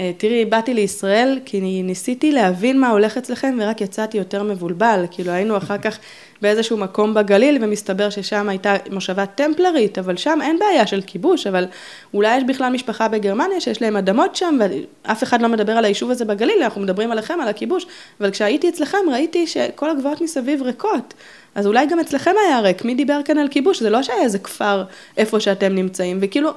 אה, 0.00 0.12
תראי, 0.16 0.44
באתי 0.44 0.74
לישראל 0.74 1.40
כי 1.44 1.82
ניסיתי 1.82 2.32
להבין 2.32 2.80
מה 2.80 2.90
הולך 2.90 3.16
אצלכם 3.16 3.58
ורק 3.60 3.80
יצאתי 3.80 4.18
יותר 4.18 4.42
מבולבל, 4.42 5.04
כאילו 5.10 5.32
היינו 5.32 5.56
אחר 5.56 5.78
כך 5.78 5.98
באיזשהו 6.42 6.76
מקום 6.76 7.14
בגליל 7.14 7.58
ומסתבר 7.64 8.10
ששם 8.10 8.48
הייתה 8.48 8.74
מושבה 8.90 9.26
טמפלרית, 9.26 9.98
אבל 9.98 10.16
שם 10.16 10.38
אין 10.42 10.58
בעיה 10.58 10.86
של 10.86 11.00
כיבוש, 11.06 11.46
אבל 11.46 11.66
אולי 12.14 12.36
יש 12.36 12.44
בכלל 12.44 12.72
משפחה 12.72 13.08
בגרמניה 13.08 13.60
שיש 13.60 13.82
להם 13.82 13.96
אדמות 13.96 14.36
שם 14.36 14.58
ואף 15.04 15.22
אחד 15.22 15.42
לא 15.42 15.48
מדבר 15.48 15.72
על 15.72 15.84
היישוב 15.84 16.10
הזה 16.10 16.24
בגליל, 16.24 16.62
אנחנו 16.62 16.80
מדברים 16.80 17.12
עליכם, 17.12 17.40
על 17.40 17.48
הכיבוש, 17.48 17.86
אבל 18.20 18.30
כשהייתי 18.30 18.68
אצלכם 18.68 18.98
ראיתי 19.12 19.46
שכל 19.46 19.90
הגבעות 19.90 20.20
מסביב 20.20 20.62
ריקות, 20.62 21.14
אז 21.54 21.66
אולי 21.66 21.86
גם 21.86 22.00
אצלכם 22.00 22.34
היה 22.46 22.60
ריק, 22.60 22.84
מי 22.84 22.94
דיבר 22.94 23.20
כאן 23.24 23.38
על 23.38 23.48
כיבוש? 23.48 23.82
זה 23.82 23.90
לא 23.90 24.02
שהיה 24.02 24.22
איזה 24.22 24.38
כפר 24.38 24.84
איפה 25.16 25.40
שאתם 25.40 25.74
נמצאים, 25.74 26.18
וכאילו... 26.20 26.50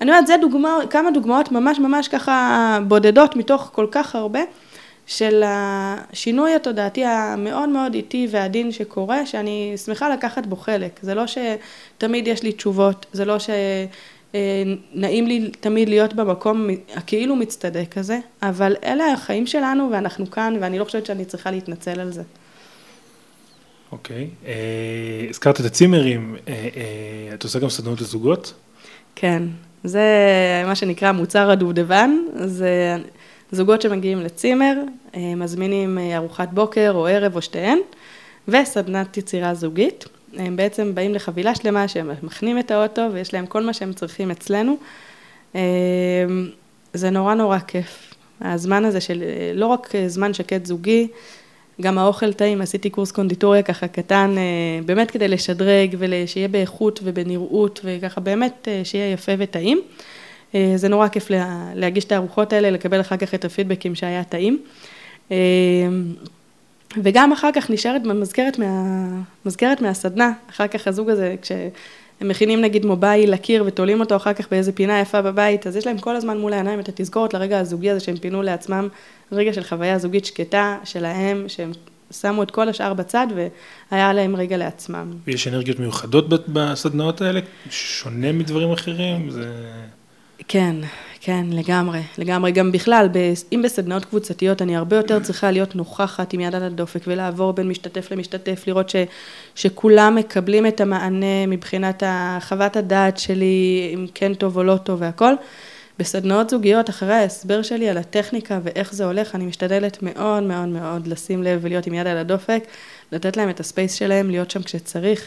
אני 0.00 0.10
אומרת, 0.10 0.26
זה 0.26 0.34
דוגמה, 0.40 0.78
כמה 0.90 1.10
דוגמאות 1.10 1.52
ממש 1.52 1.78
ממש 1.78 2.08
ככה 2.08 2.78
בודדות 2.88 3.36
מתוך 3.36 3.70
כל 3.72 3.86
כך 3.90 4.14
הרבה. 4.14 4.40
של 5.06 5.42
השינוי 5.46 6.54
התודעתי 6.54 7.04
המאוד 7.04 7.68
מאוד 7.68 7.94
איטי 7.94 8.28
ועדין 8.30 8.72
שקורה, 8.72 9.26
שאני 9.26 9.72
שמחה 9.84 10.08
לקחת 10.08 10.46
בו 10.46 10.56
חלק. 10.56 10.98
זה 11.02 11.14
לא 11.14 11.24
שתמיד 11.26 12.28
יש 12.28 12.42
לי 12.42 12.52
תשובות, 12.52 13.06
זה 13.12 13.24
לא 13.24 13.36
שנעים 13.38 15.26
לי 15.26 15.50
תמיד 15.60 15.88
להיות 15.88 16.14
במקום 16.14 16.68
הכאילו 16.94 17.36
מצטדק 17.36 17.98
הזה, 17.98 18.18
אבל 18.42 18.76
אלה 18.84 19.12
החיים 19.12 19.46
שלנו 19.46 19.88
ואנחנו 19.92 20.30
כאן, 20.30 20.56
ואני 20.60 20.78
לא 20.78 20.84
חושבת 20.84 21.06
שאני 21.06 21.24
צריכה 21.24 21.50
להתנצל 21.50 22.00
על 22.00 22.12
זה. 22.12 22.22
אוקיי, 23.92 24.26
okay. 24.42 24.46
uh, 24.46 25.30
הזכרת 25.30 25.60
את 25.60 25.64
הצימרים, 25.64 26.36
uh, 26.36 26.48
את 27.34 27.42
עושה 27.42 27.58
גם 27.58 27.68
סדנות 27.68 28.00
לזוגות? 28.00 28.54
כן, 29.14 29.42
זה 29.84 30.04
מה 30.66 30.74
שנקרא 30.74 31.12
מוצר 31.12 31.50
הדובדבן, 31.50 32.16
זה 32.34 32.96
זוגות 33.52 33.82
שמגיעים 33.82 34.20
לצימר, 34.20 34.74
אה, 35.14 35.34
מזמינים 35.36 35.98
אה, 35.98 36.16
ארוחת 36.16 36.48
בוקר 36.52 36.92
או 36.94 37.06
ערב 37.06 37.36
או 37.36 37.42
שתיהן, 37.42 37.78
וסדנת 38.48 39.16
יצירה 39.16 39.54
זוגית. 39.54 40.04
הם 40.36 40.56
בעצם 40.56 40.94
באים 40.94 41.14
לחבילה 41.14 41.54
שלמה 41.54 41.88
שהם 41.88 42.10
מכנים 42.22 42.58
את 42.58 42.70
האוטו 42.70 43.02
ויש 43.12 43.34
להם 43.34 43.46
כל 43.46 43.62
מה 43.62 43.72
שהם 43.72 43.92
צריכים 43.92 44.30
אצלנו. 44.30 44.76
אה, 45.54 45.60
זה 46.94 47.10
נורא 47.10 47.34
נורא 47.34 47.58
כיף. 47.58 48.14
הזמן 48.40 48.84
הזה 48.84 49.00
של 49.00 49.22
לא 49.54 49.66
רק 49.66 49.92
זמן 50.06 50.34
שקט 50.34 50.66
זוגי, 50.66 51.08
גם 51.80 51.98
האוכל 51.98 52.32
טעים, 52.32 52.60
עשיתי 52.60 52.90
קורס 52.90 53.12
קונדיטוריה 53.12 53.62
ככה 53.62 53.88
קטן, 53.88 54.34
באמת 54.86 55.10
כדי 55.10 55.28
לשדרג 55.28 55.96
ושיהיה 55.98 56.48
באיכות 56.48 57.00
ובנראות 57.02 57.80
וככה 57.84 58.20
באמת 58.20 58.68
שיהיה 58.84 59.12
יפה 59.12 59.32
וטעים. 59.38 59.80
אה, 60.54 60.72
זה 60.76 60.88
נורא 60.88 61.08
כיף 61.08 61.30
להגיש 61.74 62.04
את 62.04 62.12
הארוחות 62.12 62.52
האלה, 62.52 62.70
לקבל 62.70 63.00
אחר 63.00 63.16
כך 63.16 63.34
את 63.34 63.44
הפידבקים 63.44 63.94
שהיה 63.94 64.24
טעים. 64.24 64.58
אה, 65.32 65.36
וגם 67.02 67.32
אחר 67.32 67.50
כך 67.54 67.70
נשארת 67.70 68.02
במזכרת 68.02 68.58
מה, 68.58 68.66
מזכרת 69.46 69.80
מהסדנה, 69.80 70.32
אחר 70.50 70.66
כך 70.66 70.88
הזוג 70.88 71.10
הזה, 71.10 71.34
כשהם 71.42 71.70
מכינים 72.20 72.60
נגיד 72.60 72.86
מובייל 72.86 73.32
לקיר 73.32 73.64
ותולים 73.66 74.00
אותו 74.00 74.16
אחר 74.16 74.32
כך 74.32 74.48
באיזה 74.50 74.72
פינה 74.72 75.00
יפה 75.00 75.22
בבית, 75.22 75.66
אז 75.66 75.76
יש 75.76 75.86
להם 75.86 75.98
כל 75.98 76.16
הזמן 76.16 76.38
מול 76.38 76.52
העיניים 76.52 76.80
את 76.80 76.88
התזכורת 76.88 77.34
לרגע 77.34 77.58
הזוגי 77.58 77.90
הזה 77.90 78.00
שהם 78.00 78.16
פינו 78.16 78.42
לעצמם, 78.42 78.88
רגע 79.32 79.52
של 79.52 79.64
חוויה 79.64 79.98
זוגית 79.98 80.24
שקטה 80.24 80.78
שלהם, 80.84 81.44
שהם 81.48 81.72
שמו 82.10 82.42
את 82.42 82.50
כל 82.50 82.68
השאר 82.68 82.94
בצד 82.94 83.26
והיה 83.90 84.12
להם 84.12 84.36
רגע 84.36 84.56
לעצמם. 84.56 85.12
ויש 85.26 85.48
אנרגיות 85.48 85.80
מיוחדות 85.80 86.48
בסדנאות 86.48 87.20
האלה? 87.20 87.40
שונה 87.70 88.32
מדברים 88.32 88.72
אחרים? 88.72 89.30
זה... 89.30 89.72
כן, 90.48 90.76
כן, 91.20 91.46
לגמרי, 91.50 92.00
לגמרי. 92.18 92.52
גם 92.52 92.72
בכלל, 92.72 93.08
אם 93.52 93.62
בסדנאות 93.64 94.04
קבוצתיות, 94.04 94.62
אני 94.62 94.76
הרבה 94.76 94.96
יותר 94.96 95.20
צריכה 95.20 95.50
להיות 95.50 95.76
נוכחת 95.76 96.32
עם 96.32 96.40
יד 96.40 96.54
על 96.54 96.62
הדופק 96.62 97.00
ולעבור 97.06 97.52
בין 97.52 97.68
משתתף 97.68 98.10
למשתתף, 98.10 98.64
לראות 98.66 98.88
ש, 98.88 98.96
שכולם 99.54 100.14
מקבלים 100.14 100.66
את 100.66 100.80
המענה 100.80 101.46
מבחינת 101.48 102.02
חוות 102.40 102.76
הדעת 102.76 103.18
שלי, 103.18 103.90
אם 103.94 104.06
כן 104.14 104.34
טוב 104.34 104.56
או 104.56 104.62
לא 104.62 104.76
טוב 104.76 105.00
והכל. 105.00 105.34
בסדנאות 105.98 106.50
זוגיות, 106.50 106.90
אחרי 106.90 107.14
ההסבר 107.14 107.62
שלי 107.62 107.88
על 107.88 107.98
הטכניקה 107.98 108.58
ואיך 108.62 108.94
זה 108.94 109.04
הולך, 109.04 109.34
אני 109.34 109.46
משתדלת 109.46 109.98
מאוד 110.02 110.42
מאוד 110.42 110.68
מאוד 110.68 111.06
לשים 111.06 111.42
לב 111.42 111.58
ולהיות 111.62 111.86
עם 111.86 111.94
יד 111.94 112.06
על 112.06 112.16
הדופק, 112.16 112.64
לתת 113.12 113.36
להם 113.36 113.50
את 113.50 113.60
הספייס 113.60 113.94
שלהם, 113.94 114.30
להיות 114.30 114.50
שם 114.50 114.62
כשצריך, 114.62 115.24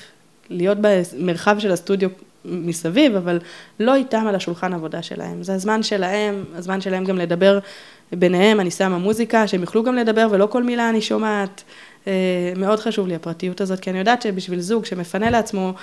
להיות 0.50 0.78
במרחב 0.82 1.60
של 1.60 1.72
הסטודיו 1.72 2.10
מסביב, 2.46 3.16
אבל 3.16 3.40
לא 3.80 3.96
איתם 3.96 4.28
על 4.28 4.36
השולחן 4.36 4.74
עבודה 4.74 5.02
שלהם. 5.02 5.44
זה 5.44 5.54
הזמן 5.54 5.84
שלהם, 5.84 6.44
הזמן 6.56 6.82
שלהם 6.82 7.06
גם 7.06 7.18
לדבר 7.18 7.60
ביניהם, 8.12 8.60
אני 8.60 8.72
שמה 8.72 8.98
מוזיקה, 8.98 9.48
שהם 9.48 9.62
יוכלו 9.62 9.84
גם 9.84 9.96
לדבר 9.96 10.28
ולא 10.32 10.46
כל 10.46 10.64
מילה 10.64 10.90
אני 10.90 11.02
שומעת. 11.02 11.64
אה, 12.08 12.14
מאוד 12.56 12.80
חשוב 12.80 13.08
לי 13.08 13.16
הפרטיות 13.16 13.62
הזאת, 13.62 13.80
כי 13.80 13.90
אני 13.90 14.00
יודעת 14.00 14.22
שבשביל 14.22 14.60
זוג 14.60 14.86
שמפנה 14.86 15.30
לעצמו 15.30 15.74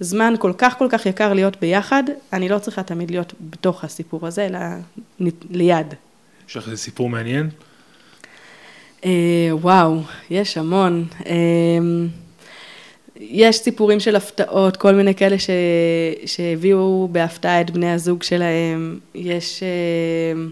זמן 0.00 0.34
כל 0.38 0.52
כך 0.58 0.78
כל 0.78 0.86
כך 0.90 1.06
יקר 1.06 1.32
להיות 1.32 1.60
ביחד, 1.60 2.02
אני 2.32 2.48
לא 2.48 2.58
צריכה 2.58 2.82
תמיד 2.82 3.10
להיות 3.10 3.34
בתוך 3.40 3.84
הסיפור 3.84 4.26
הזה, 4.26 4.46
אלא 4.46 4.58
ליד. 5.50 5.94
יש 6.48 6.56
לך 6.56 6.66
איזה 6.66 6.76
סיפור 6.76 7.08
מעניין? 7.08 7.50
אה, 9.04 9.48
וואו, 9.52 10.00
יש 10.30 10.58
המון. 10.58 11.04
יש 13.30 13.58
סיפורים 13.58 14.00
של 14.00 14.16
הפתעות, 14.16 14.76
כל 14.76 14.94
מיני 14.94 15.14
כאלה 15.14 15.38
ש... 15.38 15.50
שהביאו 16.26 17.08
בהפתעה 17.12 17.60
את 17.60 17.70
בני 17.70 17.92
הזוג 17.92 18.22
שלהם. 18.22 18.98
יש 19.14 19.62
אה, 19.62 20.42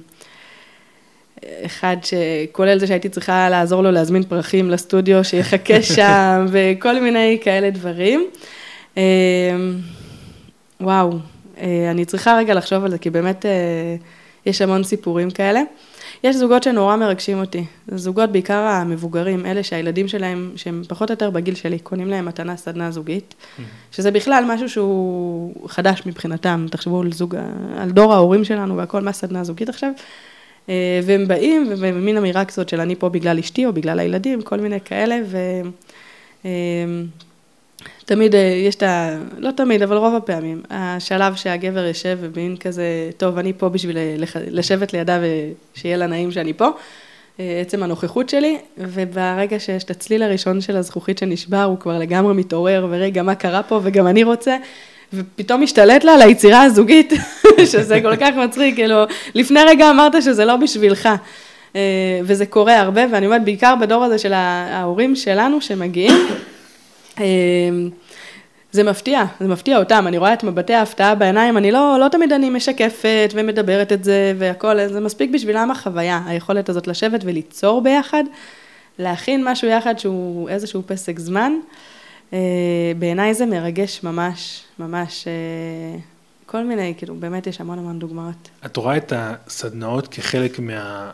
אחד 1.66 1.96
שכולל 2.02 2.78
זה 2.78 2.86
שהייתי 2.86 3.08
צריכה 3.08 3.48
לעזור 3.48 3.82
לו 3.82 3.90
להזמין 3.90 4.22
פרחים 4.22 4.70
לסטודיו, 4.70 5.24
שיחכה 5.24 5.82
שם, 5.94 6.46
וכל 6.48 7.00
מיני 7.00 7.38
כאלה 7.42 7.70
דברים. 7.70 8.26
אה, 8.98 9.02
וואו, 10.80 11.12
אה, 11.60 11.90
אני 11.90 12.04
צריכה 12.04 12.36
רגע 12.36 12.54
לחשוב 12.54 12.84
על 12.84 12.90
זה, 12.90 12.98
כי 12.98 13.10
באמת 13.10 13.44
יש 14.46 14.62
המון 14.62 14.84
סיפורים 14.84 15.30
כאלה. 15.30 15.62
יש 16.24 16.36
זוגות 16.36 16.62
שנורא 16.62 16.96
מרגשים 16.96 17.40
אותי, 17.40 17.64
זוגות 17.94 18.32
בעיקר 18.32 18.58
המבוגרים, 18.58 19.46
אלה 19.46 19.62
שהילדים 19.62 20.08
שלהם, 20.08 20.52
שהם 20.56 20.82
פחות 20.88 21.10
או 21.10 21.12
יותר 21.12 21.30
בגיל 21.30 21.54
שלי, 21.54 21.78
קונים 21.78 22.08
להם 22.08 22.24
מתנה 22.24 22.56
סדנה 22.56 22.90
זוגית, 22.90 23.34
mm-hmm. 23.34 23.62
שזה 23.92 24.10
בכלל 24.10 24.44
משהו 24.48 24.68
שהוא 24.68 25.68
חדש 25.68 26.02
מבחינתם, 26.06 26.66
תחשבו 26.70 27.00
על 27.00 27.12
זוג, 27.12 27.36
על 27.76 27.90
דור 27.90 28.14
ההורים 28.14 28.44
שלנו 28.44 28.76
והכל, 28.76 29.00
מה 29.00 29.12
סדנה 29.12 29.44
זוגית 29.44 29.68
עכשיו, 29.68 29.90
אה, 30.68 31.00
והם 31.04 31.28
באים, 31.28 31.72
ומין 31.78 32.16
אמירה 32.16 32.44
כזאת 32.44 32.68
של 32.68 32.80
אני 32.80 32.96
פה 32.96 33.08
בגלל 33.08 33.38
אשתי 33.38 33.66
או 33.66 33.72
בגלל 33.72 33.98
הילדים, 33.98 34.42
כל 34.42 34.60
מיני 34.60 34.80
כאלה, 34.80 35.16
ו... 35.26 35.38
תמיד 38.04 38.34
אה, 38.34 38.40
יש 38.40 38.74
את 38.74 38.82
ה... 38.82 39.16
לא 39.38 39.50
תמיד, 39.50 39.82
אבל 39.82 39.96
רוב 39.96 40.14
הפעמים, 40.14 40.62
השלב 40.70 41.34
שהגבר 41.34 41.84
יושב 41.84 42.18
ומבין 42.20 42.56
כזה, 42.56 43.10
טוב, 43.16 43.38
אני 43.38 43.52
פה 43.52 43.68
בשביל 43.68 43.98
אה, 43.98 44.14
לשבת 44.50 44.92
לידה 44.92 45.18
ושיהיה 45.76 45.96
לה 45.96 46.06
נעים 46.06 46.32
שאני 46.32 46.52
פה, 46.52 46.68
אה, 47.40 47.60
עצם 47.60 47.82
הנוכחות 47.82 48.28
שלי, 48.28 48.58
וברגע 48.78 49.60
שיש 49.60 49.84
את 49.84 49.90
הצליל 49.90 50.22
הראשון 50.22 50.60
של 50.60 50.76
הזכוכית 50.76 51.18
שנשבר, 51.18 51.62
הוא 51.62 51.78
כבר 51.78 51.98
לגמרי 51.98 52.34
מתעורר, 52.34 52.86
ורגע, 52.90 53.22
מה 53.22 53.34
קרה 53.34 53.62
פה, 53.62 53.80
וגם 53.82 54.06
אני 54.06 54.24
רוצה, 54.24 54.56
ופתאום 55.14 55.62
משתלט 55.62 56.04
לה 56.04 56.14
על 56.14 56.22
היצירה 56.22 56.62
הזוגית, 56.62 57.12
שזה 57.72 58.00
כל 58.02 58.16
כך 58.16 58.34
מצחיק, 58.36 58.74
כאילו, 58.74 59.04
לפני 59.34 59.60
רגע 59.66 59.90
אמרת 59.90 60.22
שזה 60.22 60.44
לא 60.44 60.56
בשבילך. 60.56 61.08
וזה 62.22 62.46
קורה 62.46 62.80
הרבה, 62.80 63.00
ואני 63.12 63.26
אומרת, 63.26 63.44
בעיקר 63.44 63.74
בדור 63.80 64.04
הזה 64.04 64.18
של 64.18 64.32
ההורים 64.32 65.16
שלנו 65.16 65.60
שמגיעים, 65.60 66.26
זה 68.72 68.82
מפתיע, 68.82 69.24
זה 69.40 69.48
מפתיע 69.48 69.78
אותם, 69.78 70.04
אני 70.06 70.18
רואה 70.18 70.32
את 70.32 70.44
מבטי 70.44 70.74
ההפתעה 70.74 71.14
בעיניים, 71.14 71.56
אני 71.56 71.70
לא, 71.70 71.96
לא 72.00 72.08
תמיד 72.08 72.32
אני 72.32 72.50
משקפת 72.50 73.30
ומדברת 73.34 73.92
את 73.92 74.04
זה 74.04 74.34
והכל, 74.38 74.88
זה 74.88 75.00
מספיק 75.00 75.30
בשבילם 75.30 75.70
החוויה, 75.70 76.20
היכולת 76.26 76.68
הזאת 76.68 76.86
לשבת 76.86 77.20
וליצור 77.24 77.82
ביחד, 77.82 78.24
להכין 78.98 79.48
משהו 79.48 79.68
יחד 79.68 79.98
שהוא 79.98 80.48
איזשהו 80.48 80.82
פסק 80.86 81.18
זמן, 81.18 81.52
אה, 82.32 82.38
בעיניי 82.98 83.34
זה 83.34 83.46
מרגש 83.46 84.02
ממש, 84.02 84.62
ממש, 84.78 85.28
אה, 85.28 85.98
כל 86.46 86.64
מיני, 86.64 86.94
כאילו, 86.98 87.14
באמת 87.14 87.46
יש 87.46 87.60
המון 87.60 87.78
המון 87.78 87.98
דוגמאות. 87.98 88.48
את 88.66 88.76
רואה 88.76 88.96
את 88.96 89.12
הסדנאות 89.16 90.08
כחלק 90.08 90.58
מה... 90.58 91.10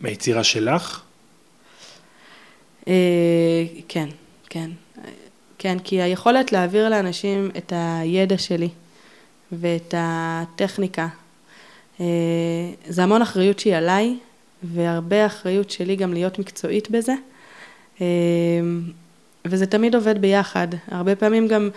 מהיצירה 0.00 0.44
שלך? 0.44 1.00
אה, 2.88 3.64
כן, 3.88 4.08
כן. 4.48 4.70
כן, 5.62 5.78
כי 5.78 6.02
היכולת 6.02 6.52
להעביר 6.52 6.88
לאנשים 6.88 7.50
את 7.56 7.72
הידע 7.76 8.38
שלי 8.38 8.68
ואת 9.52 9.94
הטכניקה, 9.98 11.08
אה, 12.00 12.06
זה 12.88 13.02
המון 13.02 13.22
אחריות 13.22 13.58
שהיא 13.58 13.74
עליי, 13.76 14.16
והרבה 14.62 15.26
אחריות 15.26 15.70
שלי 15.70 15.96
גם 15.96 16.12
להיות 16.12 16.38
מקצועית 16.38 16.90
בזה. 16.90 17.14
אה, 18.00 18.06
וזה 19.44 19.66
תמיד 19.66 19.94
עובד 19.94 20.20
ביחד. 20.20 20.68
הרבה 20.88 21.16
פעמים 21.16 21.48
גם 21.48 21.70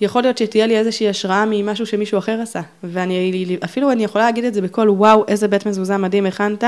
יכול 0.00 0.22
להיות 0.22 0.38
שתהיה 0.38 0.66
לי 0.66 0.78
איזושהי 0.78 1.08
השראה 1.08 1.44
ממשהו 1.50 1.86
שמישהו 1.86 2.18
אחר 2.18 2.40
עשה, 2.40 2.60
ואני 2.84 3.56
אפילו 3.64 3.92
אני 3.92 4.04
יכולה 4.04 4.24
להגיד 4.24 4.44
את 4.44 4.54
זה 4.54 4.62
בקול, 4.62 4.90
וואו, 4.90 5.24
איזה 5.28 5.48
בית 5.48 5.66
מזוזה 5.66 5.96
מדהים 5.96 6.26
הכנת, 6.26 6.64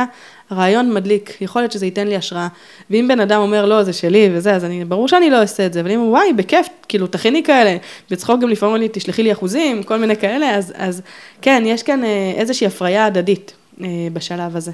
רעיון 0.53 0.95
מדליק, 0.95 1.37
יכול 1.41 1.62
להיות 1.62 1.72
שזה 1.72 1.87
ייתן 1.87 2.09
לי 2.09 2.16
השראה. 2.16 2.49
ואם 2.91 3.09
בן 3.09 3.20
אדם 3.20 3.41
אומר, 3.41 3.66
לא, 3.66 3.83
זה 3.83 3.93
שלי 3.93 4.30
וזה, 4.33 4.55
אז 4.55 4.64
אני, 4.64 4.85
ברור 4.85 5.09
שאני 5.09 5.30
לא 5.30 5.41
אעשה 5.41 5.66
את 5.66 5.72
זה, 5.72 5.80
אבל 5.80 5.91
אם 5.91 6.01
הוא, 6.01 6.11
וואי, 6.11 6.33
בכיף, 6.33 6.66
כאילו, 6.89 7.07
תכיני 7.07 7.43
כאלה, 7.43 7.76
בצחוק 8.11 8.41
גם 8.41 8.49
לפעמים 8.49 8.76
לי, 8.76 8.89
תשלחי 8.93 9.22
לי 9.22 9.33
אחוזים, 9.33 9.83
כל 9.83 9.99
מיני 9.99 10.16
כאלה, 10.16 10.57
אז, 10.57 10.72
אז 10.76 11.03
כן, 11.43 11.62
יש 11.66 11.83
כאן 11.83 12.05
אה, 12.05 12.33
איזושהי 12.37 12.66
הפריה 12.66 13.07
הדדית 13.07 13.53
אה, 13.80 13.87
בשלב 14.12 14.57
הזה. 14.57 14.72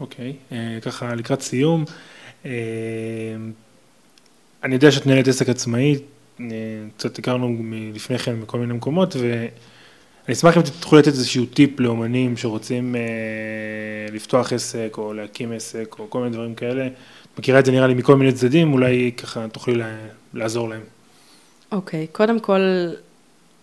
אוקיי, 0.00 0.32
okay, 0.50 0.54
אה, 0.54 0.78
ככה 0.82 1.14
לקראת 1.14 1.42
סיום, 1.42 1.84
אני 4.64 4.74
יודע 4.74 4.90
שאת 4.90 5.06
מנהלת 5.06 5.28
עסק 5.28 5.48
עצמאי, 5.48 5.96
קצת 6.96 7.18
הכרנו 7.18 7.56
לפני 7.94 8.18
כן 8.18 8.34
מכל 8.34 8.58
מיני 8.58 8.74
מקומות, 8.74 9.16
ואני 9.16 9.48
אני 10.28 10.34
אשמח 10.34 10.56
אם 10.56 10.62
תוכלו 10.80 10.98
לתת 10.98 11.08
איזשהו 11.08 11.46
טיפ 11.46 11.80
לאומנים 11.80 12.36
שרוצים 12.36 12.96
אה, 12.96 13.00
לפתוח 14.12 14.52
עסק 14.52 14.94
או 14.98 15.12
להקים 15.12 15.52
עסק 15.52 15.96
או 15.98 16.10
כל 16.10 16.18
מיני 16.18 16.30
דברים 16.32 16.54
כאלה. 16.54 16.88
מכירה 17.38 17.58
את 17.58 17.64
זה 17.64 17.72
נראה 17.72 17.86
לי 17.86 17.94
מכל 17.94 18.16
מיני 18.16 18.32
צדדים, 18.32 18.72
אולי 18.72 19.12
ככה 19.16 19.48
תוכלי 19.48 19.74
לה, 19.74 19.96
לעזור 20.34 20.68
להם. 20.68 20.80
אוקיי, 21.72 22.04
okay, 22.04 22.16
קודם 22.16 22.40
כל, 22.40 22.60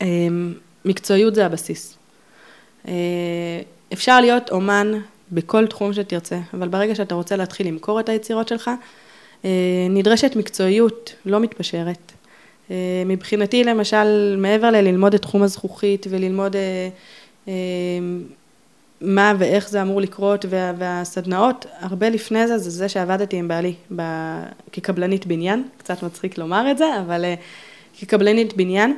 אה, 0.01 0.07
מקצועיות 0.85 1.35
זה 1.35 1.45
הבסיס. 1.45 1.97
אה, 2.87 2.93
אפשר 3.93 4.21
להיות 4.21 4.49
אומן 4.51 4.91
בכל 5.31 5.67
תחום 5.67 5.93
שתרצה, 5.93 6.39
אבל 6.53 6.67
ברגע 6.67 6.95
שאתה 6.95 7.15
רוצה 7.15 7.35
להתחיל 7.35 7.67
למכור 7.67 7.99
את 7.99 8.09
היצירות 8.09 8.47
שלך, 8.47 8.71
נדרשת 9.89 10.35
מקצועיות 10.35 11.13
לא 11.25 11.39
מתפשרת. 11.39 12.11
אה, 12.71 13.03
מבחינתי 13.05 13.63
למשל, 13.63 14.35
מעבר 14.37 14.71
לללמוד 14.71 15.13
את 15.13 15.21
תחום 15.21 15.43
הזכוכית 15.43 16.07
וללמוד 16.09 16.55
אה, 17.47 17.53
מה 19.01 19.33
ואיך 19.39 19.69
זה 19.69 19.81
אמור 19.81 20.01
לקרות 20.01 20.45
וה, 20.49 20.73
והסדנאות, 20.77 21.65
הרבה 21.79 22.09
לפני 22.09 22.47
זה, 22.47 22.57
זה 22.57 22.69
זה 22.69 22.89
שעבדתי 22.89 23.37
עם 23.37 23.47
בעלי 23.47 23.73
ב, 23.95 24.01
כקבלנית 24.71 25.25
בניין, 25.25 25.63
קצת 25.77 26.03
מצחיק 26.03 26.37
לומר 26.37 26.71
את 26.71 26.77
זה, 26.77 26.85
אבל 27.01 27.25
כקבלנית 27.99 28.53
בניין. 28.57 28.97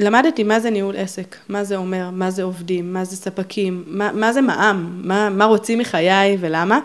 למדתי 0.00 0.42
מה 0.42 0.60
זה 0.60 0.70
ניהול 0.70 0.96
עסק, 0.96 1.36
מה 1.48 1.64
זה 1.64 1.76
אומר, 1.76 2.10
מה 2.12 2.30
זה 2.30 2.42
עובדים, 2.42 2.92
מה 2.92 3.04
זה 3.04 3.16
ספקים, 3.16 3.84
מה, 3.86 4.12
מה 4.12 4.32
זה 4.32 4.40
מע"מ, 4.40 5.00
מה, 5.04 5.30
מה 5.30 5.44
רוצים 5.44 5.78
מחיי 5.78 6.36
ולמה. 6.40 6.80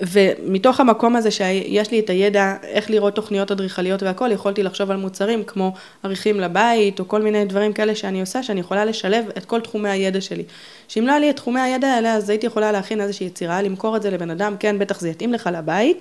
ומתוך 0.00 0.80
המקום 0.80 1.16
הזה 1.16 1.30
שיש 1.30 1.90
לי 1.90 2.00
את 2.00 2.10
הידע 2.10 2.56
איך 2.62 2.90
לראות 2.90 3.14
תוכניות 3.14 3.50
אדריכליות 3.50 4.02
והכל, 4.02 4.30
יכולתי 4.32 4.62
לחשוב 4.62 4.90
על 4.90 4.96
מוצרים 4.96 5.44
כמו 5.44 5.72
עריכים 6.02 6.40
לבית, 6.40 7.00
או 7.00 7.08
כל 7.08 7.22
מיני 7.22 7.44
דברים 7.44 7.72
כאלה 7.72 7.94
שאני 7.94 8.20
עושה, 8.20 8.42
שאני 8.42 8.60
יכולה 8.60 8.84
לשלב 8.84 9.24
את 9.36 9.44
כל 9.44 9.60
תחומי 9.60 9.88
הידע 9.88 10.20
שלי. 10.20 10.44
שאם 10.88 11.06
לא 11.06 11.10
היה 11.10 11.20
לי 11.20 11.30
את 11.30 11.36
תחומי 11.36 11.60
הידע 11.60 11.88
האלה, 11.88 12.14
אז 12.14 12.30
הייתי 12.30 12.46
יכולה 12.46 12.72
להכין 12.72 13.00
איזושהי 13.00 13.26
יצירה, 13.26 13.62
למכור 13.62 13.96
את 13.96 14.02
זה 14.02 14.10
לבן 14.10 14.30
אדם, 14.30 14.56
כן, 14.60 14.78
בטח 14.78 15.00
זה 15.00 15.08
יתאים 15.08 15.32
לך 15.32 15.50
לבית, 15.52 16.00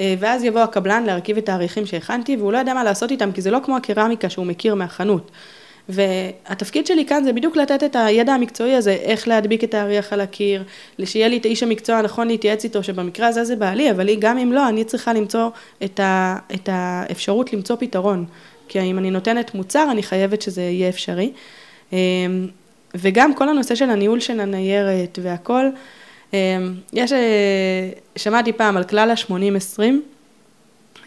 אה, 0.00 0.14
ואז 0.18 0.44
יבוא 0.44 0.60
הקבלן 0.60 1.04
להרכיב 1.04 1.36
את 1.36 1.48
העריכים 1.48 1.86
שהכנתי, 1.86 2.36
והוא 2.36 2.52
לא 2.52 2.58
יודע 2.58 2.74
מה 2.74 2.84
לעשות 2.84 3.10
איתם, 3.10 3.32
כי 3.32 3.40
זה 3.42 3.50
לא 3.50 3.58
כמו 3.64 3.76
הקרמיקה 3.76 4.30
שהוא 4.30 4.46
מכיר 4.46 4.74
מהחנות. 4.74 5.30
והתפקיד 5.92 6.86
שלי 6.86 7.06
כאן 7.06 7.24
זה 7.24 7.32
בדיוק 7.32 7.56
לתת 7.56 7.84
את 7.84 7.96
הידע 7.96 8.32
המקצועי 8.32 8.74
הזה, 8.74 8.92
איך 8.92 9.28
להדביק 9.28 9.64
את 9.64 9.74
האריח 9.74 10.12
על 10.12 10.20
הקיר, 10.20 10.64
שיהיה 11.04 11.28
לי 11.28 11.36
את 11.36 11.44
האיש 11.44 11.62
המקצוע 11.62 11.96
הנכון 11.96 12.28
להתייעץ 12.28 12.64
איתו, 12.64 12.82
שבמקרה 12.82 13.26
הזה 13.26 13.44
זה 13.44 13.56
בעלי, 13.56 13.90
אבל 13.90 14.14
גם 14.18 14.38
אם 14.38 14.52
לא, 14.52 14.68
אני 14.68 14.84
צריכה 14.84 15.12
למצוא 15.12 15.50
את, 15.84 16.00
ה, 16.00 16.36
את 16.54 16.68
האפשרות 16.72 17.52
למצוא 17.52 17.76
פתרון. 17.76 18.24
כי 18.68 18.80
אם 18.80 18.98
אני 18.98 19.10
נותנת 19.10 19.54
מוצר, 19.54 19.88
אני 19.90 20.02
חייבת 20.02 20.42
שזה 20.42 20.62
יהיה 20.62 20.88
אפשרי. 20.88 21.32
אמ, 21.92 21.98
וגם 22.94 23.34
כל 23.34 23.48
הנושא 23.48 23.74
של 23.74 23.90
הניהול 23.90 24.20
של 24.20 24.40
הניירת 24.40 25.18
והכל, 25.22 25.64
אמ, 26.32 26.38
יש, 26.92 27.12
אה, 27.12 27.18
שמעתי 28.16 28.52
פעם 28.52 28.76
על 28.76 28.84
כלל 28.84 29.10
ה-80-20, 29.10 29.82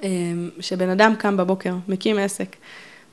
אמ, 0.04 0.50
שבן 0.60 0.90
אדם 0.90 1.16
קם 1.16 1.38
בבוקר, 1.38 1.74
מקים 1.88 2.18
עסק. 2.18 2.56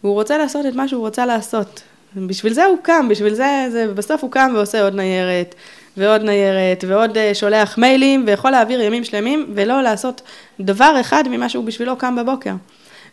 והוא 0.05 0.15
רוצה 0.15 0.39
לעשות 0.39 0.67
את 0.67 0.75
מה 0.75 0.89
שהוא 0.89 1.01
רוצה 1.01 1.27
לעשות. 1.27 1.83
בשביל 2.17 2.53
זה 2.53 2.65
הוא 2.65 2.79
קם, 2.83 3.09
בשביל 3.11 3.35
זה, 3.35 3.67
זה, 3.73 3.93
בסוף 3.95 4.23
הוא 4.23 4.31
קם 4.31 4.53
ועושה 4.55 4.83
עוד 4.83 4.95
ניירת, 4.95 5.55
ועוד 5.97 6.23
ניירת, 6.23 6.85
ועוד 6.89 7.17
uh, 7.17 7.21
שולח 7.35 7.79
מיילים, 7.79 8.25
ויכול 8.27 8.51
להעביר 8.51 8.81
ימים 8.81 9.05
שלמים, 9.05 9.53
ולא 9.55 9.83
לעשות 9.83 10.23
דבר 10.61 10.97
אחד 11.01 11.25
ממה 11.31 11.49
שהוא 11.49 11.65
בשבילו 11.65 11.97
קם 11.97 12.17
בבוקר. 12.17 12.53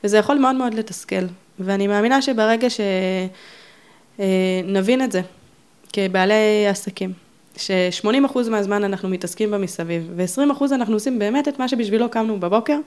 וזה 0.04 0.18
יכול 0.18 0.38
מאוד 0.38 0.56
מאוד 0.56 0.74
לתסכל. 0.74 1.26
ואני 1.60 1.88
מאמינה 1.88 2.22
שברגע 2.22 2.68
שנבין 4.20 5.02
אה, 5.02 5.06
את 5.06 5.12
זה, 5.12 5.22
כבעלי 5.94 6.68
עסקים, 6.70 7.14
ש-80% 7.58 8.50
מהזמן 8.50 8.84
אנחנו 8.84 9.10
מתעסקים 9.10 9.52
במסביב, 9.52 10.12
ו-20% 10.16 10.64
אנחנו 10.72 10.94
עושים 10.94 11.20
באמת 11.20 11.48
את 11.48 11.60
מה 11.60 11.68
שבשבילו 11.68 12.10
קמנו 12.10 12.40
בבוקר, 12.40 12.78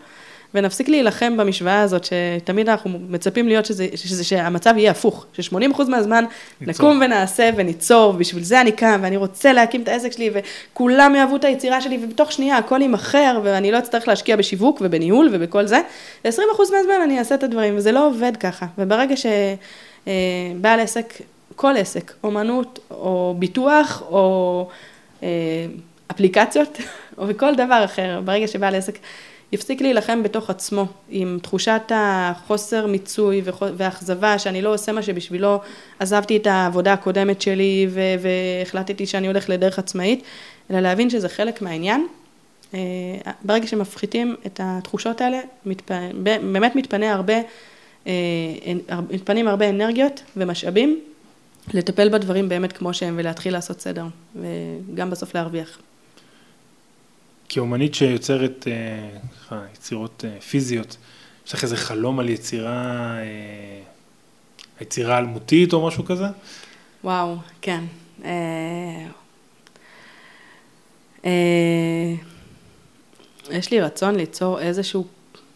ונפסיק 0.55 0.89
להילחם 0.89 1.37
במשוואה 1.37 1.81
הזאת, 1.81 2.05
שתמיד 2.05 2.69
אנחנו 2.69 2.91
מצפים 3.09 3.49
להיות 3.49 3.67
שזה, 3.67 3.87
שזה, 3.95 4.25
שהמצב 4.25 4.75
יהיה 4.77 4.91
הפוך, 4.91 5.27
ש-80% 5.33 5.83
מהזמן 5.89 6.25
ניצור. 6.61 6.87
נקום 6.87 7.01
ונעשה 7.05 7.51
וניצור, 7.57 8.13
ובשביל 8.15 8.43
זה 8.43 8.61
אני 8.61 8.73
קם, 8.73 9.01
ואני 9.03 9.17
רוצה 9.17 9.53
להקים 9.53 9.83
את 9.83 9.89
העסק 9.89 10.13
שלי, 10.13 10.31
וכולם 10.33 11.15
יאהבו 11.15 11.37
את 11.37 11.45
היצירה 11.45 11.81
שלי, 11.81 11.99
ובתוך 12.03 12.33
שנייה 12.33 12.57
הכל 12.57 12.83
יימכר, 12.83 13.41
ואני 13.45 13.73
לא 13.73 13.79
אצטרך 13.79 14.09
להשקיע 14.09 14.37
בשיווק 14.37 14.79
ובניהול 14.81 15.29
ובכל 15.33 15.67
זה, 15.67 15.81
ו-20% 16.25 16.61
מהזמן 16.61 17.01
אני 17.05 17.19
אעשה 17.19 17.35
את 17.35 17.43
הדברים, 17.43 17.77
וזה 17.77 17.93
לא 17.93 18.07
עובד 18.07 18.33
ככה. 18.41 18.67
וברגע 18.79 19.15
שבעל 19.17 20.79
אה, 20.79 20.83
עסק, 20.83 21.15
כל 21.57 21.77
עסק, 21.77 22.13
אומנות, 22.25 22.79
או 22.91 23.35
ביטוח, 23.39 24.03
או 24.11 24.69
אה, 25.23 25.29
אפליקציות, 26.11 26.79
או 27.19 27.27
כל 27.37 27.55
דבר 27.55 27.85
אחר, 27.85 28.21
ברגע 28.25 28.47
שבעל 28.47 28.75
עסק 28.75 28.99
יפסיק 29.53 29.81
להילחם 29.81 30.23
בתוך 30.23 30.51
עצמו, 30.51 30.87
עם 31.09 31.39
תחושת 31.43 31.83
החוסר 31.95 32.87
מיצוי 32.87 33.43
ואכזבה, 33.77 34.39
שאני 34.39 34.63
לא 34.63 34.75
עושה 34.75 34.93
מה 34.93 35.03
שבשבילו 35.03 35.61
עזבתי 35.99 36.37
את 36.37 36.47
העבודה 36.47 36.93
הקודמת 36.93 37.43
שלי 37.43 37.89
והחלטתי 38.21 39.07
שאני 39.07 39.27
הולך 39.27 39.49
לדרך 39.49 39.79
עצמאית, 39.79 40.23
אלא 40.71 40.81
להבין 40.81 41.11
שזה 41.11 41.29
חלק 41.29 41.63
מהעניין. 41.63 42.07
אה, 42.75 42.79
ברגע 43.45 43.67
שמפחיתים 43.67 44.37
את 44.47 44.61
התחושות 44.63 45.21
האלה, 45.21 45.41
מתפ... 45.67 45.91
באמת 46.53 46.77
מתפנה 46.77 47.13
הרבה, 47.13 47.35
אה, 48.07 48.13
מתפנים 49.11 49.49
הרבה 49.49 49.69
אנרגיות 49.69 50.23
ומשאבים 50.37 51.01
לטפל 51.75 52.09
בדברים 52.09 52.49
באמת 52.49 52.73
כמו 52.73 52.95
שהם 52.95 53.15
ולהתחיל 53.19 53.53
לעשות 53.53 53.81
סדר, 53.81 54.05
וגם 54.37 55.11
בסוף 55.11 55.35
להרוויח. 55.35 55.79
כאומנית 57.53 57.95
שיוצרת 57.95 58.67
אה, 59.53 59.59
יצירות 59.75 60.25
אה, 60.25 60.41
פיזיות, 60.41 60.97
יש 61.47 61.55
לך 61.55 61.65
איזה 61.65 61.77
חלום 61.77 62.19
על 62.19 62.29
יצירה, 62.29 63.19
אה, 63.19 63.83
יצירה 64.81 65.19
אלמותית 65.19 65.73
או 65.73 65.87
משהו 65.87 66.05
כזה? 66.05 66.25
וואו, 67.05 67.37
כן. 67.61 67.85
אה, 68.25 69.07
אה, 71.25 72.15
יש 73.51 73.71
לי 73.71 73.81
רצון 73.81 74.15
ליצור 74.15 74.61
איזשהו 74.61 75.07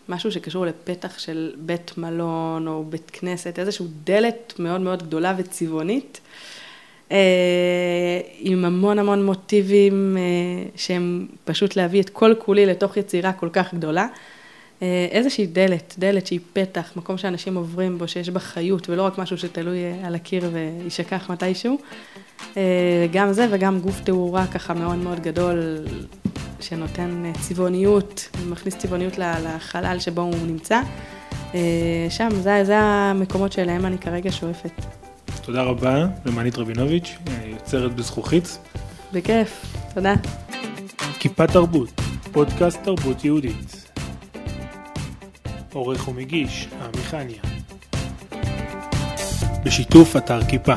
משהו 0.08 0.32
שקשור 0.32 0.66
לפתח 0.66 1.18
של 1.18 1.52
בית 1.56 1.98
מלון 1.98 2.68
או 2.68 2.84
בית 2.84 3.10
כנסת, 3.12 3.58
איזושהי 3.58 3.86
דלת 4.04 4.54
מאוד 4.58 4.80
מאוד 4.80 5.02
גדולה 5.02 5.34
וצבעונית. 5.38 6.20
אה, 7.14 8.20
עם 8.38 8.64
המון 8.64 8.98
המון 8.98 9.26
מוטיבים 9.26 10.16
אה, 10.18 10.22
שהם 10.76 11.26
פשוט 11.44 11.76
להביא 11.76 12.00
את 12.00 12.10
כל 12.10 12.34
כולי 12.38 12.66
לתוך 12.66 12.96
יצירה 12.96 13.32
כל 13.32 13.48
כך 13.52 13.74
גדולה. 13.74 14.06
אה, 14.82 15.06
איזושהי 15.10 15.46
דלת, 15.46 15.94
דלת 15.98 16.26
שהיא 16.26 16.40
פתח, 16.52 16.92
מקום 16.96 17.18
שאנשים 17.18 17.54
עוברים 17.54 17.98
בו, 17.98 18.08
שיש 18.08 18.28
בה 18.28 18.40
חיות, 18.40 18.90
ולא 18.90 19.02
רק 19.02 19.18
משהו 19.18 19.38
שתלוי 19.38 19.78
על 20.04 20.14
הקיר 20.14 20.50
ויישכח 20.52 21.30
מתישהו. 21.30 21.78
גם 23.12 23.32
זה 23.32 23.46
וגם 23.50 23.80
גוף 23.80 24.00
תאורה 24.00 24.46
ככה 24.46 24.74
מאוד 24.74 24.96
מאוד 24.96 25.20
גדול, 25.20 25.86
שנותן 26.60 27.32
צבעוניות, 27.40 28.28
מכניס 28.48 28.76
צבעוניות 28.76 29.18
לחלל 29.18 29.98
שבו 29.98 30.20
הוא 30.20 30.46
נמצא. 30.46 30.80
שם, 32.08 32.28
זה, 32.30 32.64
זה 32.64 32.78
המקומות 32.78 33.52
שאליהם 33.52 33.86
אני 33.86 33.98
כרגע 33.98 34.32
שואפת. 34.32 35.03
תודה 35.44 35.62
רבה 35.62 36.06
למענית 36.24 36.58
רבינוביץ', 36.58 37.16
יוצרת 37.46 37.94
בזכוכית. 37.94 38.58
בכיף, 39.12 39.76
תודה. 39.94 40.14
כיפה 41.18 41.46
תרבות, 41.46 42.00
פודקאסט 42.32 42.82
תרבות 42.82 43.24
יהודית. 43.24 43.92
עורך 45.72 46.08
ומגיש, 46.08 46.68
עמי 46.82 47.02
חניה. 47.02 47.42
בשיתוף 49.64 50.16
אתר 50.16 50.44
כיפה. 50.44 50.74